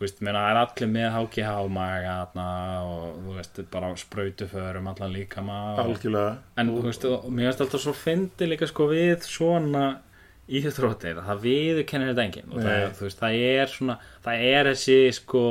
veist, 0.00 0.20
meina, 0.22 0.44
það 0.44 0.50
er 0.50 0.60
allir 0.62 0.90
með 0.94 1.08
HGH 1.16 1.54
maga 1.74 2.16
og 2.86 3.06
þú 3.24 3.36
veist, 3.38 3.62
bara 3.72 3.92
sprautuförum 3.98 4.90
allan 4.92 5.14
og, 5.16 5.60
algjörlega 5.82 6.36
en 6.62 6.74
þú 6.74 6.84
veist, 6.86 7.06
mér 7.26 7.50
finnst 7.50 7.64
alltaf 7.66 7.86
svo 7.86 7.96
fyndi 7.96 8.50
líka 8.50 8.70
sko 8.70 8.88
við 8.92 9.26
svona 9.26 9.86
íþróttir, 10.46 11.18
það 11.26 11.40
viðurkennir 11.42 12.12
þetta 12.12 12.24
enginn. 12.28 12.52
Og 12.54 12.62
það, 12.62 12.84
veist, 13.02 13.18
það 13.22 13.40
er 13.48 13.72
svona 13.72 13.96
það 14.26 14.44
er 14.52 14.70
þessi 14.72 14.98
sko 15.16 15.42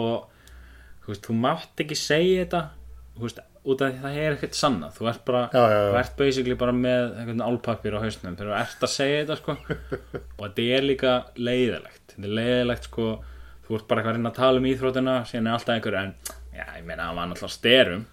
þú 1.03 1.11
veist, 1.11 1.25
þú 1.27 1.35
mátt 1.41 1.83
ekki 1.83 1.97
segja 1.99 2.45
þetta 2.45 2.61
veist, 3.19 3.41
út 3.65 3.81
af 3.81 3.91
því 3.95 4.01
það 4.05 4.17
er 4.21 4.35
ekkert 4.37 4.57
sanna 4.59 4.89
þú 4.93 5.07
ert 5.09 5.21
bara, 5.25 5.43
Já, 5.53 5.61
já, 5.65 5.75
já. 5.75 5.85
þú 5.91 5.99
ert 6.03 6.15
basically 6.21 6.57
bara 6.63 6.73
með 6.77 7.15
einhvern 7.19 7.45
álpapir 7.45 7.95
á 7.97 7.99
hausnum 8.05 8.35
þegar 8.37 8.51
þú 8.51 8.57
ert 8.61 8.83
að 8.87 8.93
segja 8.95 9.21
þetta 9.23 9.37
sko. 9.41 9.55
Og 10.37 10.43
þetta 10.45 10.67
er 10.77 10.85
líka 10.85 11.13
leiðilegt 11.37 12.15
þetta 12.15 12.27
er 12.29 12.35
leiðilegt 12.39 12.89
sko 12.91 13.07
þú 13.65 13.79
ert 13.79 13.87
bara 13.89 14.01
eitthvað 14.03 14.11
að 14.13 14.19
reyna 14.19 14.31
að 14.31 14.39
tala 14.39 14.61
um 14.61 14.67
íþrótina 14.69 15.15
síðan 15.25 15.47
er 15.49 15.55
alltaf 15.57 15.73
einhver 15.75 15.97
en, 16.03 16.11
já, 16.53 16.65
ég 16.77 16.85
meina, 16.85 17.07
hann 17.09 17.17
var 17.17 17.31
náttúrulega 17.31 17.55
styrum 17.57 18.03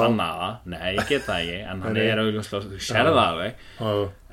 sanna 0.00 0.26
það 0.40 0.70
nei, 0.72 0.88
ég 0.96 1.08
get 1.10 1.24
það 1.26 1.40
ekki, 1.44 1.58
en 1.72 1.80
hann 1.84 1.96
er 2.00 2.20
auðvitað, 2.22 2.66
þú 2.70 2.80
sér 2.86 3.08
það 3.10 3.20
alveg 3.26 3.64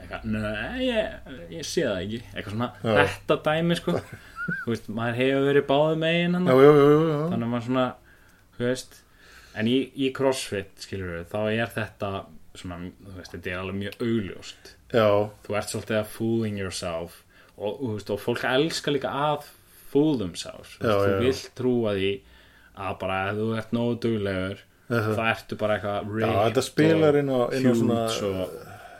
eitthvað, 0.07 0.23
nei, 0.33 0.87
ég, 0.87 1.33
ég 1.57 1.67
sé 1.67 1.83
það 1.85 1.99
ekki. 2.05 2.19
Eitthvað 2.33 2.53
svona, 2.55 2.69
Já. 2.83 2.95
þetta 3.03 3.37
dæmi 3.47 3.77
sko. 3.79 3.95
Þú 4.63 4.71
veist, 4.71 4.85
maður 4.95 5.17
hefur 5.19 5.45
verið 5.49 5.65
báðu 5.67 5.95
megin 5.99 6.37
hann 6.37 6.45
já, 6.47 6.53
já, 6.63 6.71
já, 6.71 6.83
já, 6.87 7.17
þannig 7.33 7.47
að 7.47 7.51
maður 7.51 7.65
svona 7.67 7.85
þú 8.57 8.63
veist, 8.63 8.93
en 9.59 9.67
í, 9.67 9.77
í 9.99 10.11
crossfit 10.15 10.69
skilur 10.85 11.09
við, 11.17 11.25
þá 11.33 11.39
er 11.51 11.73
þetta 11.75 12.11
svona, 12.57 12.77
þú 13.03 13.15
veist, 13.17 13.33
þetta 13.35 13.51
er 13.51 13.59
alveg 13.59 13.79
mjög 13.81 13.97
augljóst. 14.07 14.71
Já, 14.95 15.07
þú 15.43 15.57
ert 15.59 15.73
svolítið 15.73 15.99
að 15.99 16.13
fooling 16.15 16.61
yourself 16.63 17.19
og, 17.57 17.75
þú 17.81 17.91
veist, 17.97 18.13
og 18.15 18.23
fólk 18.23 18.45
elskar 18.53 18.95
líka 18.95 19.11
að 19.27 19.51
fool 19.91 20.15
themselves. 20.21 20.77
Þú 20.79 20.87
veist, 20.87 21.11
þú 21.11 21.19
vilt 21.27 21.51
trúa 21.59 21.93
því 21.99 22.13
að 22.87 22.97
bara 23.03 23.19
ef 23.33 23.37
þú 23.41 23.51
ert 23.59 23.75
nógu 23.75 23.99
duglegur 24.07 24.63
Uh-huh. 24.87 25.17
þá 25.17 25.23
ertu 25.33 25.55
bara 25.59 25.75
eitthvað 25.75 26.13
já 26.21 26.27
þetta 26.47 26.61
spilar 26.63 27.15
inn 27.19 27.27
á, 27.27 27.51
inn 27.57 27.65
á 27.67 27.73
svona 27.75 27.95
og, 28.07 28.53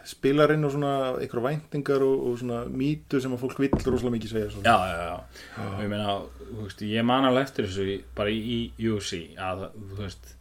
spilar 0.08 0.54
inn 0.54 0.64
á 0.64 0.70
svona 0.72 0.94
einhverja 1.18 1.44
væntingar 1.50 2.06
og, 2.06 2.24
og 2.30 2.40
svona 2.40 2.62
mýtu 2.72 3.20
sem 3.24 3.34
að 3.36 3.44
fólk 3.44 3.60
vill 3.60 3.76
rosalega 3.76 4.16
mikið 4.16 4.34
segja 4.34 4.64
já, 4.64 4.78
já, 4.88 5.04
já. 5.04 5.68
Og 5.68 5.84
ég 5.84 5.92
meina, 5.92 6.18
þú 6.48 6.64
veist, 6.64 6.84
ég 6.88 7.08
man 7.08 7.28
alveg 7.28 7.50
eftir 7.50 7.68
þessu 7.68 8.00
bara 8.16 8.32
í, 8.32 8.60
UC 8.80 9.12
að 9.36 9.68
þú 9.76 10.00
veist 10.00 10.34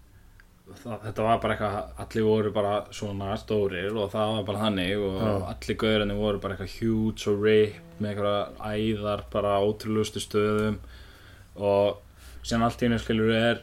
það, 0.75 0.97
þetta 1.05 1.27
var 1.27 1.41
bara 1.43 1.57
eitthvað, 1.57 1.93
allir 2.05 2.27
voru 2.27 2.53
bara 2.55 2.75
svona 2.95 3.37
stórir 3.41 3.95
og 3.95 4.11
það 4.15 4.33
var 4.37 4.47
bara 4.49 4.63
þannig 4.65 5.05
og 5.07 5.21
Já. 5.21 5.31
allir 5.53 5.79
gaurinni 5.83 6.19
voru 6.19 6.43
bara 6.43 6.57
eitthvað 6.57 6.75
huge 6.81 7.31
og 7.33 7.47
rip 7.47 8.01
með 8.01 8.11
eitthvað 8.13 8.67
æðar 8.73 9.25
bara 9.33 9.55
ótrúlustu 9.65 10.23
stöðum. 10.23 10.81
Og 11.57 12.03
síðan 12.43 12.67
allt 12.67 12.83
í 12.83 12.91
einu 12.91 12.99
skilur 13.01 13.33
er 13.33 13.63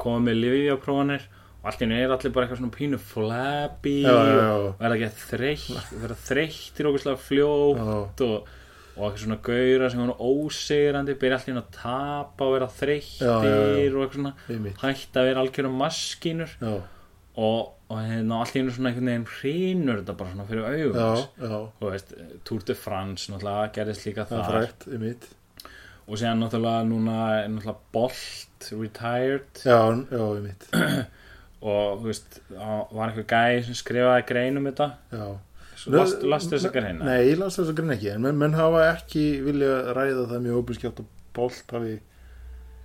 komið 0.00 0.26
með 0.30 0.40
livjaprófanir 0.44 1.26
og 1.60 1.68
allt 1.68 1.82
í 1.82 1.86
einu 1.88 1.96
er 2.00 2.14
allir 2.14 2.32
bara 2.32 2.46
eitthvað 2.46 2.60
svona 2.62 2.76
pínu 2.76 2.98
flabby 3.04 3.96
Já, 4.04 4.14
já, 4.16 4.36
já. 4.40 4.52
og 4.56 4.78
verða 4.80 4.96
ekki 4.96 5.26
þreytt 5.26 5.92
verða 6.00 6.16
þreyttir 6.28 6.88
okkur 6.90 7.18
fljótt 7.26 7.82
Já. 8.24 8.28
og, 8.30 8.54
og 8.96 9.02
eitthvað 9.06 9.24
svona 9.24 9.40
gaura 9.50 9.90
sem 9.92 10.00
var 10.04 10.22
ósegrandi 10.30 11.18
byrja 11.20 11.40
allir 11.42 11.60
að 11.60 11.68
tapa 11.76 12.46
og 12.48 12.54
vera 12.56 12.70
þreyttir 12.78 13.92
og 13.98 14.06
eitthvað 14.06 14.16
svona 14.16 14.32
hætt 14.84 15.20
að 15.20 15.28
vera 15.30 15.44
algjörum 15.44 15.76
maskínur. 15.80 16.56
Já, 16.64 16.72
og, 17.40 17.60
og 17.90 18.00
hérna 18.04 18.40
allt 18.42 18.56
í 18.56 18.62
einu 18.64 18.72
svona 18.74 18.90
einhvern 18.90 19.10
veginn 19.12 19.28
hrínur 19.36 20.00
þetta 20.00 20.16
bara 20.18 20.32
svona 20.34 20.48
fyrir 20.48 20.64
já 21.44 21.52
þú 21.80 21.92
veist, 21.92 22.16
Tour 22.48 22.64
de 22.66 22.74
France 22.78 23.30
náttúrulega 23.32 23.70
gerðist 23.76 24.08
líka 24.08 24.26
það 24.28 24.40
er 24.40 24.48
þar. 24.48 24.58
frækt, 24.58 25.28
og 26.10 26.18
síðan 26.18 26.40
náttúrulega 26.42 26.88
núna 26.90 27.16
er 27.38 27.48
náttúrulega 27.52 27.78
Bolt 27.94 28.70
retired. 28.80 29.62
Já, 29.64 29.80
já, 30.10 30.24
einmitt 30.34 30.66
og 31.60 32.00
þú 32.00 32.08
veist, 32.08 32.40
það 32.50 32.92
var 32.96 33.10
einhver 33.10 33.26
gæi 33.28 33.62
sem 33.66 33.78
skrifaði 33.78 34.26
grein 34.30 34.60
um 34.60 34.68
þetta 34.70 34.92
já 35.12 35.24
Last, 35.88 36.20
lastu 36.28 36.56
þessa 36.58 36.68
greina? 36.74 37.06
Nei, 37.08 37.30
ég 37.30 37.38
las 37.40 37.56
þessa 37.56 37.72
greina 37.72 37.94
ekki 37.96 38.10
en 38.12 38.20
menn, 38.20 38.36
menn 38.36 38.52
hafa 38.52 38.82
ekki 38.90 39.22
vilja 39.46 39.94
ræða 39.96 40.26
það 40.28 40.42
mjög 40.44 40.58
óbyrskjátt 40.60 41.00
og 41.00 41.06
bolt 41.36 41.72
hafi 41.72 41.94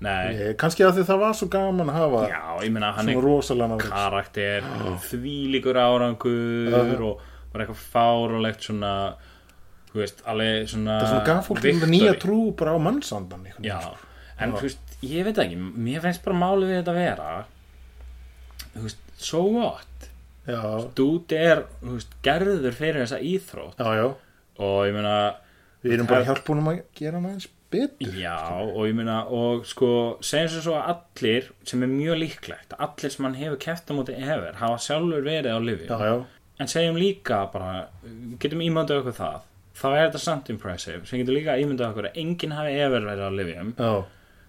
Nei, 0.06 0.36
ég, 0.36 0.56
kannski 0.60 0.84
að 0.86 0.98
því 1.00 1.06
það 1.08 1.22
var 1.24 1.36
svo 1.40 1.48
gaman 1.52 1.92
að 1.92 1.98
hafa 2.00 2.22
já, 2.30 2.42
ég 2.66 2.74
meina 2.76 2.92
hann 2.96 3.12
svona 3.48 3.68
er 3.76 3.84
karakter 3.84 4.68
þvílíkur 5.08 5.80
árangur 5.80 6.72
Já. 6.72 6.80
og 7.00 7.24
var 7.54 7.64
eitthvað 7.64 7.84
fárulegt 7.94 8.68
svona 8.68 8.92
þú 9.92 10.02
veist, 10.04 10.24
alveg 10.28 10.70
svona 10.72 10.98
það 11.00 11.06
er 11.08 11.12
svona 11.14 11.28
gaf 11.30 11.48
fólk 11.50 11.62
um 11.62 11.68
victory. 11.68 11.92
nýja 11.94 12.16
trú 12.22 12.40
bara 12.60 12.76
á 12.76 12.80
mannsandan 12.84 13.48
Já, 13.64 13.80
sko. 13.82 13.96
en 14.40 14.56
þú 14.56 14.64
veist, 14.68 14.96
ég 15.08 15.28
veit 15.28 15.44
ekki 15.46 15.60
mér 15.60 16.04
finnst 16.04 16.26
bara 16.28 16.42
málið 16.44 16.74
við 16.74 16.82
þetta 16.82 16.98
vera 17.00 17.30
þú 18.76 18.86
veist, 18.86 19.02
so 19.18 19.42
what? 19.56 20.10
Dúti 20.98 21.40
er, 21.40 21.66
veist, 21.82 22.14
gerður 22.26 22.78
fyrir 22.78 23.02
þessa 23.06 23.24
íþrótt. 23.26 23.82
Já, 23.82 24.04
já. 24.04 24.08
Og 24.62 24.78
ég 24.88 24.96
meina 24.96 25.16
við 25.86 26.00
erum 26.00 26.10
bara 26.10 26.26
hjálpunum 26.26 26.72
að 26.72 26.82
gera 26.98 27.20
aðeins 27.22 27.50
betur 27.74 28.16
Já, 28.18 28.38
og 28.62 28.86
ég 28.88 28.96
meina, 28.98 29.18
og 29.34 29.66
sko 29.70 29.90
segjum 30.26 30.52
sem 30.54 30.64
svo 30.66 30.78
að 30.80 30.92
allir, 30.94 31.50
sem 31.68 31.84
er 31.86 31.92
mjög 31.92 32.20
líklegt 32.22 32.76
allir 32.78 33.14
sem 33.14 33.28
hann 33.28 33.38
hefur 33.40 33.60
keft 33.66 33.92
á 33.92 33.94
móti 33.98 34.16
efer 34.16 34.60
hafa 34.62 34.80
sjálfur 34.86 35.26
verið 35.26 35.58
á 35.58 35.60
lifi 35.62 35.90
já, 35.90 35.98
já, 36.10 36.16
en 36.62 36.72
segjum 36.72 37.00
líka 37.02 37.42
bara 37.54 37.88
getum 38.42 38.64
ímyndað 38.66 39.04
okkur 39.04 39.18
það 39.20 39.50
þá 39.76 39.88
er 39.92 40.02
þetta 40.06 40.24
samt 40.24 40.52
impressive 40.54 41.10
sem 41.10 41.22
getur 41.22 41.38
líka 41.38 41.58
ímyndað 41.62 41.92
okkur 41.92 42.10
að 42.10 42.20
enginn 42.24 42.56
hafi 42.56 42.78
efer 42.86 43.10
verið 43.10 43.28
á 43.28 43.32
já, 43.76 43.94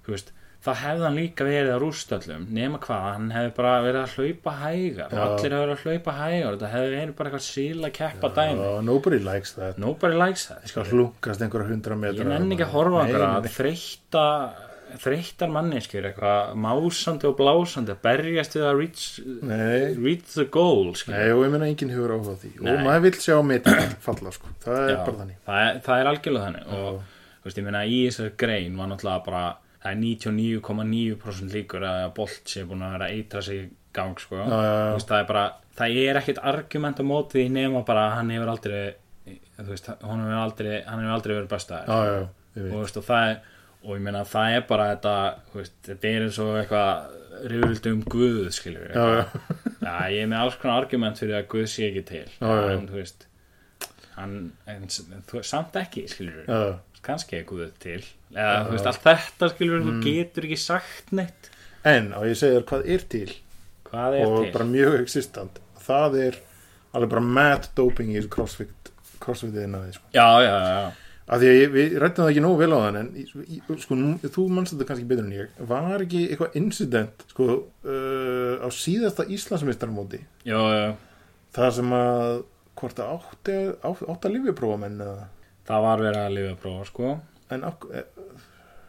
þú 0.07 0.15
veist, 0.17 0.33
þá 0.67 0.71
hefði 0.83 1.07
hann 1.07 1.19
líka 1.21 1.47
verið 1.47 1.73
á 1.73 1.79
rústöllum 1.83 2.47
nema 2.57 2.81
hvað, 2.83 3.07
hann 3.07 3.33
hefði 3.35 3.53
bara 3.57 3.73
verið 3.85 4.01
að 4.03 4.15
hlaupa 4.17 4.55
hægar. 4.61 5.15
Já. 5.15 5.23
allir 5.23 5.57
hefur 5.57 5.63
verið 5.63 5.75
að 5.77 5.85
hlaupa 5.87 6.17
hægar 6.19 6.57
þetta 6.57 6.71
hefði 6.75 6.93
verið 6.97 7.17
bara 7.21 7.31
eitthvað 7.31 7.47
síla 7.47 7.91
keppa 8.01 8.31
dæmi. 8.37 8.69
nobody 8.87 9.21
likes 9.23 9.57
that. 9.59 9.79
Nobody 9.79 10.19
likes 10.19 10.47
that 10.51 10.71
skal 10.71 10.87
hlunkast 10.91 11.45
einhverja 11.47 11.71
hundra 11.71 11.99
metra. 11.99 12.23
Ég 12.25 12.33
nenni 12.33 12.57
ekki 12.59 12.67
að 12.67 12.75
horfa 12.75 13.05
einhverja 13.05 13.35
nei, 13.37 13.53
þreytta 13.57 14.25
þreyttar 15.03 15.51
manneskjur 15.53 16.07
eitthvað 16.09 16.53
másandi 16.63 17.27
og 17.29 17.35
blásandi 17.39 17.93
að 17.93 18.03
berjast 18.05 18.55
við 18.57 18.67
að 18.69 18.79
reach, 18.81 19.03
reach 19.99 20.31
the 20.37 20.47
goal 20.53 20.93
nei, 21.11 21.27
og 21.35 21.43
ég 21.45 21.53
meina 21.53 21.69
enginn 21.69 21.93
hefur 21.93 22.15
áhuga 22.17 22.37
því. 22.41 22.53
Nei. 22.61 22.71
og 22.73 22.83
maður 22.87 23.05
vill 23.09 23.21
sjá 23.27 23.37
mitt 23.45 23.69
falla 24.07 24.33
sko, 24.35 24.53
það 24.65 24.81
er 24.81 24.95
Já, 24.95 24.99
bara 25.03 25.21
þannig. 25.21 25.39
Það 25.49 25.67
er, 25.67 25.81
það 25.89 26.03
er 26.03 26.11
algjörlega 26.13 26.49
þannig. 26.49 26.67
Og 26.79 27.01
þú 27.03 27.49
veist, 27.51 27.61
ég 27.61 27.67
meina 27.67 27.85
í 27.87 28.01
þessari 28.07 28.35
grein 28.45 28.79
var 28.79 28.93
náttúrulega 28.93 29.27
bara 29.27 29.45
það 29.87 29.93
er 29.93 30.01
99,9% 30.03 31.57
líkur 31.57 31.87
að 31.87 32.05
Bolt 32.17 32.53
sé 32.53 32.67
búin 32.67 32.85
að 32.85 32.95
vera 32.97 33.09
að 33.09 33.17
eitra 33.21 33.43
sig 33.47 33.67
gang 33.97 34.21
sko. 34.21 34.43
Já, 34.43 34.47
já, 34.51 34.71
já. 34.75 34.93
Veist, 34.97 35.11
það 35.11 35.23
er 35.23 35.29
bara 35.31 35.45
það 35.77 35.99
er 36.03 36.21
ekkert 36.21 36.41
argument 36.53 37.01
á 37.01 37.05
móti 37.07 37.41
því 37.41 37.51
nema 37.55 37.85
bara 37.87 38.09
hann 38.17 38.33
hefur 38.35 38.53
aldrei 38.53 38.81
þú 39.57 39.69
veist, 39.71 39.91
hann 40.03 40.25
hefur 40.25 40.41
aldrei, 40.41 40.73
hann 40.87 41.03
hefur 41.03 41.15
aldrei 41.17 41.37
verið 41.37 41.55
ég 42.57 42.73
og, 42.73 42.81
veist, 42.81 42.99
og 43.01 43.07
það 43.07 43.31
er 43.31 43.39
og 43.87 43.95
ég 43.95 44.03
meina 44.03 44.25
það 44.27 44.57
er 44.57 44.67
bara 44.67 44.89
þetta 44.95 45.15
þetta 45.87 46.11
er 46.11 46.27
eins 46.27 46.41
og 46.43 46.59
eitthvað 46.61 47.47
rifrildi 47.53 47.93
um 47.93 48.03
Guð 48.11 48.39
skilur 48.57 48.91
já, 48.91 49.05
já, 49.21 49.25
já, 49.85 49.95
ég 50.15 50.23
er 50.25 50.31
með 50.33 50.43
alls 50.43 50.59
konar 50.61 50.83
argument 50.83 51.21
fyrir 51.21 51.39
að 51.39 51.49
Guð 51.53 51.67
sé 51.71 51.91
ekki 51.91 52.05
til. 52.09 52.27
En 52.41 52.89
þú 52.89 52.99
veist 52.99 53.27
hann, 54.17 54.37
en, 54.73 54.87
þú, 55.29 55.43
samt 55.47 55.77
ekki 55.79 56.07
skilur 56.11 56.49
já, 56.49 56.79
kannski 57.07 57.41
er 57.41 57.47
Guð 57.49 57.69
til 57.83 58.01
eða 58.35 58.67
þú 58.67 58.73
veist, 58.75 58.87
allt 58.87 59.03
þetta 59.07 59.49
skilur 59.55 59.81
Mm. 59.83 59.87
þú 59.87 60.03
getur 60.05 60.43
ekki 60.49 60.59
sagt 60.59 61.13
neitt. 61.13 61.51
En 61.85 62.13
og 62.15 62.25
ég 62.27 62.37
segir 62.37 62.65
hvað 62.67 62.87
er 62.91 62.99
til? 63.09 63.33
Hvað 63.87 64.21
er 64.21 64.27
og 64.27 64.43
til? 64.45 64.53
bara 64.53 64.65
mjög 64.65 65.01
existant. 65.01 65.59
Það 65.87 66.17
er 66.27 66.39
alveg 66.95 67.09
bara 67.11 67.21
mad 67.21 67.69
doping 67.77 68.11
í 68.17 68.29
crossfit 68.29 68.91
crossfit 69.21 69.55
einaði 69.55 69.93
sko. 69.95 70.05
já, 70.13 70.27
já, 70.43 70.57
já, 70.67 70.93
af 71.29 71.41
því 71.41 71.47
að 71.51 71.61
ég, 71.61 71.71
við 71.73 71.95
rættum 71.99 72.25
það 72.25 72.31
ekki 72.33 72.43
nógu 72.45 72.59
vel 72.59 72.73
á 72.73 72.79
þann 72.85 72.97
en 73.01 73.79
sko, 73.81 73.95
nú, 73.95 74.19
þú 74.23 74.49
mannst 74.51 74.75
þetta 74.75 74.87
kannski 74.89 75.07
betur 75.09 75.25
en 75.25 75.33
ég. 75.33 75.49
Var 75.59 76.05
ekki 76.05 76.29
eitthvað 76.31 76.57
incident 76.57 77.25
sko, 77.31 77.47
uh, 77.85 78.55
á 78.63 78.69
síðasta 78.71 79.27
já, 80.45 80.95
það 81.55 81.73
sem 81.73 81.91
að 81.97 82.45
hvort 82.77 82.99
að 83.01 83.13
átti, 83.17 83.57
átti, 83.83 84.05
átti 84.13 84.29
að 84.29 84.35
lifjaprófa 84.37 84.79
menn 84.79 84.99
eða- 85.01 85.29
það 85.67 85.83
var 85.83 85.99
verið 85.99 86.23
að 86.27 86.35
lifa 86.37 86.53
að 86.53 86.61
prófa 86.63 86.87
sko. 86.87 87.21
En 87.51 87.63
af, 87.65 87.75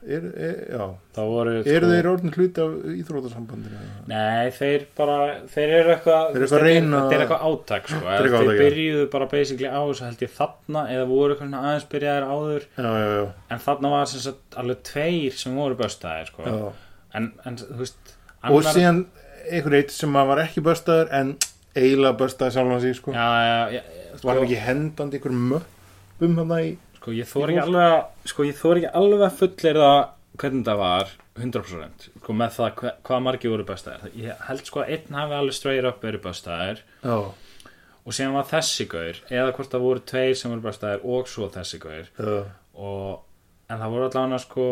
er, 0.05 0.25
er, 0.37 0.55
já 0.71 0.83
það 1.17 1.29
voru 1.31 1.53
eru 1.73 1.89
þeir 1.91 2.07
orðin 2.11 2.33
hluti 2.35 2.63
af 2.63 2.75
íþrótasambandinu 2.93 3.81
Nei, 4.11 4.49
þeir 4.55 4.85
bara, 4.97 5.17
þeir 5.53 5.73
eru 5.79 5.93
eitthvað 5.95 6.31
Þeir 6.31 6.37
eru 6.37 6.47
eitthvað 6.47 6.59
að 6.59 6.65
reyna- 6.67 7.01
Þetta 7.01 7.17
er 7.17 7.23
eitthvað 7.25 7.45
átak 7.49 7.89
sko. 7.91 8.01
Þeir 8.05 8.29
átak, 8.29 8.47
já. 8.47 8.61
byrjuðu 8.61 9.09
bara 9.15 9.29
basically 9.33 9.69
á 9.71 9.81
þessu 9.81 10.05
held 10.07 10.23
ég 10.27 10.33
þarna 10.37 10.83
eða 10.93 11.07
voru 11.11 11.35
eitthvað 11.35 11.57
aðeins 11.61 11.87
byrjaðir 11.93 12.27
áður 12.31 12.67
já, 12.67 12.87
já, 12.87 13.07
já, 13.17 13.25
en 13.49 13.63
þarna 13.67 13.93
var 13.95 14.11
sem 14.13 14.25
sagt 14.27 14.59
alveg 14.63 14.83
tveir 14.91 15.37
sem 15.43 15.55
voru 15.57 15.79
böstaðir 15.81 16.31
sko. 16.31 16.73
en, 17.17 17.31
en 17.45 17.57
þú 17.63 17.79
veist 17.81 18.15
og 18.47 18.63
síðan 18.63 19.05
einhver 19.47 19.77
eitt 19.79 19.91
sem 19.95 20.13
að 20.19 20.27
var 20.31 20.43
ekki 20.43 20.63
börstaður 20.65 21.11
en 21.15 21.37
eiginlega 21.77 22.17
börstaði 22.19 22.93
sko. 22.97 23.13
Já, 23.15 23.27
já, 23.47 23.59
já, 23.77 23.81
sko, 24.17 24.27
var 24.27 24.39
hann 24.39 24.45
ekki 24.47 24.61
hendandi 24.65 25.19
einhver 25.19 25.35
möppum 25.51 26.37
hann 26.41 26.53
í 26.61 26.77
sko, 26.97 27.15
ég 27.15 27.29
þóri 27.29 27.55
ekki 27.55 27.63
alveg 27.63 27.87
að 27.95 28.29
sko, 28.33 28.45
ég 28.47 28.59
þóri 28.59 28.83
ekki 28.83 28.93
alveg 29.01 29.25
að 29.27 29.41
fullir 29.41 29.81
það 29.83 29.99
hvernig 30.37 30.67
það 30.67 30.79
var 30.83 31.11
100% 31.37 32.07
sko, 32.11 32.37
með 32.37 32.55
það 32.57 32.71
hva, 32.81 32.93
hvað 33.07 33.25
margir 33.25 33.53
voru 33.53 33.65
böstaðir 33.67 34.17
ég 34.17 34.47
held 34.49 34.69
sko 34.69 34.83
að 34.83 34.95
einn 34.95 35.19
hafi 35.21 35.37
alveg 35.39 35.57
straight 35.57 35.89
up 35.89 36.03
verið 36.05 36.25
böstaðir 36.25 36.81
já, 37.01 37.17
og 38.07 38.15
síðan 38.15 38.37
var 38.37 38.47
þessi 38.47 38.87
gaur 38.91 39.21
eða 39.27 39.53
hvort 39.57 39.73
það 39.73 39.85
voru 39.87 40.03
tveir 40.11 40.37
sem 40.39 40.53
voru 40.53 40.63
böstaðir 40.63 41.03
og 41.03 41.27
svo 41.27 41.49
þessi 41.51 41.79
gaur. 41.83 42.07
Já, 42.15 42.37
og, 42.77 43.25
en 43.67 43.81
það 43.81 43.93
voru 43.93 44.07
allavega 44.07 44.39
sko 44.39 44.67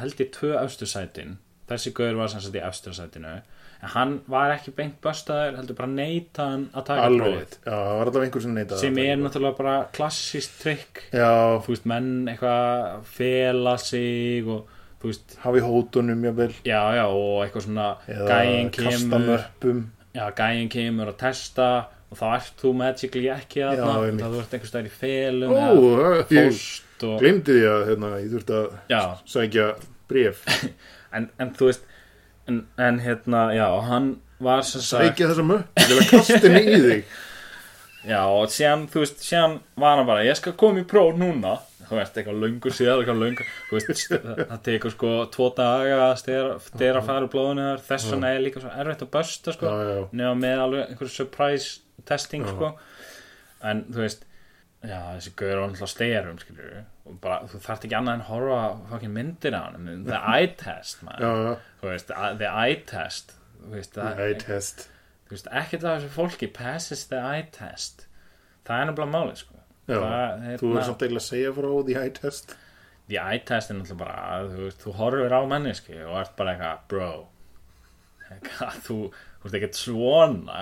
held 0.00 0.22
ég 0.24 0.32
tvö 0.34 0.56
efstu 0.58 0.88
sætin 0.90 1.36
þessi 1.70 1.92
gaur 1.96 2.18
var 2.20 2.30
sem 2.32 2.42
sagt 2.44 2.58
í 2.58 2.62
efstu 2.68 2.92
sætinu 2.96 3.34
en 3.80 3.88
hann 3.94 4.10
var 4.28 4.52
ekki 4.52 4.74
beint 4.76 4.98
böstaður 5.04 5.54
heldur 5.56 5.76
bara 5.78 5.88
neita 5.94 6.48
hann 6.50 6.66
að 6.76 6.84
taka 6.90 7.04
alveg 7.08 7.54
já, 7.54 7.70
það 7.70 7.94
var 8.00 8.10
alltaf 8.10 8.26
einhver 8.26 8.44
sem 8.44 8.56
neitaði 8.58 8.82
sem 8.82 8.98
að 9.00 9.08
er 9.12 9.22
náttúrulega 9.22 9.56
bara 9.62 9.76
klassist 9.96 10.58
trikk. 10.60 11.00
Já, 11.16 11.30
þú 11.64 11.72
veist 11.72 11.86
menn 11.88 12.10
eitthvað 12.28 13.06
fela 13.14 13.76
sig 13.80 14.50
og 14.52 14.76
þú 15.00 15.08
veist 15.14 15.38
hafi 15.46 15.62
hótunum 15.64 16.26
jável 16.28 16.50
já 16.68 16.82
já 16.98 17.06
og 17.06 17.38
eitthvað 17.46 17.64
svona 17.70 17.88
eða 18.04 18.42
gæin 18.44 18.70
kemur. 18.76 19.24
möppum 19.30 19.80
já 20.18 20.26
gæin 20.42 20.68
kemur 20.76 21.14
að 21.14 21.18
testa 21.24 21.70
og 22.10 22.18
þá 22.18 22.26
ert 22.34 22.54
þú 22.60 22.72
magically 22.74 23.28
ekki 23.32 23.60
Já, 23.62 23.68
þarna. 23.78 24.06
einmitt. 24.10 24.24
þú 24.26 24.40
ert 24.42 24.54
einhver 24.58 24.70
stær 24.74 24.88
í 24.88 24.94
felum 25.00 25.52
ó, 25.54 25.56
eða 25.56 26.14
ég 26.34 26.48
fóst 26.52 27.04
og 27.08 27.20
glemdi 27.22 27.54
því 27.56 27.66
að 27.70 27.84
hérna, 27.88 28.08
ég 28.20 28.32
þurfti 28.34 28.56
að 28.60 28.72
já. 28.92 29.02
sækja 29.24 29.66
bref 30.10 30.42
en, 31.16 31.30
en 31.40 31.54
þú 31.56 31.70
veist 31.70 31.86
en, 32.50 32.62
en 32.78 33.00
hérna, 33.04 33.46
já, 33.56 33.66
hann 33.88 34.12
var 34.40 34.62
sem 34.66 34.80
sagt 34.84 35.10
sækja 35.10 35.32
þessa 35.32 35.58
að 35.60 36.06
kasta 36.10 36.40
henni 36.46 36.62
í 36.78 36.80
þig. 36.86 37.10
Já, 38.00 38.22
og 38.32 38.46
síðan, 38.48 38.86
þú 38.88 39.02
veist, 39.02 39.18
síðan 39.20 39.58
var 39.76 39.98
hann 39.98 40.06
bara, 40.08 40.22
ég 40.24 40.38
skal 40.38 40.54
koma 40.56 40.80
í 40.80 40.86
próf 40.88 41.18
núna. 41.20 41.58
Þú 41.84 41.98
veist, 41.98 42.14
eitthvað 42.16 42.38
löngur 42.40 42.72
síðan, 42.72 43.02
eitthvað 43.02 43.18
löngur 43.20 43.50
þú 43.68 43.76
veist, 43.76 44.04
það 44.54 44.62
tekur 44.64 44.94
sko 44.94 45.10
tvo 45.34 45.48
daga 45.58 45.98
að 46.06 46.14
stera, 46.22 46.54
stera 46.64 47.02
fara 47.04 47.26
úr 47.26 47.32
blóðinu 47.34 47.66
þess 47.84 48.08
vegna 48.14 48.30
er 48.32 48.40
líka 48.46 48.62
svo 48.62 48.72
erfitt 48.72 49.04
að 49.04 49.10
bösta 49.18 49.52
sko, 49.52 49.68
Já, 49.68 49.90
já. 49.90 50.00
nema 50.22 50.32
með 50.40 50.62
alveg 50.64 50.94
einhverju 50.94 51.12
surprise 51.12 52.06
testing 52.08 52.48
sko. 52.48 52.72
En 53.68 53.84
þú 53.92 54.04
veist, 54.06 54.24
já, 54.80 54.96
þessi 55.18 55.34
gauður 55.36 55.60
var 55.60 55.68
náttúrulega 55.74 55.92
sterum, 55.92 56.40
skilur 56.40 56.72
og 56.80 56.99
bara, 57.22 57.40
þú 57.50 57.60
þarft 57.64 57.86
ekki 57.86 57.96
annað 57.98 58.18
en 58.18 58.24
horfa 58.28 58.58
á 58.60 58.68
fucking 58.92 59.14
myndir 59.14 59.56
á 59.56 59.62
hann, 59.66 59.90
the 60.08 60.20
eye 60.20 60.50
test 60.60 61.04
man. 61.06 61.20
Já, 61.20 61.56
þú 61.82 61.92
veist, 61.92 62.14
the 62.40 62.50
eye 62.50 62.78
test. 62.88 63.34
Þú 63.60 63.74
veist, 63.74 63.96
það, 63.96 64.22
eye 64.24 64.38
test. 64.40 64.86
þú 65.28 65.36
veist, 65.36 65.50
ekkert 65.62 65.86
af 65.86 65.98
þessu 65.98 66.12
fólki 66.16 66.50
passes 66.56 67.06
the 67.10 67.20
eye 67.20 67.46
test. 67.54 68.06
Það 68.68 68.82
er 68.82 68.90
nefnilega 68.90 69.14
máli 69.14 69.38
sko. 69.40 69.56
Það, 69.90 70.44
þú 70.60 70.68
hérna, 70.70 70.80
er 70.80 70.86
samt 70.86 71.04
eiginlega 71.04 71.24
að 71.24 71.26
segja 71.26 71.54
frá 71.56 71.70
the 71.88 71.98
eye 71.98 72.14
test. 72.20 72.54
The 73.10 73.18
eye 73.18 73.42
test 73.42 73.72
er 73.72 73.78
náttúrulega 73.80 74.00
bara 74.04 74.18
að, 74.36 74.54
þú, 74.54 74.70
þú 74.84 74.94
horfir 75.00 75.34
á 75.34 75.40
manneski 75.50 75.98
og 76.04 76.14
ert 76.20 76.36
bara 76.38 76.54
eitthvað 76.54 76.84
bro. 76.92 77.10
Eitthvað, 78.30 78.76
þú, 78.86 78.98
þú 79.10 79.48
veist 79.48 79.58
ekkert 79.58 79.80
svona. 79.80 80.60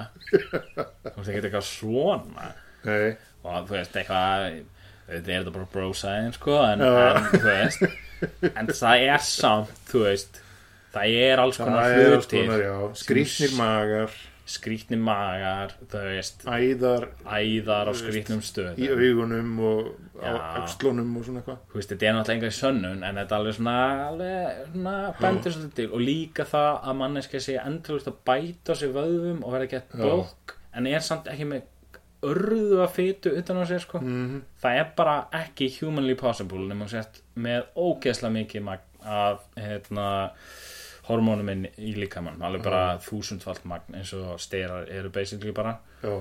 Þú 1.12 1.16
veist 1.18 1.28
ekkert 1.28 1.48
eitthvað 1.50 1.66
svona. 1.68 2.52
Nei, 2.88 3.16
og 3.42 3.66
þú 3.68 3.74
veist 3.74 3.98
eitthvað 4.00 4.60
þetta 5.08 5.32
er 5.32 5.46
þetta 5.46 5.54
bara 5.56 5.92
science 5.96 6.38
sko 6.38 6.58
en, 6.64 6.84
en 6.84 7.30
þú 7.32 7.44
veist. 7.46 7.88
En 8.54 8.66
það 8.72 9.06
er 9.08 9.24
samt, 9.24 9.74
þú 9.88 10.04
veist 10.04 10.42
það 10.94 11.20
er 11.28 11.42
alls 11.42 11.60
konar 11.60 11.94
hlutir. 11.94 12.50
Skrýtnir 12.98 13.54
magar, 13.58 14.16
skrítni 14.48 14.98
magar, 15.00 15.74
þú 15.92 16.02
veist. 16.08 16.44
Æðar. 16.48 17.08
Æðar 17.28 17.90
á 17.90 17.92
skrítnum 17.98 18.42
í 18.42 18.48
stöðum. 18.48 18.82
augunum 19.04 19.54
og 19.68 19.90
á 20.18 20.30
Já. 20.32 20.38
öxlunum 20.62 21.16
og 21.18 21.26
svona 21.28 21.42
eitthvað. 21.42 21.58
Þú 21.70 21.80
veist, 21.80 21.92
þetta 21.92 22.08
er 22.08 22.16
náttúrulega 22.16 22.38
enga 22.38 22.52
í 22.52 22.58
sönnun 22.58 23.02
en 23.06 23.20
þetta 23.22 23.34
er 23.36 23.40
alveg 23.42 23.58
svona, 23.58 23.78
alveg, 24.08 24.62
svona 24.72 24.94
bendur 25.20 25.56
svolítið 25.56 25.74
til. 25.80 25.88
Og 25.92 26.06
líka 26.08 26.48
það 26.48 26.70
að 26.82 27.00
manneska 27.02 27.42
sé 27.44 27.58
endurlust 27.62 28.10
að 28.10 28.22
bæta 28.30 28.74
á 28.74 28.80
sig 28.80 28.94
vöðvum 28.96 29.42
og 29.44 29.58
vera 29.58 29.70
gett 29.70 29.92
blokk 29.94 30.56
en 30.78 30.88
er 30.90 31.04
samt 31.04 31.28
ekki 31.30 31.46
með 31.48 31.68
örðu 32.26 32.80
að 32.82 32.94
fytu 32.96 33.32
utan 33.38 33.60
á 33.62 33.64
sér 33.68 33.82
sko. 33.84 34.00
Mhm. 34.00 34.42
það 34.62 34.78
er 34.80 34.88
bara 34.96 35.16
ekki 35.32 35.68
humanly 35.80 36.14
possible 36.14 36.66
nema 36.68 36.88
sért 36.88 37.20
með 37.36 37.66
ógeðslega 37.76 38.32
mikið 38.32 38.78
af 39.04 39.44
hérna 39.56 40.08
hormónum 41.08 41.48
inn 41.52 41.68
í 41.78 41.94
líkamann 41.96 42.42
alveg 42.42 42.64
bara 42.66 42.98
þúsundfald 42.98 43.64
magn 43.64 43.94
eins 43.94 44.12
og 44.12 44.40
styrar 44.40 44.88
eru 44.90 45.08
basically 45.10 45.52
bara. 45.52 45.78
Já, 46.02 46.18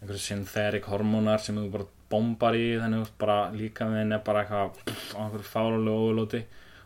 einhverju 0.00 0.22
synthetic 0.24 0.86
hormónar 0.88 1.42
sem 1.42 1.56
þú 1.56 1.70
bara 1.74 1.84
bombar 2.10 2.56
í 2.56 2.78
þannig 2.80 3.04
að 3.04 3.12
bara 3.20 3.36
líkaminn 3.52 4.14
er 4.16 4.22
bara 4.24 4.44
eitthvað 4.44 4.80
á 5.14 5.20
einhverju 5.20 5.50
fáralegu 5.50 5.98
overlóti 6.06 6.40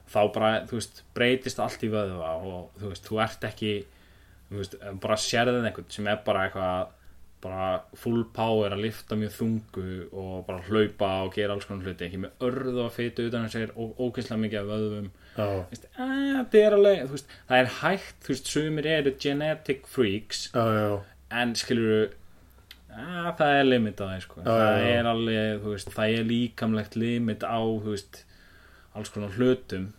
og 0.04 0.10
þá 0.12 0.20
bara, 0.34 0.50
þú 0.68 0.80
veist, 0.80 1.02
breytist 1.16 1.60
allt 1.62 1.86
í 1.86 1.92
vöðva 1.92 2.34
og 2.42 2.74
þú 2.80 2.90
veist, 2.90 3.06
þú 3.08 3.20
ert 3.24 3.46
ekki 3.48 3.72
þú 4.50 4.60
veist, 4.60 4.76
bara 5.00 5.16
sérðið 5.20 5.68
einhvern 5.70 5.90
sem 5.94 6.10
er 6.12 6.20
bara 6.26 6.48
eitthvað 6.48 6.92
bara 7.44 7.68
full 8.00 8.24
power 8.32 8.72
að 8.72 8.82
lifta 8.86 9.16
mjög 9.20 9.34
þungu 9.36 9.86
og 10.10 10.34
bara 10.46 10.64
hlaupa 10.64 11.10
og 11.26 11.34
gera 11.36 11.54
alls 11.54 11.68
konar 11.68 11.84
hluti 11.84 12.06
ekki 12.06 12.20
með 12.22 12.46
örðu 12.48 12.82
að 12.86 12.94
fytu 12.96 13.28
utan 13.28 13.46
að 13.46 13.54
segja 13.54 13.70
og 13.76 14.00
ógeðslega 14.00 14.40
mikið 14.44 14.60
af 14.62 14.70
vöðvum 14.70 15.08
já, 15.10 15.44
Þú 15.44 15.74
veist, 15.74 15.88
að, 15.92 16.12
það 16.54 16.60
er 16.62 16.76
alveg, 16.78 17.02
veist, 17.12 17.34
það 17.50 17.62
er 17.62 17.72
hægt 17.80 18.20
þú 18.24 18.34
veist, 18.34 18.52
sumir 18.54 18.90
eru 18.94 19.14
genetic 19.26 19.88
freaks 19.94 20.44
já, 20.54 20.62
já, 20.78 20.86
en 21.42 21.56
skilur 21.60 22.14
að, 22.94 23.28
það 23.40 23.58
er 23.58 23.68
limit 23.68 24.00
á 24.00 24.04
það 24.06 24.22
sko. 24.24 24.40
Já, 24.40 24.48
það 24.48 24.62
já, 24.64 24.78
já. 24.78 24.94
er 24.94 25.10
alveg, 25.10 25.66
veist, 25.66 25.92
það 25.98 26.16
er 26.16 26.30
líkamlegt 26.30 26.96
limit 27.00 27.44
á, 27.44 27.60
veist 27.84 28.24
alls 28.94 29.10
konar 29.10 29.36
hlutum 29.36 29.90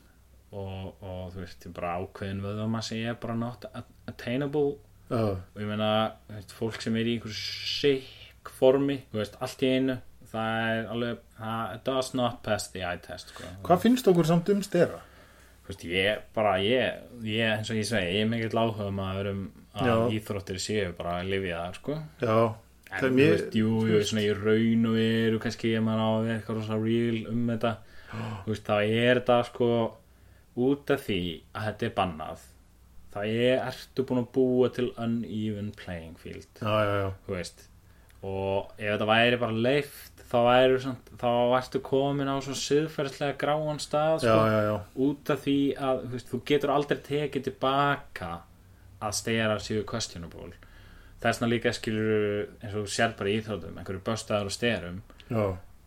og, 0.55 0.95
og 1.03 1.33
þú 1.33 1.43
veist, 1.43 1.69
bara 1.75 1.97
ákveðin 1.99 2.43
vöðvamassi 2.45 3.01
er 3.03 3.17
bara 3.21 3.35
not 3.37 3.67
attainable 4.07 4.77
já, 5.09 5.23
og 5.35 5.61
ég 5.61 5.69
meina, 5.69 5.89
veist, 6.31 6.53
fólk 6.57 6.81
sem 6.83 6.95
er 6.99 7.09
í 7.09 7.17
einhverju 7.17 7.39
sick 7.39 8.51
formi, 8.59 8.99
þú 9.11 9.21
veist, 9.21 9.39
allt 9.43 9.65
í 9.65 9.71
einu 9.75 9.97
það 10.35 10.69
er 10.69 10.87
alveg, 10.91 11.19
það 11.39 11.75
does 11.87 12.13
not 12.17 12.41
pass 12.45 12.71
the 12.73 12.81
eye 12.83 13.01
test 13.03 13.31
sko. 13.31 13.47
Hvað 13.65 13.83
finnst 13.85 14.09
okkur 14.11 14.27
samt 14.27 14.49
um 14.51 14.63
stera? 14.65 14.99
Þú 15.65 15.71
veist, 15.71 15.85
ég 15.89 16.25
bara, 16.35 16.57
ég, 16.61 17.05
ég 17.25 17.53
eins 17.55 17.71
og 17.73 17.79
ég 17.79 17.87
segi, 17.89 18.17
ég 18.19 18.25
er 18.25 18.29
mikill 18.29 18.59
áhuga 18.61 18.89
um 18.91 19.01
að 19.01 19.31
Já. 19.75 19.95
íþróttir 20.15 20.61
séu 20.61 20.93
bara 20.95 21.19
að 21.19 21.33
lifja 21.33 21.63
það, 21.63 21.79
sko 21.79 21.97
Já, 22.21 22.37
En 22.95 23.03
er 23.03 23.11
mér 23.11 23.31
veist, 23.33 23.55
jú, 23.59 23.71
jú, 23.89 23.99
svona 24.07 24.23
í 24.23 24.33
raun 24.37 24.87
og 24.87 24.95
veru 24.95 25.39
kannski 25.43 25.73
ég 25.73 25.83
maður 25.83 26.03
á 26.05 26.09
að 26.09 26.25
vera 26.27 26.37
eitthvað 26.39 26.59
rosa 26.61 26.77
real 26.79 27.21
um 27.31 27.41
þetta 27.49 27.71
þú 28.45 28.53
veist, 28.53 28.69
þá 28.69 28.75
er 28.85 29.19
þetta 29.19 29.39
sko 29.49 29.69
út 30.65 30.93
af 30.95 31.03
því 31.09 31.21
að 31.51 31.65
þetta 31.67 31.87
er 31.89 31.95
bannað 31.97 32.45
þá 33.15 33.21
er, 33.23 33.63
ertu 33.71 34.03
búin 34.05 34.21
að 34.21 34.33
búa 34.35 34.69
til 34.75 34.91
uneven 34.99 35.71
playing 35.79 36.19
field? 36.19 36.51
Já, 36.59 36.75
já, 36.83 36.99
já, 36.99 37.09
þú 37.25 37.39
veist 37.39 37.65
og 38.25 38.71
ef 38.79 38.87
þetta 38.89 39.05
væri 39.05 39.37
bara 39.37 39.63
leift 39.67 40.21
þá 40.31 40.37
væri 40.47 40.93
þá 41.21 41.31
ertu 41.59 41.81
komin 41.85 42.31
á 42.31 42.35
svo 42.41 42.55
siðferðslega 42.57 43.37
gráan 43.37 43.81
stað 43.83 44.23
sko, 44.23 44.77
út 45.05 45.29
af 45.29 45.43
því 45.43 45.57
að 45.77 46.01
þú, 46.01 46.11
veist, 46.15 46.31
þú 46.31 46.39
getur 46.49 46.73
aldrei 46.73 47.01
tekið 47.05 47.45
tilbaka 47.49 48.31
að 49.05 49.17
stera 49.19 49.59
séu 49.61 49.83
questionable 49.85 50.55
þess 51.21 51.41
vegna 51.41 51.51
líka 51.51 51.73
skilur 51.75 52.47
eins 52.63 52.77
og 52.79 52.89
sér 52.91 53.13
bara 53.17 53.31
í 53.31 53.37
íþrótum 53.39 53.79
einhverju 53.79 54.03
böstaðar 54.05 54.49
og 54.49 54.53
sterum. 54.53 54.99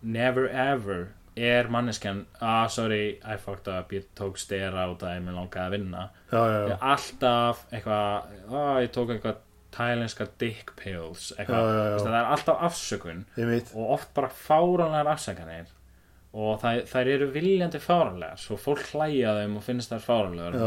Never 0.02 0.48
ever 0.50 1.08
er 1.38 1.68
manneskjan 1.72 2.24
ah 2.44 2.66
sorry, 2.72 3.18
I 3.24 3.36
fucked 3.42 3.68
up 3.72 3.92
ég 3.94 4.08
tók 4.18 4.38
stera 4.40 4.86
út 4.90 5.02
að 5.06 5.18
ég 5.18 5.24
mér 5.26 5.36
langaði 5.38 5.64
að 5.66 5.74
vinna. 5.76 6.04
Já, 6.32 6.40
já, 6.40 6.58
já. 6.68 6.76
alltaf 6.92 7.64
eitthvað 7.70 8.32
ah, 8.52 8.78
ég 8.82 8.90
tók 8.94 9.12
eitthvað 9.14 9.42
thailenska 9.78 10.26
dick 10.40 10.72
pills 10.80 11.32
eitthvað, 11.36 11.72
það 12.00 12.14
er 12.18 12.30
alltaf 12.32 12.62
afsökun 12.70 13.24
og 13.76 13.90
oft 13.98 14.14
bara 14.16 14.30
fáranlegar 14.32 15.10
afsækanir 15.12 15.68
og 16.38 16.58
það, 16.62 16.80
þær 16.90 17.10
eru 17.14 17.28
viljandi 17.34 17.80
fáranlegar 17.82 18.40
svo 18.40 18.56
fólk 18.60 18.88
hlæja 18.94 19.34
þeim 19.40 19.56
og 19.60 19.64
finnst 19.66 19.92
þær 19.92 20.04
fáranlegar 20.04 20.56
Já. 20.56 20.66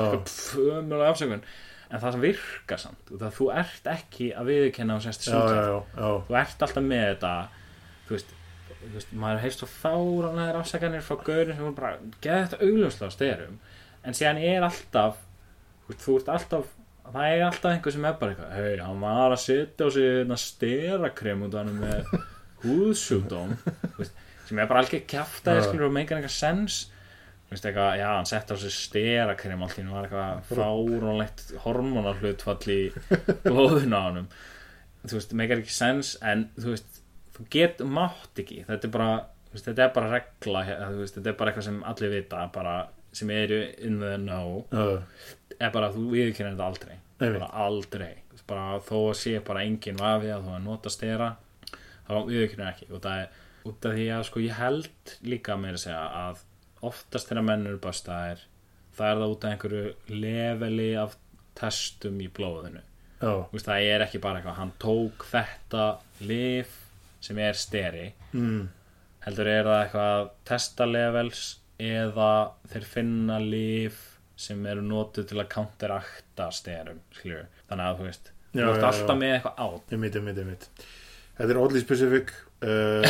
ömulega 0.78 1.12
afsökun. 1.14 1.44
En 1.92 2.00
það 2.00 2.20
virkar 2.24 2.80
samt 2.80 3.10
það 3.12 3.34
þú 3.36 3.48
ert 3.60 3.90
ekki 3.92 4.30
að 4.32 4.52
viðurkenna 4.54 4.96
og 4.96 5.04
sérst 5.04 5.26
já, 5.28 5.34
þú 6.30 6.38
ert 6.40 6.64
alltaf 6.64 6.86
með 6.86 7.04
þetta 7.10 7.34
þú 8.08 8.16
veist, 8.16 8.32
veist 8.96 9.12
maður 9.14 9.44
heist 9.46 9.62
svo 9.62 9.70
fáranlegar 9.70 10.60
afsækanir 10.62 11.04
frá 11.06 11.18
gaurin 11.26 11.56
sem 11.58 11.68
er 11.70 11.78
bara 11.78 11.96
geða 12.24 12.46
þetta 12.46 12.62
augljóslega 12.68 13.16
styrum 13.16 13.58
en 14.02 14.18
síðan 14.18 14.42
er 14.42 14.68
alltaf 14.68 15.20
veist, 15.88 16.02
þú 16.06 16.18
ert 16.20 16.32
alltaf 16.36 16.72
það 17.12 17.28
er 17.36 17.46
alltaf 17.48 17.72
einhver 17.72 17.96
sem 17.96 18.06
er 18.08 18.18
bara 18.22 18.36
eitthvað 18.36 18.56
hei, 18.58 18.80
hann 18.82 19.02
var 19.04 19.36
að 19.36 19.44
setja 19.46 19.88
á 19.88 19.90
sig 19.94 20.36
sterakrem 20.46 21.46
út 21.48 21.58
af 21.58 21.66
hann 21.66 21.82
með 21.82 22.14
veist, 24.00 24.18
sem 24.48 24.60
er 24.62 24.70
bara 24.70 24.84
alveg 24.84 25.06
kjafta 25.10 25.58
Já. 25.58 25.64
skilur 25.68 25.88
og 25.90 25.96
meikar 25.96 26.20
eitthvað 26.20 26.36
sens. 26.38 26.82
Eitthvað, 27.52 27.98
já, 28.00 28.08
hann 28.16 28.28
setti 28.30 28.56
á 28.56 28.58
sig 28.62 28.72
sterakrem 28.72 29.64
allt 29.66 29.76
í 29.76 29.84
hann 29.84 29.92
var 29.92 30.06
eitthvað 30.08 30.46
fáránlegt 30.56 31.42
hormonarhlutfall 31.66 32.72
í 32.72 32.80
blóðuna 33.44 34.00
á 34.00 34.04
hann 34.08 34.30
þú 35.04 35.18
veist, 35.18 35.34
meikar 35.36 35.60
ekki 35.60 35.74
sens 35.76 36.14
en 36.24 36.46
þú 36.56 36.76
veist, 36.78 37.01
þú 37.36 37.46
get 37.54 37.84
mátt 37.86 38.42
ekki. 38.44 38.64
Þetta 38.68 38.88
er 38.88 38.94
bara, 38.96 39.12
veist, 39.52 39.68
þetta 39.68 39.86
er 39.86 39.94
bara 39.96 40.12
regla 40.16 40.64
veist, 40.98 41.18
þetta 41.18 41.32
er 41.34 41.38
bara 41.40 41.54
eitthvað 41.54 41.68
sem 41.70 41.80
allir 41.92 42.14
vita 42.16 42.42
bara, 42.56 42.76
sem 43.16 43.32
eru 43.36 43.62
in 43.88 44.02
the 44.04 44.18
know. 44.22 44.62
Já, 44.72 45.02
er 45.60 45.74
bara 45.74 45.92
að 45.92 46.00
þú 46.00 46.08
viðkynna 46.16 46.54
þetta 46.56 46.70
aldrei. 46.72 47.00
Bara 47.22 47.52
aldrei. 47.66 48.14
Bara 48.50 48.82
þó 48.84 48.98
að 49.00 49.18
sé 49.22 49.38
bara 49.48 49.64
engin 49.64 50.00
vafi 50.00 50.32
að 50.34 50.48
þú 50.48 50.56
að 50.58 50.64
nota 50.66 50.92
stera 50.92 51.34
þá 52.08 52.16
viðkynna 52.28 52.72
ekki. 52.74 52.90
Og 52.92 53.04
það 53.04 53.26
er 53.26 53.42
út 53.72 53.86
af 53.86 53.98
því 53.98 54.08
að 54.16 54.24
sko 54.28 54.42
ég 54.42 54.58
held 54.58 55.18
líka 55.24 55.60
meira 55.60 55.78
að 55.78 55.86
segja 55.86 56.06
að 56.26 56.42
oftast 56.82 57.30
þegar 57.30 57.46
menn 57.46 57.68
eru 57.70 57.80
böstaðir 57.84 58.48
það 58.98 59.10
er 59.12 59.20
það 59.22 59.34
út 59.34 59.46
af 59.46 59.54
einhverju 59.54 60.16
leveli 60.22 60.88
af 61.00 61.18
testum 61.58 62.22
í 62.22 62.30
blóðinu. 62.34 62.82
Þú 63.22 63.54
veist, 63.54 63.68
það 63.68 63.88
er 63.94 64.06
ekki 64.06 64.22
bara 64.22 64.40
eitthvað 64.40 64.58
hann 64.58 64.72
tók 64.82 65.26
þetta 65.30 65.86
lif 66.26 66.78
sem 67.22 67.42
er 67.42 67.58
steri 67.58 68.08
mm, 68.34 68.62
heldur 69.26 69.50
er 69.52 69.68
það 69.70 69.82
eitthvað 69.84 70.32
testalevels 70.50 71.44
eða 71.82 72.32
þeir 72.72 72.88
finna 72.90 73.40
lif 73.42 74.00
sem 74.42 74.62
eru 74.70 74.84
notuð 74.86 75.28
til 75.30 75.40
að 75.42 75.52
counterakta 75.54 76.50
sterum 76.54 77.02
skilur. 77.14 77.46
þannig 77.70 77.88
að 77.88 78.00
þú 78.00 78.08
veist 78.10 78.32
þú 78.52 78.68
ert 78.68 78.88
alltaf 78.90 79.16
já. 79.16 79.20
með 79.22 79.36
eitthvað 79.36 79.62
át 79.66 79.94
ég 79.94 80.02
veit, 80.02 80.16
ég 80.16 80.28
veit, 80.28 80.42
ég 80.42 80.52
veit 80.52 80.70
Þetta 81.42 81.54
er 81.54 81.60
oddly 81.62 81.82
specific 81.82 82.34
uh, 82.68 83.06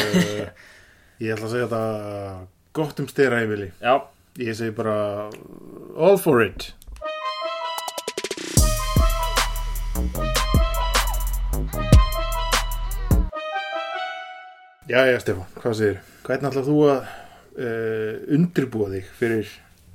Ég 1.22 1.34
ætla 1.34 1.47
að 1.47 1.53
segja 1.53 1.68
þetta 1.68 1.82
gott 2.78 3.01
um 3.01 3.07
stera 3.09 3.41
já, 3.41 3.95
Ég 4.39 4.55
segi 4.55 4.76
bara 4.78 4.95
all 5.97 6.20
for 6.22 6.43
it 6.45 6.72
Jæja, 14.89 15.19
Stefán, 15.21 15.45
hvað 15.61 15.75
segir? 15.77 15.97
Hvernig 16.25 16.47
ætlar 16.49 16.65
þú 16.65 16.75
að 16.89 17.01
uh, 17.61 18.15
undirbúa 18.34 18.88
þig 18.95 19.09
fyrir 19.19 19.49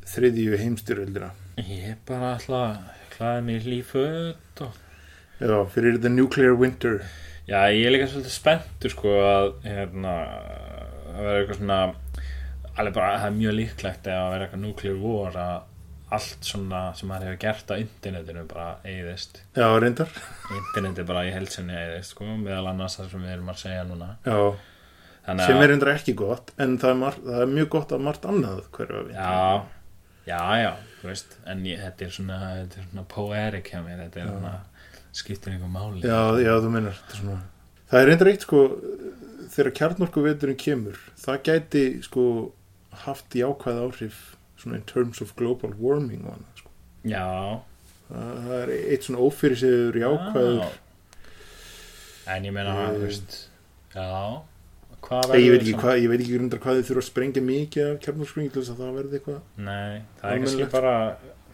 þriðju 0.06 0.58
heimstyröldina? 0.60 1.30
Ég 1.58 1.96
bara 2.06 2.36
alltaf 2.36 2.84
klæði 3.16 3.40
mig 3.48 3.64
í 3.66 3.72
líföt 3.72 4.62
og 4.66 4.76
Já, 5.42 5.56
fyrir 5.74 5.98
the 6.00 6.08
nuclear 6.12 6.54
winter. 6.56 7.00
Já, 7.50 7.64
ég 7.74 7.82
er 7.88 7.92
líka 7.96 8.06
svolítið 8.12 8.32
spenntur 8.36 8.94
sko 8.94 9.10
að 9.20 9.48
hérna 9.66 10.12
að 10.22 11.18
vera 11.18 11.34
eitthvað 11.40 11.58
svona 11.58 11.80
alveg 12.76 12.94
bara, 12.96 13.10
það 13.20 13.26
er 13.32 13.36
mjög 13.40 13.56
líklegt 13.58 14.08
að 14.12 14.30
vera 14.36 14.46
eitthvað 14.46 14.62
nuclear 14.68 15.02
war 15.02 15.36
að 15.42 16.14
allt 16.16 16.46
svona 16.46 16.84
sem 16.94 17.10
maður 17.10 17.32
hefur 17.32 17.42
gert 17.42 17.74
á 17.74 17.82
internetinu 17.82 18.46
bara 18.48 18.68
eigðist 18.86 19.42
Já, 19.58 19.66
reyndar. 19.82 20.14
interneti 20.54 21.04
bara 21.10 21.26
í 21.26 21.34
helsinni 21.34 21.74
eigðist 21.74 22.14
sko, 22.14 22.30
meðal 22.38 22.70
annars 22.70 22.96
það 23.00 23.10
sem 23.16 23.26
við 23.26 23.34
erum 23.34 23.50
að 23.52 23.60
segja 23.66 23.84
núna 23.90 24.10
Já, 24.22 24.38
Þannig 25.26 25.46
sem 25.46 25.56
að- 25.56 25.62
er 25.64 25.68
reyndar 25.72 25.90
ekki 25.94 26.14
gott, 26.14 26.52
en 26.58 26.78
það 26.78 26.90
er, 26.90 26.98
margt, 27.00 27.24
það 27.26 27.40
er 27.42 27.50
mjög 27.56 27.68
gott 27.74 27.92
að 27.96 28.00
margt 28.06 28.22
annað 28.30 28.60
hverfa 28.76 29.00
við. 29.08 29.14
Já, 29.16 29.64
já, 30.26 30.40
já, 30.62 30.72
þú 31.00 31.08
veist 31.10 31.36
en 31.46 31.64
ég, 31.66 31.80
þetta 31.82 32.06
er 32.06 32.10
svona, 32.14 32.38
svona 32.76 33.04
poetic 33.08 33.70
hjá 33.72 33.80
mér, 33.84 34.04
þetta 34.06 34.22
er 34.22 34.28
svona 34.30 34.54
skiptir 35.16 35.52
einhver 35.52 35.72
máli 35.72 36.02
Já, 36.02 36.20
já, 36.44 36.52
þú 36.62 36.70
svona... 37.16 37.40
Það 37.90 38.00
er 38.02 38.06
reyndar 38.10 38.28
eitt, 38.32 38.42
sko, 38.46 38.62
þegar 39.56 39.72
kjarnorku 39.80 40.22
veturinn 40.22 40.56
kemur, 40.58 40.96
það 41.22 41.42
gæti, 41.50 41.84
sko, 42.06 42.52
haft 43.06 43.30
jákvæð 43.34 43.82
áhrif, 43.86 44.36
svona 44.58 44.76
in 44.76 44.82
terms 44.82 45.20
of 45.20 45.34
global 45.36 45.72
warming 45.78 46.24
og 46.26 46.34
annað, 46.36 46.62
sko. 46.62 46.70
Já, 47.04 47.60
Það, 48.06 48.34
það 48.46 48.60
er 48.62 48.70
eitt 48.76 49.02
svona 49.02 49.18
ófyrirsiður 49.26 49.96
jákvæður 49.98 50.58
já. 50.62 50.68
En 52.30 52.44
ég 52.46 52.52
meina, 52.54 52.74
Eh. 52.86 52.92
þú 52.94 53.00
veist 53.02 53.48
Já 53.96 54.42
Hvað 55.06 55.34
Ég, 55.36 55.44
ég 55.44 55.52
veit 55.54 55.62
ekki 55.62 55.74
hvað, 55.80 55.98
ég 56.02 56.10
veit 56.10 56.22
ekki 56.24 56.38
reyndar 56.40 56.62
hvað 56.62 56.78
þið 56.80 56.88
þurfa 56.90 57.02
að 57.02 57.08
sprengja 57.10 57.42
mikið 57.46 57.90
af 57.90 57.98
kjarnorsprengi 58.06 58.52
til 58.54 58.62
þess 58.62 58.72
að 58.74 58.80
það 58.82 58.96
verði 59.00 59.18
eitthvað 59.20 59.66
Nei, 59.68 60.00
það 60.20 60.32
er 60.32 60.40
kannski 60.42 60.68
bara 60.72 60.94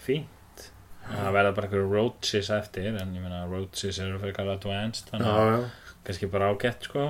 fínt. 0.06 0.66
Það 1.02 1.32
verða 1.36 1.54
bara 1.56 1.68
einhverju 1.68 1.90
roaches 1.92 2.52
eftir 2.56 2.92
En 2.92 3.16
ég 3.16 3.24
meina, 3.24 3.42
roaches 3.50 3.98
eru 4.00 4.20
fyrir 4.22 4.32
eitthvað 4.32 4.52
advanced 4.56 5.10
Þannig 5.12 5.32
að 5.42 5.66
kannski 6.06 6.30
bara 6.32 6.52
ágætt, 6.52 6.88
sko. 6.88 7.08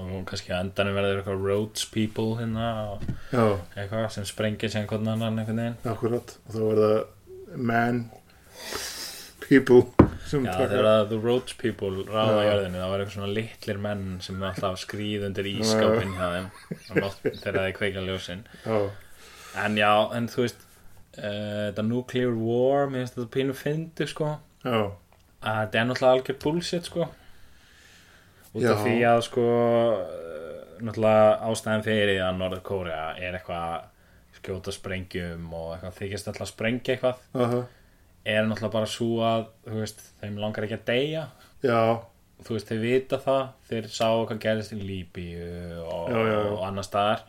Og 0.00 0.24
kannski 0.30 0.52
endanum 0.54 0.94
verður 0.96 1.20
eitthvað 1.20 1.44
roach 1.46 1.86
people 1.94 2.36
hérna 2.38 2.66
og 2.94 3.04
Já, 3.34 3.44
eitthvað 3.76 4.06
sem 4.14 4.26
sprengir 4.28 4.70
sem 4.72 4.86
hvernig 4.90 5.12
annan 5.16 5.40
einhvern 5.42 5.62
veginn. 5.62 5.78
Akkurat. 5.90 6.34
Og 6.46 6.54
þá 6.54 6.60
verða 6.68 6.90
man 7.70 8.04
people 9.50 9.82
Já, 10.30 10.52
þegar 10.54 10.86
að 10.86 11.04
the 11.10 11.18
roach 11.18 11.56
people 11.58 12.04
ráða 12.06 12.38
Já. 12.38 12.48
jörðinu 12.52 12.78
það 12.78 12.90
var 12.92 13.00
eitthvað 13.02 13.14
svona 13.16 13.32
litlir 13.34 13.78
menn 13.82 14.04
sem 14.22 14.36
er 14.42 14.48
alltaf 14.52 14.76
skrýð 14.84 15.24
undir 15.26 15.48
ískápin 15.50 16.12
hjá 16.14 16.26
þeim. 16.36 16.50
Þegar 17.40 17.56
þeir 17.64 17.74
kveika 17.80 18.04
ljósin. 18.06 18.44
Já, 18.62 18.76
En 19.64 19.74
já, 19.80 19.90
en 20.14 20.28
þú 20.30 20.44
veist 20.44 20.60
uh, 21.18 21.70
þetta 21.72 21.82
nuclear 21.88 22.36
war 22.38 22.86
mér 22.92 23.02
finnst 23.02 23.16
þetta 23.18 23.32
pínu 23.34 23.56
fyndi 23.58 24.06
sko. 24.06 24.28
Já, 24.62 24.76
að 25.42 25.58
þetta 25.64 25.80
er 25.80 25.88
náttúrulega 25.88 26.14
algjör 26.20 26.38
bullshit 26.44 26.86
sko. 26.86 27.08
Út 28.54 28.62
Já. 28.62 28.70
af 28.76 28.84
því 28.84 28.94
að 29.10 29.24
sko 29.26 29.46
uh, 29.48 30.54
náttúrulega 30.78 31.26
ástæðan 31.50 31.84
fyrir 31.88 32.22
að 32.28 32.38
Norður 32.38 32.62
Kórea 32.70 33.02
er 33.18 33.40
eitthvað 33.40 33.88
skjóta 34.38 34.72
sprengjum 34.78 35.50
og 35.50 35.74
eitthvað 35.74 35.98
þykist 36.04 36.30
alltaf 36.30 36.52
sprengja 36.54 36.94
eitthvað. 36.94 37.26
Aha, 37.34 37.60
er 38.24 38.44
náttúrulega 38.46 38.72
bara 38.74 38.88
svo 38.90 39.20
að 39.24 39.44
veist, 39.66 40.00
þeim 40.20 40.38
langar 40.42 40.66
ekki 40.66 40.78
að 40.78 40.88
deyja. 40.90 41.26
Já, 41.64 41.82
þú 42.44 42.56
veist, 42.56 42.68
þeir 42.72 42.80
vita 42.84 43.18
það 43.20 43.42
þeir 43.70 43.88
sá 43.92 44.08
hvað 44.10 44.40
gerðist 44.44 44.74
í 44.76 44.80
Líbíu 44.80 45.46
og, 45.84 46.10
Já, 46.10 46.18
já, 46.18 46.32
já. 46.34 46.40
og 46.54 46.64
annar 46.68 46.86
staðar. 46.88 47.22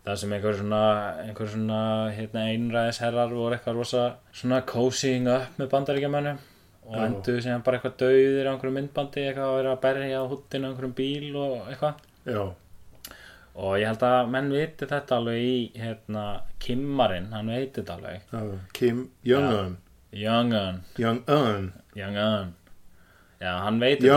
Það 0.00 0.16
sem 0.22 0.32
einhver 0.32 0.54
svona, 0.56 0.78
einhver 1.26 1.48
svona 1.52 1.80
hérna, 2.16 2.46
einræðisherrar 2.54 3.34
voru 3.36 3.52
eitthvað 3.58 3.76
rosa 3.76 4.04
svona 4.32 4.62
cozying 4.66 5.28
up 5.28 5.58
með 5.60 5.68
bandaríkjamönnum 5.74 6.38
og 6.88 6.94
Já. 6.96 7.02
enduðu 7.04 7.42
sem 7.44 7.60
bara 7.66 7.76
eitthvað 7.76 7.98
dauðir 8.00 8.48
á 8.48 8.50
einhverjum 8.54 8.78
myndbandi 8.80 9.26
eitthvað 9.28 9.50
að 9.50 9.58
vera 9.60 9.74
að 9.76 9.82
berja 9.84 10.22
á 10.24 10.30
húttinu 10.32 10.64
á 10.64 10.68
einhverjum 10.72 10.94
bíl 10.96 11.36
og 11.36 11.68
eitthvað. 11.68 12.00
Já, 12.24 12.40
og 13.60 13.76
ég 13.76 13.86
held 13.90 14.02
að 14.08 14.32
menn 14.32 14.48
viti 14.56 14.88
þetta 14.88 15.18
alveg 15.20 15.44
í 15.44 15.54
hérna, 15.76 16.24
Kimmarinn, 16.64 17.28
hann 17.36 17.52
veit 17.52 17.76
þetta 17.76 17.96
alveg. 17.98 18.26
Já. 18.32 18.58
Kim 18.80 19.04
Jong-un 19.28 19.76
Young-un, 20.12 20.80
Jong-un 20.98 21.72
Young-un 21.94 22.54
já, 23.40 23.52
hann 23.64 23.80
veit 23.82 24.00
þetta 24.00 24.14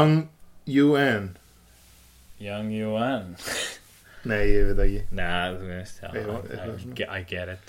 Young-un 0.73 1.29
Young-un 2.43 3.35
Nei, 4.23 4.45
ég 4.47 4.69
veit 4.71 4.79
ekki. 4.85 5.01
Nei, 5.19 5.51
þú 5.59 5.65
veist, 5.67 5.97
já, 5.99 6.07
Nei, 6.13 6.21
I, 6.23 6.25
eitthvað 6.31 6.79
I, 6.79 6.81
ge- 6.95 7.11
I 7.11 7.21
get 7.27 7.49
it. 7.51 7.65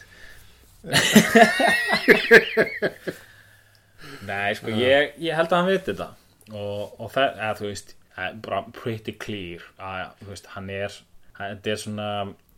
Nei, 4.29 4.53
sko, 4.55 4.69
ég, 4.79 5.15
ég 5.23 5.35
held 5.37 5.51
að 5.51 5.59
hann 5.59 5.69
veit 5.73 5.87
þetta 5.89 6.07
og, 6.55 6.95
og 7.03 7.09
það, 7.15 7.29
eða, 7.41 7.55
þú 7.59 7.65
veist 7.71 7.89
bara 8.45 8.61
pretty 8.77 9.13
clear 9.19 9.63
að, 9.83 10.13
þú 10.21 10.27
veist, 10.31 10.47
hann 10.55 10.69
er 10.71 10.93
þetta 11.39 11.71
er 11.75 11.79
svona, 11.83 12.09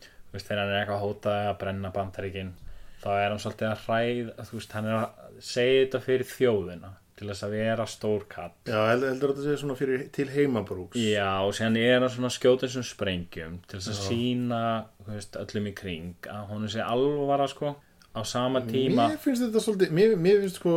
þú 0.05 0.33
veist, 0.37 0.47
þegar 0.51 0.61
hann 0.63 0.73
er 0.75 0.79
eitthvað 0.83 0.99
að 0.99 1.05
hóta 1.07 1.31
að 1.47 1.57
brenna 1.63 1.91
bandaríkin 1.95 2.51
þá 3.07 3.11
er 3.23 3.31
hann 3.31 3.43
svolítið 3.47 3.71
að 3.71 3.83
hræð 3.87 4.31
þú 4.51 4.59
veist, 4.61 4.73
hann 4.77 4.87
er 4.91 4.97
að 4.99 5.43
segja 5.47 5.83
þetta 5.87 6.01
fyrir 6.11 6.27
þjóðina 6.35 6.93
til 7.17 7.31
þess 7.31 7.45
að 7.47 7.53
vera 7.57 7.85
stórkall 7.89 8.51
Já, 8.69 8.81
held- 8.91 9.07
heldur 9.09 9.31
að 9.33 9.39
þetta 9.39 9.47
sé 9.55 9.61
svona 9.63 9.77
fyrir 9.79 10.03
til 10.13 10.27
heimabrúks. 10.35 10.99
Já, 11.01 11.31
og 11.47 11.55
síðan 11.57 11.79
er 11.81 12.01
hann 12.05 12.11
svona 12.13 12.29
að 12.29 12.35
skjóta 12.37 12.67
þessum 12.67 12.85
sprengjum 12.91 13.55
til 13.71 13.79
þess 13.81 13.93
að 13.95 14.03
sína 14.11 14.63
veist, 15.07 15.39
öllum 15.41 15.71
í 15.71 15.73
kring 15.79 16.29
að 16.29 16.51
hún 16.51 16.69
sé 16.75 16.83
alvara 16.85 17.47
sko 17.49 17.73
á 18.13 18.21
sama 18.29 18.61
tíma. 18.69 19.07
Mér 19.15 19.23
finnst 19.23 19.47
þetta 19.47 19.63
svolítið, 19.65 19.95
mér, 19.97 20.13
mér 20.21 20.43
finnst 20.45 20.61
sko 20.61 20.77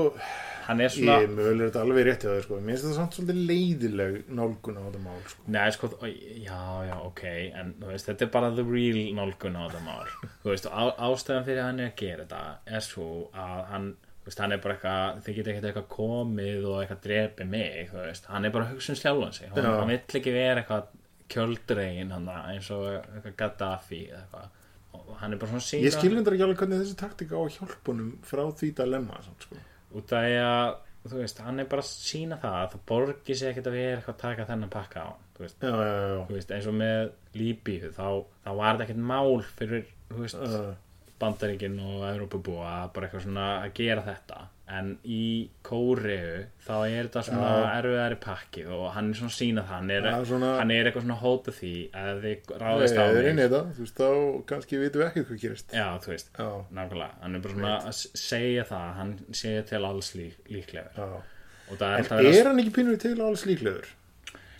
hann 0.69 0.83
er 0.85 0.91
svona 0.93 1.15
Ég 1.23 1.31
mögulega 1.33 1.65
er 1.65 1.71
þetta 1.71 1.83
alveg 1.85 2.05
rétt 2.07 2.25
hjá 2.25 2.31
þér 2.31 2.43
sko. 2.45 2.59
Mér 2.59 2.75
finnst 2.75 2.85
þetta 2.85 2.97
samt 2.99 3.15
svolítið 3.17 3.39
leiðileg 3.49 4.19
nálgun 4.39 4.77
á 4.77 4.81
þetta 4.85 5.01
mál 5.05 5.23
sko. 5.31 5.45
Nei, 5.55 5.63
sko, 5.75 5.89
já, 6.45 6.59
já, 6.89 6.93
ok 7.07 7.23
en 7.29 7.71
veist, 7.87 8.09
þetta 8.09 8.27
er 8.27 8.31
bara 8.35 8.51
the 8.53 8.65
real 8.67 8.99
nálgun 9.17 9.57
á 9.57 9.61
þetta 9.65 9.81
mál. 9.87 10.13
Þú 10.43 10.53
veist, 10.53 10.69
á, 10.69 10.83
ástæðan 11.09 11.49
fyrir 11.49 11.65
hann 11.65 11.81
er 11.81 11.89
að 11.91 11.97
gera 12.03 12.27
þetta 12.27 12.77
er 12.77 12.85
svo 12.85 13.09
að 13.33 13.65
hann 13.73 13.89
veist, 14.27 14.43
hann 14.43 14.53
er 14.53 14.61
bara 14.63 14.77
eitthvað, 14.77 15.23
þið 15.25 15.39
getur 15.39 15.53
ekkert 15.53 15.69
eitthvað 15.71 15.89
komið 15.95 16.69
og 16.69 16.77
eitthvað 16.83 17.03
drepi 17.07 17.49
mig, 17.49 17.93
veist. 17.95 18.29
Hann 18.29 18.45
er 18.45 18.53
bara 18.53 18.67
að 18.67 18.75
hugsa 18.75 18.93
um 18.93 19.01
sjálfan 19.01 19.35
sig, 19.39 19.51
hann, 19.55 19.69
hann 19.73 19.93
vill 19.93 20.21
ekki 20.21 20.35
vera 20.35 20.63
eitthvað 20.63 20.95
kjöldregin 21.29 22.13
eins 22.13 22.69
og 22.73 22.87
eitthvað 22.91 23.35
Gaddafi 23.41 24.05
eitthvað. 24.13 24.55
Og 24.99 25.09
hann 25.21 25.33
er 25.33 25.41
bara 25.41 25.51
svona 25.51 25.65
sína 25.65 25.85
Ég 25.85 25.93
skil 25.93 26.15
reyndar 26.15 26.33
ekki 26.33 26.45
alveg 26.45 26.61
hvernig 26.63 26.79
þessi 26.81 26.95
taktika 26.97 27.37
á 27.37 27.45
honum 27.85 28.15
frá 28.25 28.41
því 28.57 28.71
dilemma 28.77 29.19
samt, 29.25 29.45
sko. 29.45 29.57
Út 29.97 30.13
af 30.15 30.27
að 30.29 30.69
þú 31.09 31.21
veist, 31.21 31.39
hann 31.45 31.61
er 31.61 31.69
bara 31.71 31.83
að 31.85 31.89
sína 31.89 32.37
það 32.41 32.57
að 32.59 32.67
það 32.73 32.83
borgi 32.91 33.37
sig 33.39 33.49
ekkert 33.49 33.69
að 33.71 33.77
vera 33.77 33.95
eitthvað 33.97 34.15
að 34.15 34.21
taka 34.25 34.47
þennan 34.49 34.73
pakka 34.73 35.05
á 35.05 35.09
hann, 35.09 35.25
þú 35.35 35.45
veist, 35.45 35.63
Já, 35.63 35.71
já, 35.71 35.95
já, 35.95 36.19
þú 36.27 36.35
veist 36.35 36.53
eins 36.55 36.69
og 36.69 36.77
með 36.81 36.99
Líbíu 37.39 37.91
þá, 37.95 38.07
þá 38.43 38.51
var 38.59 38.69
þetta 38.73 38.85
ekkert 38.85 39.03
mál 39.13 39.41
fyrir 39.59 39.85
þú 40.09 40.23
veist, 40.25 40.43
já. 40.43 40.63
bandaríkin 41.23 41.79
og 41.85 42.05
Evrópubúa 42.09 42.73
að 42.75 42.91
bara 42.95 43.07
eitthvað 43.09 43.25
svona 43.25 43.47
að 43.63 43.73
gera 43.79 44.05
þetta 44.09 44.41
en 44.69 44.89
í 45.03 45.49
Kóreu 45.65 46.45
þá 46.61 46.73
er 46.85 47.07
þetta 47.07 47.23
svona 47.25 47.49
Já. 47.49 47.69
erfiðari 47.79 48.17
pakki 48.21 48.65
og 48.69 48.83
hann 48.93 49.09
er 49.09 49.17
svona 49.17 49.31
að 49.33 49.37
sína 49.39 49.63
það. 49.65 49.71
Hann 49.79 49.91
er, 49.95 50.07
Já, 50.11 50.17
svona- 50.29 50.51
hann 50.59 50.71
er 50.75 50.85
eitthvað 50.89 51.05
svona 51.07 51.17
að 51.17 51.23
hóta 51.25 51.53
því 51.57 51.71
að 52.03 52.21
þið 52.25 52.51
ráðist 52.63 52.99
á 52.99 53.03
er 53.09 53.15
veist, 53.81 53.97
þá 53.97 54.09
kannski 54.51 54.79
vitum 54.83 55.01
við 55.01 55.07
ekkert 55.09 55.27
hvað 55.31 55.41
gerist. 55.43 55.73
já, 55.73 55.87
þú 56.03 56.13
veist, 56.13 56.29
Já, 56.37 56.49
nákvæmlega. 56.79 57.11
Hann 57.21 57.35
er 57.35 57.39
bara 57.47 57.53
svona 57.53 57.73
að 57.79 57.93
s- 57.93 58.11
segja 58.13 58.63
það 58.69 58.93
hann 58.99 59.15
segja 59.31 59.63
til 59.73 59.83
alls 59.85 60.13
lík, 60.15 60.35
það 62.05 62.17
er 62.19 62.21
En 62.21 62.25
verið 62.25 62.39
er 62.39 62.47
hann 62.51 62.59
ekki 62.59 62.75
pínur 62.77 62.99
til 62.99 63.21
alls 63.21 63.45
líklegur? 63.45 63.85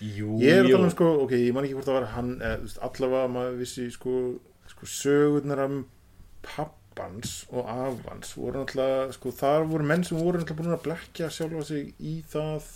jú, 0.01 0.39
Ég 0.39 0.53
er 0.57 0.64
að 0.64 0.72
tala 0.72 0.84
um, 0.86 0.89
sko, 0.89 1.07
ok, 1.26 1.32
ég 1.38 1.53
man 1.53 1.66
ekki 1.66 1.76
hvort 1.76 1.86
það 1.89 1.97
var 2.01 2.05
hann, 2.16 2.34
eða, 2.39 2.78
allavega 2.88 3.28
maður 3.34 3.57
vissi, 3.60 3.89
sko, 3.91 4.39
sko, 4.72 4.86
sögurnar 4.86 5.60
af 5.60 5.72
pappans 6.99 7.45
og 7.53 7.65
afans 7.71 8.33
voru 8.37 8.59
náttúrulega, 8.63 9.07
sko, 9.15 9.31
þar 9.39 9.65
voru 9.71 9.87
menn 9.87 10.03
sem 10.03 10.17
voru 10.19 10.39
náttúrulega 10.41 10.59
búin 10.59 10.75
að 10.75 10.85
blekja 10.87 11.29
sjálfa 11.31 11.65
sig 11.69 11.93
í 11.99 12.15
það 12.29 12.69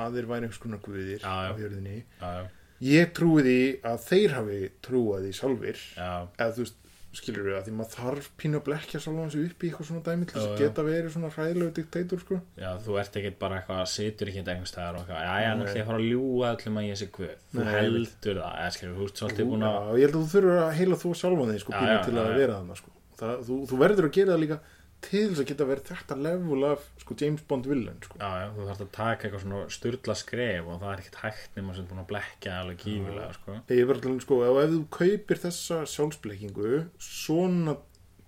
að 0.00 0.18
þeir 0.18 0.28
væri 0.30 0.46
einhvers 0.46 0.62
konar 0.62 0.82
guðir 0.84 1.24
á 1.26 1.34
jörðinni. 1.58 2.02
já, 2.20 2.28
já, 2.40 2.48
Ég 2.80 3.10
trúi 3.12 3.42
því 3.44 3.56
að 3.84 4.04
þeir 4.06 4.34
hafi 4.38 4.60
trúað 4.86 5.24
því 5.26 5.32
sjálfir, 5.36 5.80
já, 5.98 6.12
eða 6.38 6.54
þú 6.56 6.62
veist, 6.64 6.76
skilur 7.10 7.42
við 7.48 7.56
að 7.58 7.64
því 7.66 7.72
maður 7.74 7.94
þarf 7.98 8.28
pínu 8.38 8.56
að 8.60 8.64
blekja 8.68 9.00
sjálfa 9.02 9.24
sig 9.34 9.48
upp 9.50 9.64
í 9.64 9.68
eitthvað 9.68 9.88
svona 9.88 10.02
dæmi 10.06 10.28
til 10.30 10.36
þess 10.36 10.46
að 10.46 10.60
geta 10.62 10.84
verið 10.86 11.10
svona 11.16 11.30
hræðilegu 11.34 11.74
dikteitur, 11.76 12.22
sko. 12.22 12.38
já, 12.62 12.70
þú 12.86 12.96
ert 13.02 13.18
ekkert 13.20 13.38
bara 13.42 13.58
eitthvað 13.58 13.82
situr 13.90 14.30
ekki 14.30 14.44
einhvers 14.46 14.70
staðar 14.72 14.94
og 14.94 15.02
eitthvað, 15.02 15.26
já, 15.26 15.34
já, 15.42 15.50
ætlum 15.50 15.80
ég 15.80 15.88
fara 15.90 15.98
að 16.00 16.06
ljúga 16.06 16.52
öllum 16.54 16.78
að 16.80 16.86
ég 16.86 17.00
sé 17.02 17.10
guð, 17.18 17.34
þú 17.50 17.66
Nei, 17.66 17.72
heldur 17.74 18.40
það 18.40 18.56
eða 18.62 18.70
skilur, 18.78 18.94
þú 19.00 19.10
ert 19.10 19.20
svolítið 19.24 19.50
búin 19.50 19.66
að 19.66 19.74
Já, 19.74 19.90
ég 19.90 20.06
held 20.06 20.14
að 20.14 20.22
þú 20.22 20.32
þurfur 20.36 20.62
að 20.62 20.72
heila 20.78 21.00
þú 21.02 21.12
sjálfan 21.20 21.50
þig 21.52 21.62
sko, 21.66 21.76
pínu 21.76 21.98
til 22.06 22.16
að 22.22 22.32
vera 22.38 22.56
þannig 22.62 22.80
sko. 22.80 22.94
Það, 23.20 23.42
þú, 23.48 23.58
þú 23.70 23.80
verður 23.84 24.08
að 24.08 24.14
gera 24.18 24.34
það 24.34 24.44
líka 24.44 24.60
til 25.00 25.22
þess 25.30 25.40
að 25.40 25.48
geta 25.48 25.66
verið 25.68 25.90
þetta 25.90 26.16
level 26.20 26.64
af 26.68 26.82
sko, 27.00 27.16
James 27.22 27.44
Bond 27.48 27.68
villain 27.70 28.00
sko. 28.04 28.18
Já, 28.20 28.30
já, 28.42 28.46
þú 28.56 28.66
þarfst 28.68 28.84
að 28.84 28.90
taka 28.96 29.26
eitthvað 29.26 29.44
svona 29.44 29.60
sturla 29.76 30.16
skref 30.20 30.66
og 30.68 30.80
það 30.82 30.90
er 30.92 31.02
ekkert 31.02 31.20
hægt 31.22 31.56
nema 31.56 31.76
sem 31.76 31.86
búin 31.88 32.02
að 32.02 32.10
blekja 32.10 32.56
alveg 32.60 32.84
gífulega, 32.84 33.28
sko. 33.38 33.56
ég 33.72 33.88
var 33.88 34.00
alltaf 34.00 34.26
sko, 34.26 34.40
ef, 34.44 34.60
ef 34.64 34.74
þú 34.74 34.82
kaupir 34.98 35.42
þessa 35.46 35.78
sjálfsbleikingu 35.94 36.82
svona 37.10 37.76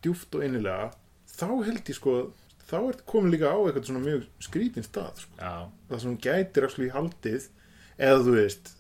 djúft 0.03 0.39
og 0.39 0.47
innilega 0.47 0.89
þá 1.33 1.49
held 1.69 1.93
ég 1.93 1.99
sko 1.99 2.17
þá 2.73 2.77
er 2.81 3.03
komin 3.13 3.35
líka 3.35 3.53
á 3.53 3.59
eitthvað 3.61 3.91
svona 3.91 4.05
mjög 4.07 4.29
skrítin 4.41 4.87
stað 4.87 5.27
sko. 5.27 5.37
Já, 5.37 5.69
það 5.91 6.05
sem 6.07 6.21
gætir 6.25 6.69
actually 6.69 6.93
haldið 6.95 7.51
eða 8.01 8.23
þú 8.25 8.39
veist 8.39 8.73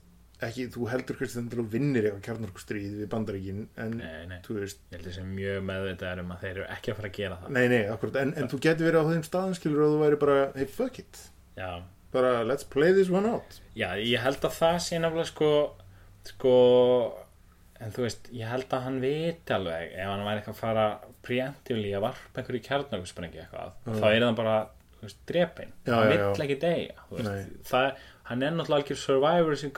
ekki, 0.48 0.66
þú 0.74 0.86
heldur 0.90 1.16
hversu 1.20 1.38
þannig 1.38 1.60
að 1.62 1.70
vinnir 1.72 2.06
eitthvað 2.08 2.24
kjarnarkustríð 2.26 2.94
við 3.00 3.08
bandaríkin 3.12 3.62
en 3.84 3.96
nei, 3.98 4.26
nei. 4.30 4.38
þú 4.46 4.56
veist, 4.58 4.80
Ég 4.90 4.96
held 4.98 5.08
þessi 5.08 5.24
mjög 5.28 5.58
meðvitaður 5.70 6.22
um 6.24 6.32
að 6.34 6.44
þeir 6.44 6.52
eru 6.56 6.66
ekki 6.76 6.92
að 6.92 6.98
fara 7.00 7.10
að 7.12 7.16
gera 7.18 7.38
það. 7.42 7.50
nei 7.56 7.66
nei, 7.72 7.82
akkurat 7.94 8.20
en, 8.22 8.34
en 8.42 8.50
þú 8.52 8.60
getur 8.66 8.88
verið 8.88 9.02
á 9.02 9.10
þeim 9.12 9.26
staðin 9.28 9.58
skilur 9.58 9.84
og 9.86 9.92
þú 9.94 10.00
væri 10.04 10.20
bara, 10.24 10.38
hey 10.58 10.68
fuck 10.78 10.98
it. 11.02 11.22
Já, 11.58 11.70
bara 12.12 12.32
let's 12.48 12.68
play 12.76 12.92
this 12.96 13.10
one 13.12 13.28
out. 13.30 13.60
Já, 13.78 13.88
ég 14.00 14.20
held 14.24 14.42
að 14.48 14.56
það 14.58 14.78
sé 14.86 15.00
nefnilega 15.02 15.30
sko, 15.32 15.50
sko, 16.32 16.54
en 17.82 17.94
þú 17.94 18.04
veist, 18.06 18.30
ég 18.36 18.50
held 18.52 18.76
að 18.76 18.84
hann 18.86 19.00
viti 19.02 19.56
alveg 19.56 19.96
ef 19.96 20.10
hann 20.12 20.26
væri 20.26 20.42
eitthvað 20.42 20.54
að 20.54 20.62
fara 20.62 20.86
preemptively 21.26 21.90
að 21.96 22.04
varpa 22.08 22.42
einhverju 22.42 22.64
kjarnarkusprengi 22.68 23.42
eitthvað, 23.42 23.74
þá 23.88 24.06
er 24.10 24.24
það 24.26 24.38
bara, 24.42 24.56
þú 24.98 25.06
veist, 25.08 25.20
drepin. 25.30 25.72
Þú 25.88 27.22
það, 27.68 28.04
hann 28.32 28.42
er 28.48 28.54
náttúrulega 28.56 28.80
algjör 28.82 29.00
survivor 29.02 29.56
sem 29.60 29.70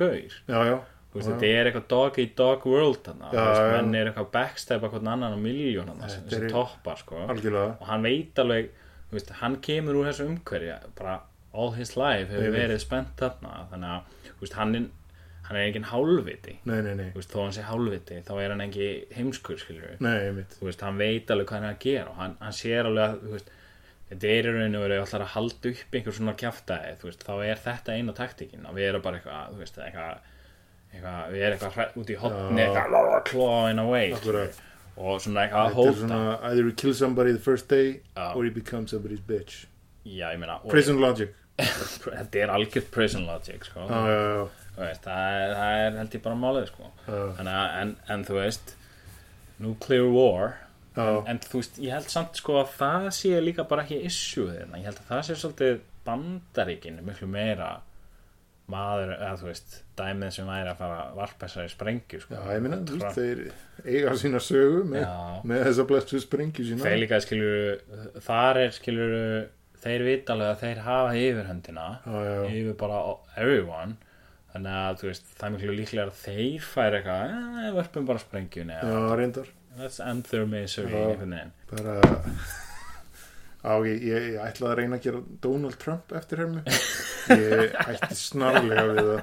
Já. 0.48 0.78
þetta 1.14 1.46
er 1.50 1.68
eitthvað 1.70 1.86
dog 1.92 2.18
eat 2.18 2.32
dog 2.38 2.64
world 2.66 3.06
menn 3.76 3.94
er 3.94 4.08
eitthvað 4.10 4.32
backstab 4.34 4.82
eitthvað 4.88 5.06
annan 5.12 5.36
á 5.36 5.38
miljón 5.38 5.92
sem, 6.08 6.24
er- 6.46 6.50
toppar, 6.50 6.98
sko. 6.98 7.20
Og 7.78 7.86
hann 7.86 8.02
veit 8.02 8.40
alveg, 8.42 8.72
veist, 9.12 9.30
hann 9.42 9.60
kemur 9.62 10.00
úr 10.00 10.08
þessu 10.10 10.26
umhverja, 10.26 10.80
bara 10.98 11.20
all 11.54 11.70
his 11.76 11.94
life 11.96 12.32
hefur 12.32 12.48
Einmitt. 12.48 12.58
verið 12.64 12.80
spennt 12.82 13.14
þarna. 13.20 13.66
Þannig 13.70 13.92
að, 13.94 14.34
veist, 14.40 14.56
hann 14.58 14.74
er 14.80 14.86
hann 15.44 15.58
er 15.60 15.66
engin 15.68 15.84
hálfviti, 15.84 16.54
nei, 16.64 16.78
nei, 16.80 16.94
nei, 16.96 17.10
veist, 17.12 17.28
þó 17.30 17.42
hann 17.44 17.52
sé 17.52 17.62
hálfviti 17.68 18.22
þá 18.24 18.30
er 18.40 18.52
hann 18.54 18.62
ekki 18.64 18.86
heimskur, 19.12 19.60
nei, 20.00 20.46
veist, 20.62 20.80
hann 20.80 20.96
veit 20.96 21.28
alveg 21.30 21.50
hvað 21.50 21.58
hann 21.60 21.66
er 21.68 21.74
að 21.74 21.82
gera 21.84 22.08
og 22.14 22.16
hann, 22.16 22.36
hann 22.40 22.56
sér 22.56 22.88
alveg 22.88 23.18
að, 23.28 23.42
þetta 24.14 24.30
er 24.30 24.46
í 24.48 24.52
rauninu 24.54 24.80
verið 24.84 25.02
alltaf 25.02 25.24
að 25.24 25.32
halda 25.34 25.72
upp 25.74 25.98
einhver 25.98 26.16
svona 26.18 26.34
veist, 27.04 27.24
þá 27.26 27.34
er 27.44 27.60
þetta 27.64 27.96
eina 27.98 28.14
taktikinn 28.16 28.66
að 28.70 28.78
við 28.78 28.88
erum 28.88 29.04
bara 29.04 29.20
eitthvað, 29.20 29.58
veist, 29.60 29.78
eitthvað 29.78 30.30
eitthvað, 30.94 31.20
við 31.34 31.44
erum 31.48 31.58
eitthvað 31.68 31.98
út 32.00 32.10
í 32.14 32.18
hotni, 32.22 32.64
eitthvað 32.64 33.24
clawing 33.30 33.82
away 33.82 34.12
Akkurat. 34.14 34.60
og 34.96 35.20
svona 35.24 35.44
eitthvað 35.46 35.70
að 35.70 35.78
hóta 35.80 35.94
svona 36.00 36.20
either 36.50 36.64
you 36.68 36.74
kill 36.84 36.94
somebody 36.94 37.32
the 37.34 37.42
first 37.42 37.68
day 37.68 38.00
Já. 38.16 38.28
or 38.34 38.44
you 38.46 38.52
become 38.54 38.86
somebody's 38.86 39.20
bitch 39.26 39.64
já, 40.04 40.28
ég 40.32 40.38
meina, 40.38 40.60
og- 40.62 40.70
prison 40.70 41.00
logic 41.02 41.34
þetta 41.58 42.38
er 42.42 42.50
algjört 42.50 42.90
prison 42.90 43.26
logic 43.26 43.64
sko. 43.68 43.84
já, 43.86 43.98
já, 44.10 44.22
já, 44.34 44.46
veist, 44.78 45.04
það, 45.04 45.34
er, 45.38 45.52
það 45.54 45.82
er 45.84 45.98
held 46.00 46.14
ég 46.16 46.22
bara 46.24 46.38
málið 46.40 46.64
sko. 46.66 46.88
Þannig 47.06 47.52
að, 47.54 47.74
en, 47.82 47.92
en 48.10 48.24
þú 48.26 48.38
veist 48.40 48.72
nuclear 49.62 50.08
war 50.10 50.56
já. 50.96 51.08
en 51.30 51.42
þú 51.46 51.62
veist, 51.62 51.80
ég 51.82 51.96
held 51.96 52.12
samt 52.12 52.38
sko 52.40 52.60
að 52.62 52.76
það 52.78 53.08
sé 53.18 53.40
líka 53.42 53.66
bara 53.70 53.86
ekki 53.86 54.04
issue 54.08 54.52
þeirna 54.52 54.80
ég 54.80 54.88
held 54.90 55.02
að 55.02 55.10
það 55.10 55.26
sé 55.28 55.40
svolítið 55.40 55.82
bandaríkin 56.04 57.02
miklu 57.04 57.28
meira 57.30 57.72
maður, 58.70 59.12
eða 59.18 59.34
þú 59.40 59.48
veist, 59.50 59.74
dæmið 59.98 60.30
sem 60.38 60.46
væri 60.48 60.70
að 60.72 60.78
fara 60.78 61.00
að 61.02 61.18
varpa 61.18 61.48
þessari 61.48 61.72
sprengju 61.72 62.20
sko. 62.22 62.36
Já, 62.38 62.54
ég 62.56 62.62
minna, 62.64 62.78
þú 62.88 63.00
veist, 63.02 63.18
þeir 63.18 63.42
eiga 63.84 64.14
sína 64.22 64.40
sögu 64.40 64.80
með, 64.88 65.04
með 65.50 65.66
þessa 65.68 65.86
blessu 65.90 66.20
sprengju 66.22 66.66
sína. 66.70 66.86
Þeir 66.86 67.02
líka 67.02 67.20
skilur 67.24 68.22
þar 68.24 68.62
er 68.62 68.72
skilur 68.78 69.14
þeir 69.84 70.06
vita 70.06 70.32
alveg 70.32 70.54
að 70.54 70.64
þeir 70.64 70.82
hafa 70.86 71.12
yfirhöndina 71.20 71.86
Já, 72.00 72.16
já, 72.24 72.38
yfir 72.54 72.78
bara 72.80 73.02
everyone. 73.36 73.98
Þannig 74.54 74.80
að 74.80 75.00
þú 75.00 75.10
veist, 75.10 75.28
það 75.34 75.46
er 75.46 75.54
miklu 75.56 75.76
líklega 75.76 76.06
að 76.06 76.18
þeir 76.22 76.66
færi 76.70 77.00
eitthvað, 77.00 77.36
eh, 77.60 77.70
vörpum 77.74 78.08
bara 78.08 78.22
sprengjunni 78.22 78.76
Já, 78.78 78.98
reyndar 79.18 79.52
einhvern 81.10 81.34
veginn 81.34 81.52
bara 81.70 81.96
á, 83.64 83.72
ég, 83.88 84.02
ég, 84.04 84.28
ég 84.34 84.40
ætlaði 84.44 84.70
að 84.70 84.78
reyna 84.80 84.98
að 84.98 85.06
gera 85.06 85.20
Donald 85.44 85.78
Trump 85.80 86.12
eftir 86.14 86.42
hermu. 86.44 86.62
Ég 87.32 87.76
ætti 87.80 88.18
snarlega 88.20 88.84
við 88.90 89.10
það. 89.10 89.22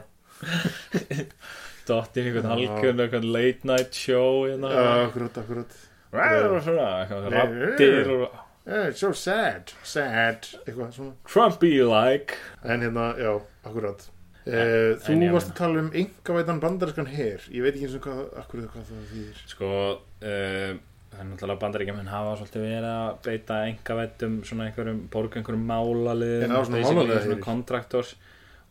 Dottir 1.88 2.30
einhvern 2.30 2.50
halkjörn 2.52 3.04
eitthvað 3.06 3.28
late 3.36 3.70
night 3.70 3.98
show 3.98 4.48
hérna. 4.48 4.72
Já, 4.74 4.88
akkurat, 5.08 5.42
akkurat. 5.44 5.76
Ræður 6.12 6.56
og 6.58 6.64
svona, 6.66 6.88
eitthvað 7.04 7.30
rattir 7.36 8.16
og 8.18 8.26
yeah, 8.66 8.88
it's 8.90 9.00
so 9.00 9.14
sad, 9.16 9.72
sad. 9.84 10.50
Svona. 10.68 11.14
Trumpy 11.30 11.78
like 11.88 12.36
en 12.64 12.84
hérna, 12.84 13.14
já, 13.22 13.38
akkurat 13.64 14.10
Uh, 14.42 14.98
þú 15.04 15.14
en 15.14 15.28
varst 15.36 15.52
að 15.52 15.60
tala 15.60 15.82
um 15.84 15.92
engavætan 15.94 16.62
bandariskan 16.64 17.10
her. 17.12 17.44
Ég 17.54 17.62
veit 17.62 17.76
ekki 17.76 17.86
eins 17.86 17.98
og 18.00 18.08
hvað, 18.08 18.22
akkur, 18.42 18.64
hvað 18.74 18.88
það 18.88 19.04
þýðir. 19.12 19.44
Sko 19.52 19.70
uh, 19.70 20.80
það 21.12 21.22
er 21.22 21.30
náttúrulega 21.30 21.62
bandaríkjumenn 21.62 22.10
hafa 22.10 22.36
svolítið 22.40 22.66
verið 22.66 22.90
að 22.90 23.08
beita 23.28 23.62
engavettum 23.68 24.38
svona 24.48 24.68
einhverjum, 24.70 25.02
borga 25.12 25.42
einhverjum 25.42 25.66
málalið 25.70 26.46
svona 26.56 27.40
kontraktors 27.44 28.14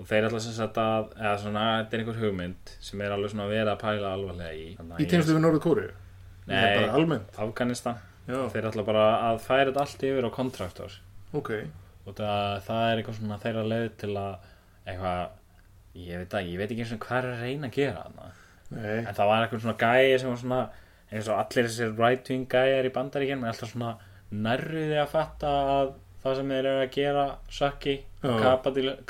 og 0.00 0.08
þeir 0.08 0.30
ætla 0.30 0.40
sem 0.40 0.54
sagt 0.56 0.78
að 0.80 1.10
eða 1.18 1.34
svona, 1.42 1.64
þetta 1.82 1.96
er 1.96 2.02
einhver 2.02 2.20
hugmynd 2.22 2.72
sem 2.80 3.02
er 3.04 3.12
alveg 3.14 3.34
svona 3.34 3.44
að 3.44 3.52
vera 3.58 3.74
að 3.74 3.82
pæla 3.82 4.14
alvarlega 4.16 4.54
í. 4.56 4.70
Þannig 4.78 4.96
að 4.96 5.04
í 5.04 5.08
tegnslu 5.12 5.36
við 5.36 5.44
Norður 5.44 5.64
Kóri 5.66 5.88
Nei. 6.50 7.18
Afganistan, 7.44 8.00
já, 8.26 8.38
þeir 8.54 8.70
ætla 8.70 8.86
bara 8.88 9.04
að 9.28 9.42
færa 9.44 9.68
þetta 9.68 9.84
allt 9.84 10.06
yfir 10.08 10.26
á 10.26 10.30
kontraktors 10.34 10.96
ok, 11.36 11.50
og 12.08 12.16
það, 12.16 12.56
það 12.66 12.86
er 12.86 13.02
eitthvað 13.02 13.18
svona 13.20 13.38
þeirra 13.44 13.66
leið 13.70 13.90
til 14.00 14.14
að 14.16 14.48
eitthvað 14.88 15.36
ég 15.94 16.20
veit, 16.22 16.34
að, 16.38 16.46
ég 16.52 16.58
veit 16.60 16.70
ekki 16.70 16.84
eins 16.84 16.92
og 16.94 17.00
hvað 17.06 17.18
er 17.24 17.30
að 17.32 17.40
reyna 17.46 17.66
að 17.70 17.74
gera 17.80 18.04
þarna. 18.04 18.28
en 18.70 19.14
það 19.16 19.26
var 19.32 19.42
eitthvað 19.46 19.64
svona 19.64 19.78
gæi 19.80 20.18
sem 20.22 20.30
var 20.30 20.38
svona 20.44 20.60
eins 21.10 21.28
og 21.28 21.40
allir 21.42 21.66
þessir 21.66 21.96
right 21.98 22.28
wing 22.30 22.46
gæjar 22.52 22.86
í 22.86 22.92
bandaríkjum 22.94 23.42
er 23.44 23.50
alltaf 23.50 23.72
svona 23.72 23.96
nærriði 24.30 25.00
að 25.02 25.08
fatta 25.10 25.50
að 25.74 25.92
það 26.22 26.36
sem 26.36 26.50
þeir 26.52 26.66
eru 26.70 26.84
að 26.84 26.90
gera 26.94 27.24
sökki, 27.50 27.94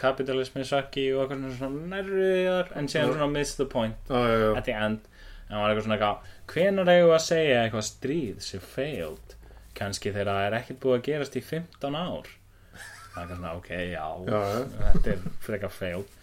kapitalismi 0.01 0.65
sökki 0.65 1.07
og 1.17 1.25
eitthvað 1.27 1.57
svona 1.59 1.89
nærriðar 1.97 2.71
en 2.79 2.89
síðan 2.89 3.11
Já. 3.11 3.15
svona 3.17 3.31
miss 3.35 3.57
the 3.59 3.67
point 3.67 3.97
já, 4.09 4.21
já, 4.31 4.37
já, 4.45 4.51
at 4.57 4.65
the 4.69 4.77
end. 4.77 5.09
En 5.51 5.57
það 5.57 5.63
var 5.65 5.73
eitthvað 5.75 5.87
svona 5.89 6.11
hvenar 6.55 6.91
við 6.91 7.13
að 7.17 7.25
segja 7.27 7.63
eitthvað 7.65 7.87
stríð 7.89 8.41
sem 8.47 8.63
failed? 8.63 9.35
Kannski 9.81 10.13
þegar 10.15 10.31
það 10.31 10.47
er 10.47 10.57
ekkert 10.61 10.81
búið 10.83 10.97
að 10.99 11.05
gerast 11.09 11.37
í 11.39 11.43
15 11.47 11.99
ár. 11.99 12.31
Það 12.71 13.19
er 13.19 13.21
eitthvað 13.21 13.37
svona 13.37 13.53
ok, 13.59 13.71
Já, 13.91 14.07
já. 14.31 14.41
þetta 14.95 15.13
er 15.17 15.25
frekar 15.43 15.75
failed 15.75 16.17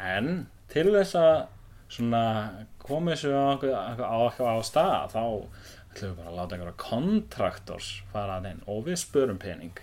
en 0.00 0.30
til 0.70 0.86
þess 0.94 1.16
að 1.18 1.34
svona 1.90 2.22
komið 2.84 3.16
þessu 3.16 3.32
á, 3.34 3.46
á, 3.98 4.18
á, 4.30 4.54
stað 4.66 5.14
þá 5.14 5.22
ætlum 5.90 6.12
við 6.12 6.16
bara 6.20 6.30
að 6.30 6.38
láta 6.38 6.56
einhverja 6.56 6.78
kontraktors 6.80 7.90
fara 8.12 8.38
að 8.38 8.48
þeim 8.48 8.60
og 8.70 8.84
við 8.86 9.00
spörum 9.02 9.40
pening. 9.42 9.80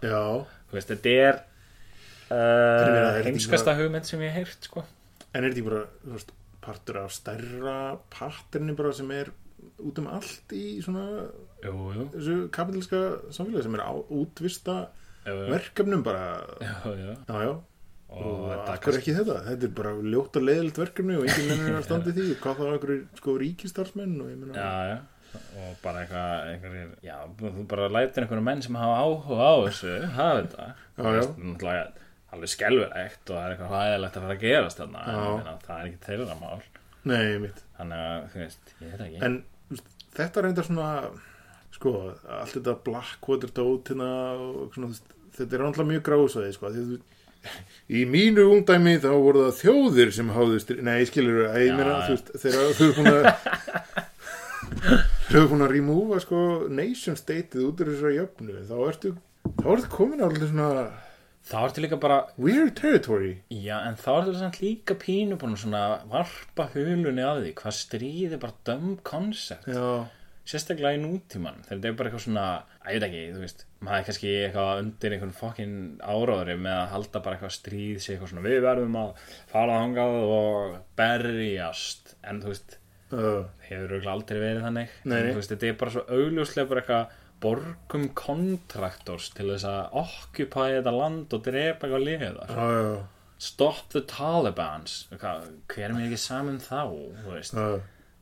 Já. 0.00 0.46
þú 0.70 0.78
veist, 0.78 0.92
þetta 0.94 1.14
er 1.26 1.40
uh, 2.32 3.20
heimskasta 3.26 3.76
hugmynd 3.76 4.08
sem 4.08 4.22
ég 4.24 4.32
hef 4.32 4.48
heyrt 4.48 4.70
sko. 4.70 4.84
En 5.30 5.44
er 5.44 5.52
þetta 5.52 5.66
bara 5.68 5.82
veist, 6.14 6.32
partur 6.64 7.02
af 7.04 7.12
stærra 7.14 7.76
patterni 8.12 8.76
bara 8.78 8.94
sem 8.96 9.12
er 9.14 9.32
út 9.80 10.00
um 10.00 10.08
allt 10.12 10.52
í 10.56 10.80
svona 10.84 11.04
jú, 11.64 11.74
jú, 11.94 12.06
þessu 12.14 12.36
kapitalska 12.54 13.00
samfélagi 13.32 13.66
sem 13.66 13.76
er 13.76 13.84
á, 13.84 13.92
útvista 13.92 14.76
jú, 15.26 15.36
verkefnum 15.52 16.04
bara? 16.04 16.24
Jú. 16.64 17.14
já, 17.28 17.50
akkur 18.10 18.98
ekki 18.98 19.14
þetta? 19.14 19.38
Þetta 19.46 19.66
er 19.68 19.72
bara 19.78 19.94
ljótt 20.02 20.36
og 20.40 20.44
leiðilt 20.46 20.80
verkefni 20.82 21.16
og 21.18 21.26
enginn 21.28 21.48
mennur 21.52 21.78
að 21.78 21.86
standa 21.86 22.14
því. 22.16 22.26
Og 22.34 22.42
hvað 22.44 22.60
þá 22.60 22.66
einhverjir 22.74 23.00
sko 23.20 23.36
ríkistarsmenn 23.44 24.16
og 24.24 24.30
ég 24.32 24.40
meina 24.40 24.54
já, 24.58 24.90
já. 24.90 24.98
Og 25.30 25.74
bara 25.84 26.02
eitthvað, 26.02 26.48
einhverjir 26.54 26.88
já, 27.06 27.16
þú 27.38 27.66
bara 27.70 27.90
lætir 27.94 28.24
einhverjum 28.24 28.48
menn 28.50 28.64
sem 28.66 28.78
hafa 28.80 28.98
áhuga 29.04 29.46
á 29.46 29.54
þessu 29.68 29.94
hafa 30.16 30.40
þetta. 30.40 30.66
Já. 30.70 31.06
veist, 31.06 31.38
náttúrulega 31.38 31.86
alveg 32.30 32.52
skelfilegt 32.52 33.30
og 33.30 33.36
það 33.36 33.44
er 33.44 33.54
eitthvað 33.54 33.72
hræðilegt 33.74 34.18
að 34.18 34.26
fara 34.26 34.36
að 34.36 34.44
gerast 34.44 34.82
þarna. 34.82 35.06
Ég 35.06 35.48
það 35.66 35.76
er 35.76 35.88
ekki 35.90 36.04
þeirra 36.08 36.36
mál. 36.40 36.60
Nei, 37.10 37.24
mitt 37.42 37.64
þannig 37.78 38.04
að, 38.10 38.26
þú 38.32 38.42
veist, 38.44 38.74
ég 38.80 38.92
veit 38.92 39.04
ekki. 39.06 39.22
En 39.26 39.38
þetta 40.18 40.44
reyndar 40.44 40.66
svona 40.68 40.90
sko, 41.74 41.94
allt 42.40 42.56
þetta 42.58 42.76
Blackwater 42.86 43.54
dót 43.56 43.90
hérna 43.92 44.10
og 44.36 44.74
svona, 44.74 44.98
þetta 45.38 45.56
er 45.56 45.64
náttúrulega 45.64 45.92
mjög 45.94 46.04
gráðsvæði 46.10 46.56
sko, 46.56 46.72
því 46.74 46.82
að 46.82 46.90
þú 46.90 46.98
í 47.90 48.04
mínu 48.08 48.46
ungdæmi 48.54 48.96
þá 49.02 49.10
voru 49.10 49.46
það 49.48 49.60
þjóðir 49.60 50.14
sem 50.16 50.32
háðu 50.36 50.62
stríð, 50.62 50.82
nei, 50.86 50.98
skilur 51.08 51.42
þú, 51.42 51.64
ég 51.64 51.76
meina, 51.78 51.98
þú 52.06 52.16
veist, 52.16 52.32
þegar 52.44 52.72
þau 52.78 52.86
eru 52.86 52.96
búin 52.98 53.12
að 53.12 53.30
þau 55.30 55.38
eru 55.40 55.46
búin 55.52 55.66
að 55.66 55.74
remúva 55.74 56.20
sko 56.22 56.40
nation 56.70 57.18
stateið 57.18 57.68
út 57.68 57.84
úr 57.84 57.92
þessari 57.94 58.18
jöfnu. 58.20 58.58
Þá 58.68 58.76
ertu, 58.86 59.14
þá 59.60 59.70
ertu 59.76 59.94
komin 59.94 60.24
alltaf 60.26 60.52
svona 60.52 60.72
þá 61.50 61.56
ertu 61.64 61.84
líka 61.84 61.98
bara, 62.00 62.20
weird 62.38 62.74
territory. 62.78 63.32
Já, 63.50 63.80
en 63.88 63.98
þá 63.98 64.10
ertu 64.20 64.36
samt 64.38 64.60
líka 64.62 64.96
pínu 65.00 65.38
búin 65.40 65.56
að 65.56 65.64
svona 65.64 65.84
varpa 66.10 66.68
hulunni 66.74 67.24
af 67.26 67.40
því 67.40 67.54
hvað 67.60 67.78
stríði 67.78 68.40
bara 68.42 68.58
döm 68.68 68.92
koncept 69.06 69.70
já, 69.70 69.86
sérstaklega 70.48 70.98
í 70.98 71.02
nútíman 71.02 71.64
þegar 71.64 71.80
þetta 71.80 71.90
er 71.90 71.98
bara 71.98 72.10
eitthvað 72.10 72.26
svona, 72.26 72.46
að 72.80 72.94
ég 72.94 73.00
veit 73.00 73.06
ekki 73.08 73.22
þú 73.34 73.44
veist, 73.44 73.64
maður 73.84 73.98
er 73.98 74.06
kannski 74.08 74.34
eitthvað 74.40 74.82
undir 74.82 75.16
einhvern 75.16 75.36
fokkin 75.36 75.78
áráðri 76.00 76.58
með 76.60 76.76
að 76.78 76.92
halda 76.94 77.22
bara 77.24 77.36
eitthvað 77.36 77.56
stríð 77.56 77.98
sig 78.00 78.14
eitthvað 78.14 78.32
svona, 78.32 78.44
við 78.48 78.60
verðum 78.64 79.00
að 79.00 79.24
fara 79.52 79.80
þangað 79.82 80.18
og 80.24 80.76
berjast. 81.00 82.14
En 82.24 82.40
þú 82.40 82.54
veist, 82.54 82.76
uh, 83.12 83.42
hefur 83.68 83.86
örugglega 83.86 84.14
aldrei 84.16 84.38
verið 84.40 84.68
þannig. 84.68 84.94
Nei. 85.04 85.18
En, 85.18 85.30
þú 85.30 85.42
veist, 85.42 85.52
þetta 85.54 85.70
er 85.70 85.80
bara 85.84 85.94
svo 85.96 86.06
augljóslega 86.08 86.70
bara 86.70 86.84
eitthvað 86.84 87.18
borgum 87.40 88.10
kontraktors 88.16 89.30
til 89.36 89.48
þess 89.54 89.66
að 89.68 89.94
okkupæja 90.02 90.80
þetta 90.80 90.92
land 90.96 91.36
og 91.36 91.46
drepa 91.46 91.88
eitthvað 91.88 92.50
þar 92.50 92.60
já, 92.60 92.82
já, 92.84 92.98
Stop 93.40 93.86
the 93.94 94.02
Talibans 94.04 95.06
hver 95.14 95.86
er 95.86 95.94
mér 95.96 96.10
ekki 96.10 96.20
saman 96.20 96.60
þá 96.60 96.82
þú 96.92 97.32
veist, 97.32 97.56
já, 97.56 97.80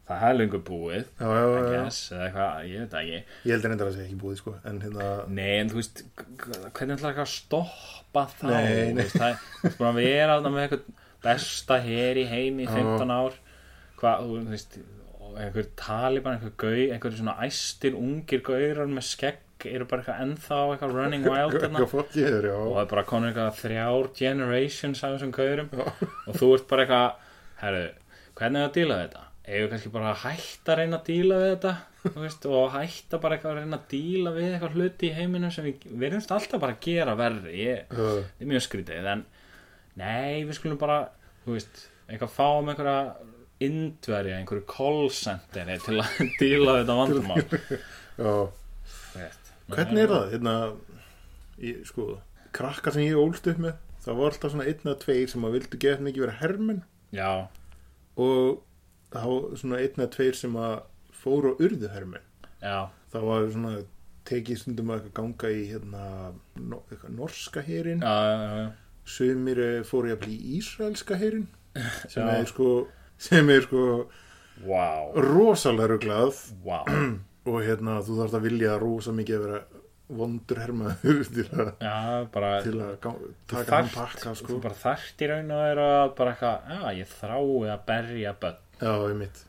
það 0.09 0.27
er 0.29 0.37
lengur 0.39 0.63
búið 0.65 1.01
já, 1.03 1.27
já, 1.29 1.43
já, 1.53 1.65
guess, 1.73 1.99
eitthvað, 2.17 2.61
ég 2.69 2.83
veit 2.85 2.93
það 2.95 3.01
ekki. 3.03 3.19
Ég 3.45 3.53
heldur 3.55 3.73
reyndar 3.73 3.89
að 3.89 3.91
það 3.91 3.99
sé 3.99 4.07
ekki 4.07 4.21
búið 4.23 4.39
sko 4.41 4.55
En 4.71 4.79
hérna 4.85 5.09
Nei, 5.39 5.51
en 5.59 5.73
þú 5.73 5.81
veist, 5.81 6.05
hvernig 6.45 6.95
ætlar 6.97 7.13
ekki 7.13 7.25
að 7.25 7.33
stoppa 7.35 8.25
þá? 8.33 8.47
Nei, 8.49 8.69
nei. 8.97 9.03
veist, 9.03 9.19
það 9.19 9.91
er 9.91 9.99
vera 9.99 10.39
þarna 10.39 10.55
með 10.55 10.65
eitthvað 10.65 11.05
besta 11.29 11.81
her 11.85 12.21
í 12.21 12.25
heimi 12.31 12.65
í 12.65 12.71
15 12.71 13.13
ár. 13.13 13.37
Hvað, 13.99 14.25
þú 14.31 14.47
veist 14.53 14.79
einhver 15.39 15.69
taliban, 15.79 16.39
einhver 16.39 16.55
gau 16.59 16.87
einhver 16.95 17.15
svona 17.15 17.37
æstir 17.45 17.97
ungir 17.99 18.43
gaurar 18.47 18.89
með 18.91 19.07
skegg 19.13 19.67
eru 19.69 19.87
bara 19.91 20.03
eitthvað 20.05 20.21
ennþá 20.25 20.59
eitthvað 20.73 20.95
running 20.95 21.27
wild 21.27 21.57
já. 21.59 22.55
Og 22.55 22.75
það 22.75 22.83
er 22.83 22.91
bara 22.93 23.07
konur 23.09 23.31
eitthvað 23.33 23.57
þrjár 23.63 24.11
generations 24.19 25.03
af 25.03 25.17
þessum 25.17 25.35
gaurum. 25.35 25.73
Og 26.29 26.39
þú 26.39 26.53
ert 26.57 26.69
bara 26.71 26.87
eitthvað 26.87 27.25
herru, 27.63 27.87
hvernig 28.39 28.63
er 28.63 28.69
að 28.71 28.77
díla 28.79 29.01
við 29.01 29.09
þetta? 29.09 29.28
Eða 29.49 29.69
kannski 29.73 29.91
bara 29.93 30.11
að 30.13 30.23
hætta 30.27 30.75
að 30.75 30.79
reyna 30.83 30.99
að 30.99 31.07
díla 31.09 31.39
við 31.41 31.51
þetta 31.55 31.73
veist, 32.21 32.47
og 32.53 32.75
hætta 32.75 33.21
bara 33.23 33.37
eitthvað 33.39 33.55
að 33.55 33.61
reyna 33.63 33.79
að 33.79 33.87
díla 33.93 34.33
við 34.35 34.49
eitthvað 34.51 34.77
hluti 34.77 35.09
í 35.09 35.15
heiminum 35.17 35.55
sem 35.55 35.65
við 35.69 35.87
verðumst 36.03 36.35
alltaf 36.37 36.61
bara 36.63 36.77
að 36.77 36.83
gera 36.85 37.15
verri. 37.19 37.55
Ég, 37.63 37.95
Uh, 37.95 38.21
það 38.21 38.45
er 38.45 38.51
mjög 38.53 38.65
skrítið 38.67 39.09
en 39.15 39.25
nei, 39.99 40.45
við 40.45 40.55
skulum 40.59 40.81
bara 40.81 40.99
veist, 41.49 41.83
eitthvað 42.11 42.35
fáum 42.37 42.69
einhverja 42.69 43.01
indverja, 43.65 44.37
einhverju 44.39 44.67
call 44.71 45.09
centeri 45.17 45.79
til 45.83 45.97
að 46.03 46.21
díla 46.43 46.77
við 46.77 46.85
þetta 46.85 46.99
veist. 49.17 49.53
hvernig 49.73 50.05
er 50.05 50.13
það? 50.15 50.31
Hérna, 50.37 50.55
ég, 51.65 51.83
sko, 51.89 52.11
krakkar 52.55 52.95
sem 52.95 53.09
ég 53.09 53.19
ólst 53.19 53.49
upp 53.51 53.61
með 53.65 53.77
Það 53.99 54.17
var 54.17 54.33
alltaf 54.33 54.53
svona 54.55 54.65
einn 54.71 54.87
eða 54.87 55.01
tveir 55.03 55.29
sem 55.29 55.43
að 55.45 55.55
vildu 55.59 55.79
geta 55.83 56.05
mikið 56.07 56.23
vera 56.23 56.37
hermenn. 56.39 56.79
Já, 57.13 57.31
Og 58.19 58.61
var 59.13 59.57
svona 59.61 59.79
einn 59.83 59.97
eða 60.03 60.11
tveir 60.17 60.37
sem 60.37 60.57
að 60.61 60.75
fóru 61.19 61.55
og 61.55 61.63
urðu 61.65 61.89
hermenn. 61.93 62.25
Já, 62.63 62.89
Það 63.13 63.23
var 63.25 63.47
svona 63.55 63.71
tekið 64.29 64.59
stundum 64.61 64.91
að 64.93 65.07
ganga 65.17 65.49
í 65.55 65.63
hérna, 65.71 66.03
norska 67.17 67.63
herin. 67.65 68.03
Sumir 69.09 69.59
eh, 69.65 69.83
fóru 69.89 70.11
jafnvel 70.13 70.35
í 70.35 70.59
ísraelska 70.59 71.17
herin 71.17 71.47
sem 72.13 72.27
Já. 72.27 72.35
er 72.43 72.49
sko 72.51 72.67
sem 73.19 73.49
er 73.55 73.65
sko 73.65 73.85
Wow, 74.67 75.13
rosalega 75.23 75.87
ruglað. 75.95 76.35
Wow 76.67 76.89
og 77.49 77.61
hérna 77.65 78.01
þú 78.05 78.17
þarfst 78.19 78.37
að 78.37 78.45
vilja 78.49 78.73
rosa 78.83 79.15
mikið 79.17 79.37
að 79.39 79.45
vera 79.47 79.61
vondur 80.19 80.59
hermaður 80.61 81.21
til 81.37 81.47
að, 81.55 81.71
Já, 81.81 81.97
bara 82.35 82.51
til 82.67 82.75
að 82.83 82.95
þú 83.07 83.13
taka 83.53 83.77
hann 83.79 83.91
pakka 83.95 84.33
Þú 84.35 84.39
sko. 84.43 84.59
bara 84.67 84.79
þarft 84.83 85.25
í 85.25 85.29
raun 85.31 85.53
og 85.57 85.65
er 85.71 85.81
að 85.85 86.15
bara 86.19 86.35
eitthvað, 86.35 86.69
já, 86.75 86.95
ég 86.99 87.13
þrái 87.17 87.73
að 87.73 87.85
berja 87.89 88.35
börn 88.45 88.65
Já, 88.81 88.93
einmitt. 89.11 89.45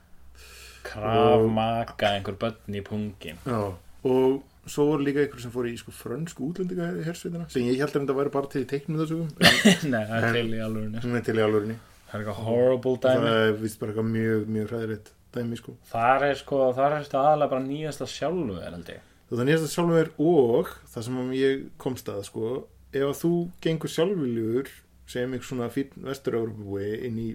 Kraf 0.84 1.40
Og- 1.44 1.50
maka 1.54 2.14
einhver 2.16 2.38
börn 2.40 2.76
í 2.76 2.82
pungin. 2.86 3.38
Já, 3.46 3.74
og 4.04 4.44
svo 4.70 4.86
voru 4.92 5.04
líka 5.04 5.22
einhver 5.26 5.42
sem 5.42 5.52
fór 5.52 5.68
í 5.70 5.76
sko 5.78 5.92
frönsku 5.92 6.50
útlendinga 6.52 6.88
hersveitina 7.06 7.50
sem 7.50 7.64
ég 7.68 7.78
held 7.82 7.90
að 7.94 8.02
þetta 8.06 8.16
væri 8.20 8.32
bara 8.32 8.48
til 8.54 8.66
teiknum 8.70 9.00
þessu 9.02 9.18
Nei, 9.92 10.04
það 10.06 10.24
er 10.24 10.34
til 10.38 10.54
í 10.54 10.60
alvörinni 10.64 11.02
sem 11.04 11.16
er 11.18 11.24
til 11.26 11.36
í 11.40 11.44
alvörinni 11.46 11.78
Það 12.10 12.14
er 12.16 12.24
eitthvað 12.24 12.44
horrible 12.46 12.94
það 13.04 13.18
dæmi. 13.20 13.32
er 13.44 13.52
vist 13.64 13.80
bara 13.80 13.92
eitthvað 13.92 14.08
mjög, 14.14 14.46
mjög 14.56 14.70
hræðilegt 14.72 15.10
dæmi 15.36 15.58
sko. 15.60 15.74
Þar 15.92 16.24
er 16.30 16.36
sko, 16.40 16.60
þar 16.74 16.96
er 16.96 17.04
þetta 17.06 17.20
aðalega 17.22 17.50
bara 17.52 17.66
nýjasta 17.68 18.08
sjálfu 18.10 18.56
er 18.66 18.78
ég. 18.80 19.02
Það 19.30 19.42
er 19.44 19.50
nýjast 19.50 19.68
að 19.68 19.74
sjálfum 19.76 20.00
er 20.00 20.10
og 20.18 20.72
það 20.90 21.06
sem 21.10 21.20
ég 21.38 21.66
komst 21.78 22.10
að 22.10 22.24
sko 22.26 22.46
ef 22.94 23.04
að 23.06 23.20
þú 23.20 23.34
gengur 23.62 23.94
sjálfviljugur 23.94 24.72
sem 25.10 25.34
einhver 25.34 25.50
svona 25.52 25.70
fínn 25.74 26.02
vestur-Európabúi 26.08 26.90
inn 27.06 27.20
í 27.22 27.28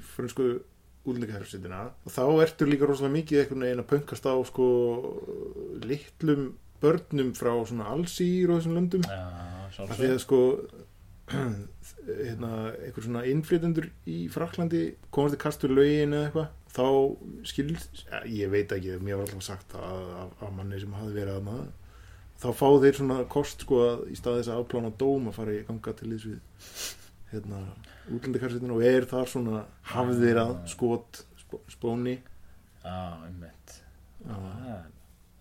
frönsku 1.05 1.13
útlendingahersveitina 1.13 1.93
þá 2.09 2.25
ertu 2.43 2.67
líka 2.69 2.87
rosalega 2.89 3.15
mikið 3.19 3.41
einhvern 3.41 3.65
veginn 3.65 3.83
að 3.83 3.91
pönkast 3.91 4.25
á 4.25 4.35
sko 4.49 4.67
litlum 5.85 6.55
börnum 6.81 7.33
frá 7.37 7.53
svona 7.65 7.89
allsýr 7.93 8.51
og 8.51 8.61
þessum 8.61 8.77
löndum. 8.77 9.05
Já, 9.09 9.85
af 9.85 9.97
því 9.99 10.11
að 10.13 10.19
sko 10.25 10.41
hérna, 12.25 12.51
einhver 12.85 13.05
svona 13.05 13.25
innflytendur 13.25 13.89
í 14.07 14.27
Fraklandi 14.33 14.83
komast 15.11 15.39
í 15.39 15.41
kastu 15.41 15.71
lögin 15.71 16.13
eða 16.13 16.27
eitthvað 16.29 16.51
þá 16.75 17.47
skil, 17.49 17.71
ja, 18.11 18.21
ég 18.29 18.53
veit 18.53 18.73
ekki 18.75 18.99
mér 19.01 19.21
var 19.21 19.29
alltaf 19.29 19.47
sagt 19.47 19.77
að, 19.79 20.05
af, 20.21 20.35
af 20.45 20.53
manni 20.53 20.81
sem 20.83 20.93
hafi 20.93 21.15
verið 21.15 21.39
að 21.39 21.47
maður 21.49 21.73
þá 22.43 22.49
fá 22.59 22.67
þeir 22.83 22.99
svona 22.99 23.19
kost 23.31 23.65
sko 23.65 23.81
að 23.87 24.05
í 24.13 24.19
stað 24.19 24.41
þess 24.41 24.53
að 24.53 24.61
afplána 24.61 24.93
dóm 25.01 25.31
að 25.31 25.37
fara 25.39 25.55
í 25.55 25.65
ganga 25.65 25.95
til 25.97 26.11
þess 26.13 26.29
við 26.29 26.41
hérna, 27.33 27.63
útlendikarsettin 28.11 28.75
og 28.75 28.83
er 28.85 29.07
þar 29.11 29.31
svona 29.31 29.63
hafðir 29.95 30.41
að 30.43 30.55
skot 30.75 31.23
spó, 31.41 31.61
spóni. 31.73 32.19
Já, 32.85 32.99
einmitt. 33.25 33.79
Ah, 34.29 34.85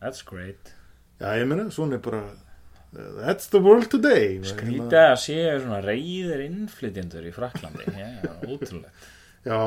That's 0.03 0.24
great. 0.28 0.74
Já 1.22 1.38
ég 1.39 1.47
meina, 1.47 1.70
svona 1.72 1.95
er 1.99 2.03
bara 2.03 2.24
that's 3.24 3.47
the 3.49 3.59
world 3.64 3.88
today 3.89 4.38
Skrítið 4.45 4.93
að 4.99 5.16
séu 5.24 5.53
svona 5.64 5.80
reyðir 5.86 6.43
innflytjendur 6.45 7.26
í 7.26 7.32
Fraklandi 7.34 7.88
Já, 7.89 8.34
ótrúlegt. 8.45 9.07
Já, 9.47 9.59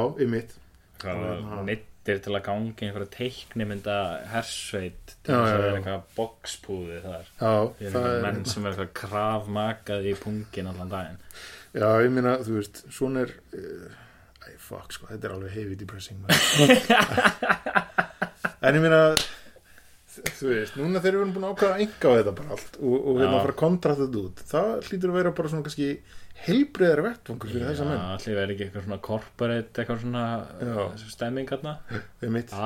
Hvað 0.97 1.23
Já. 1.23 1.57
neittir 1.67 2.21
til 2.25 2.33
að 2.37 2.45
gangi 2.47 2.87
einhverja 2.87 3.11
teiknimynda 3.17 3.97
hersveit 4.33 5.17
til 5.27 5.35
þess 5.35 5.51
að 5.53 5.59
vera 5.65 5.81
eitthvað 5.81 6.07
boxpúði 6.17 7.01
þar. 7.05 7.27
Já, 7.41 7.51
það 7.93 8.07
er 8.13 8.23
menn 8.25 8.45
sem 8.49 8.65
er 8.65 8.73
eitthvað 8.73 8.95
krafmakað 9.03 10.09
í 10.09 10.15
pungin 10.23 10.71
allan 10.73 10.93
daginn 10.95 11.19
Já, 11.77 11.89
ég 12.03 12.13
meina, 12.17 12.39
þú 12.41 12.59
veist, 12.59 12.83
svona 12.95 13.27
er 13.27 13.33
uh, 13.53 13.89
Æ, 14.47 14.53
fuck, 14.63 14.95
sko, 14.95 15.09
þetta 15.11 15.29
er 15.29 15.35
alveg 15.37 15.57
heavy 15.59 15.77
depressing. 15.81 16.23
En 18.67 18.75
ég 18.75 18.83
meina 18.83 19.01
Þú 20.17 20.47
veist, 20.49 20.77
núna 20.81 21.01
þegar 21.03 21.17
við 21.17 21.21
erum 21.21 21.33
búin 21.35 21.45
að 21.45 21.51
ákvæða 21.53 21.75
að 21.75 21.83
enga 21.85 22.09
á 22.09 22.17
þetta 22.17 22.33
bara 22.39 22.55
allt 22.57 22.79
og, 22.81 22.95
og 22.97 23.19
hérna 23.19 23.27
Já. 23.27 23.29
að 23.29 23.43
fara 23.43 23.53
að 23.53 23.59
kontra 23.61 23.97
þetta 23.99 24.21
út 24.23 24.39
það 24.53 24.71
hlýtur 24.87 25.11
að 25.13 25.19
vera 25.19 25.33
bara 25.37 25.51
svona 25.53 25.67
kannski 25.67 25.89
heilbreyðar 26.47 27.03
vettvangur 27.05 27.53
fyrir 27.53 27.67
þessa 27.69 27.89
menn. 27.91 28.01
allir 28.15 28.39
verið 28.39 28.55
ekki 28.55 28.65
eitthvað 28.67 28.87
svona 28.87 28.99
corporate 29.09 29.83
eitthvað 29.83 30.01
svona 30.07 30.25
þessu 30.63 31.13
stemming 31.13 31.53
hérna 31.53 31.75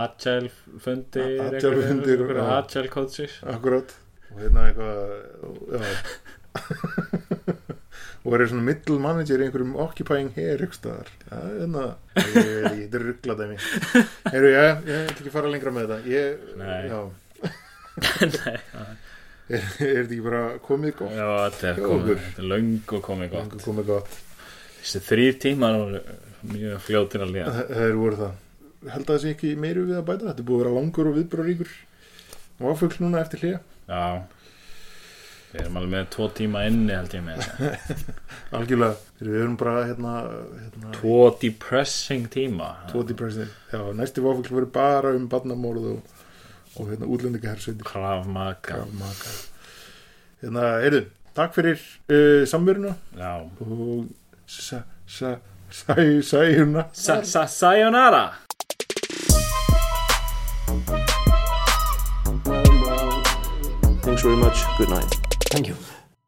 agile 0.05 0.53
fundir 0.87 1.35
agile 1.49 1.83
fundir, 1.89 2.25
agile 2.47 2.95
coaches. 2.95 3.35
Akkurat. 3.57 3.97
Og 4.31 4.45
hérna 4.45 4.69
eitthvað 4.71 4.97
já 5.75 5.83
og 8.21 8.35
er 8.37 8.45
svona 8.51 8.67
middle 8.67 8.99
manager 9.01 9.41
í 9.41 9.47
einhverjum 9.47 9.77
occupying 9.81 10.31
hair 10.37 10.61
ykkur 10.67 10.77
staðar 10.77 11.09
já, 11.25 11.39
ég 11.51 11.73
veit 11.73 12.27
ekki, 12.27 12.83
þetta 12.83 12.99
er 12.99 13.05
rugglat 13.07 13.43
af 13.45 13.51
mér 13.51 13.63
Heyrðu, 14.35 14.51
já, 14.53 14.65
ég 14.65 14.97
ætla 14.99 15.17
ekki 15.17 15.35
fara 15.35 15.53
lengra 15.53 15.75
með 15.75 15.93
þetta. 15.93 15.99
Ég, 16.11 16.27
Nei. 16.61 16.81
er, 19.51 19.57
er 19.57 19.65
þetta 19.81 20.03
ekki 20.05 20.21
bara 20.27 20.43
komið 20.65 20.97
gott? 21.01 21.15
Já, 21.17 21.29
þetta 21.57 21.71
er 21.73 21.81
komið 21.85 22.27
er 22.29 22.49
löngu 22.55 23.03
komið 23.09 23.33
gott. 23.33 23.41
Lengur 23.47 23.67
komið 23.67 23.93
gott. 23.95 24.19
Þessi 24.81 25.05
þrýr 25.09 25.39
tímar 25.45 25.79
mjög 26.51 26.85
fljótir 26.87 27.25
að 27.25 27.35
líða. 27.37 27.55
Það 27.73 27.87
er 27.89 28.01
voru 28.01 28.21
það. 28.25 28.35
Held 28.81 29.05
að 29.05 29.11
það 29.15 29.23
sé 29.25 29.33
ekki 29.35 29.55
meiru 29.61 29.87
við 29.89 30.01
að 30.01 30.07
bæta. 30.09 30.29
Þetta 30.31 30.45
er 30.45 30.49
búið 30.51 30.61
að 30.61 30.63
vera 30.65 30.77
langur 30.79 31.11
og 31.11 31.17
viðbráríkur 31.19 31.79
og 32.61 32.75
áfugl 32.75 33.01
núna 33.01 33.25
eftir 33.25 33.43
hlýja 33.45 33.61
já 33.89 34.23
við 35.51 35.61
erum 35.65 35.79
alveg 35.81 35.93
með 35.95 36.09
tvo 36.15 36.27
tíma 36.39 36.63
inni 36.69 36.95
held 36.95 37.15
ég 37.17 37.25
með 37.27 37.43
þetta. 37.45 37.99
algjörlega, 38.59 38.97
við 39.21 39.37
erum 39.41 39.57
bara 39.61 39.77
hérna, 39.89 40.15
hérna 40.63 40.93
tvo 40.97 41.19
depressing 41.43 42.29
tíma. 42.33 42.71
Tvo 42.91 43.03
depressing. 43.09 43.51
Já, 43.73 43.81
næsti 43.99 44.23
áfugl 44.25 44.51
verður 44.55 44.73
bara 44.75 45.15
um 45.19 45.27
barnamórið 45.33 45.89
og, 45.95 46.19
og 46.77 46.93
hérna 46.93 47.11
útlendingahersveitir. 47.11 47.87
Krafmaka 47.89 48.77
Krav 48.77 48.93
Maga. 49.01 49.35
Hérna, 50.45 50.67
heyrðu, 50.85 51.03
takk 51.37 51.57
fyrir 51.59 51.83
uh, 52.13 52.47
samveruna. 52.49 52.95
Já. 53.19 53.33
Og 53.67 54.07
sa, 54.51 54.85
sa, 55.07 55.35
sæ, 55.71 56.23
sæjuna 56.23 56.87
Sa- 56.93 57.23
sa- 57.25 57.47
well, 62.47 63.97
thanks 64.03 64.23
very 64.23 64.37
much. 64.37 64.65
Good 64.79 64.89
night. 64.91 65.30
Thank 65.51 65.67
you. 65.67 65.90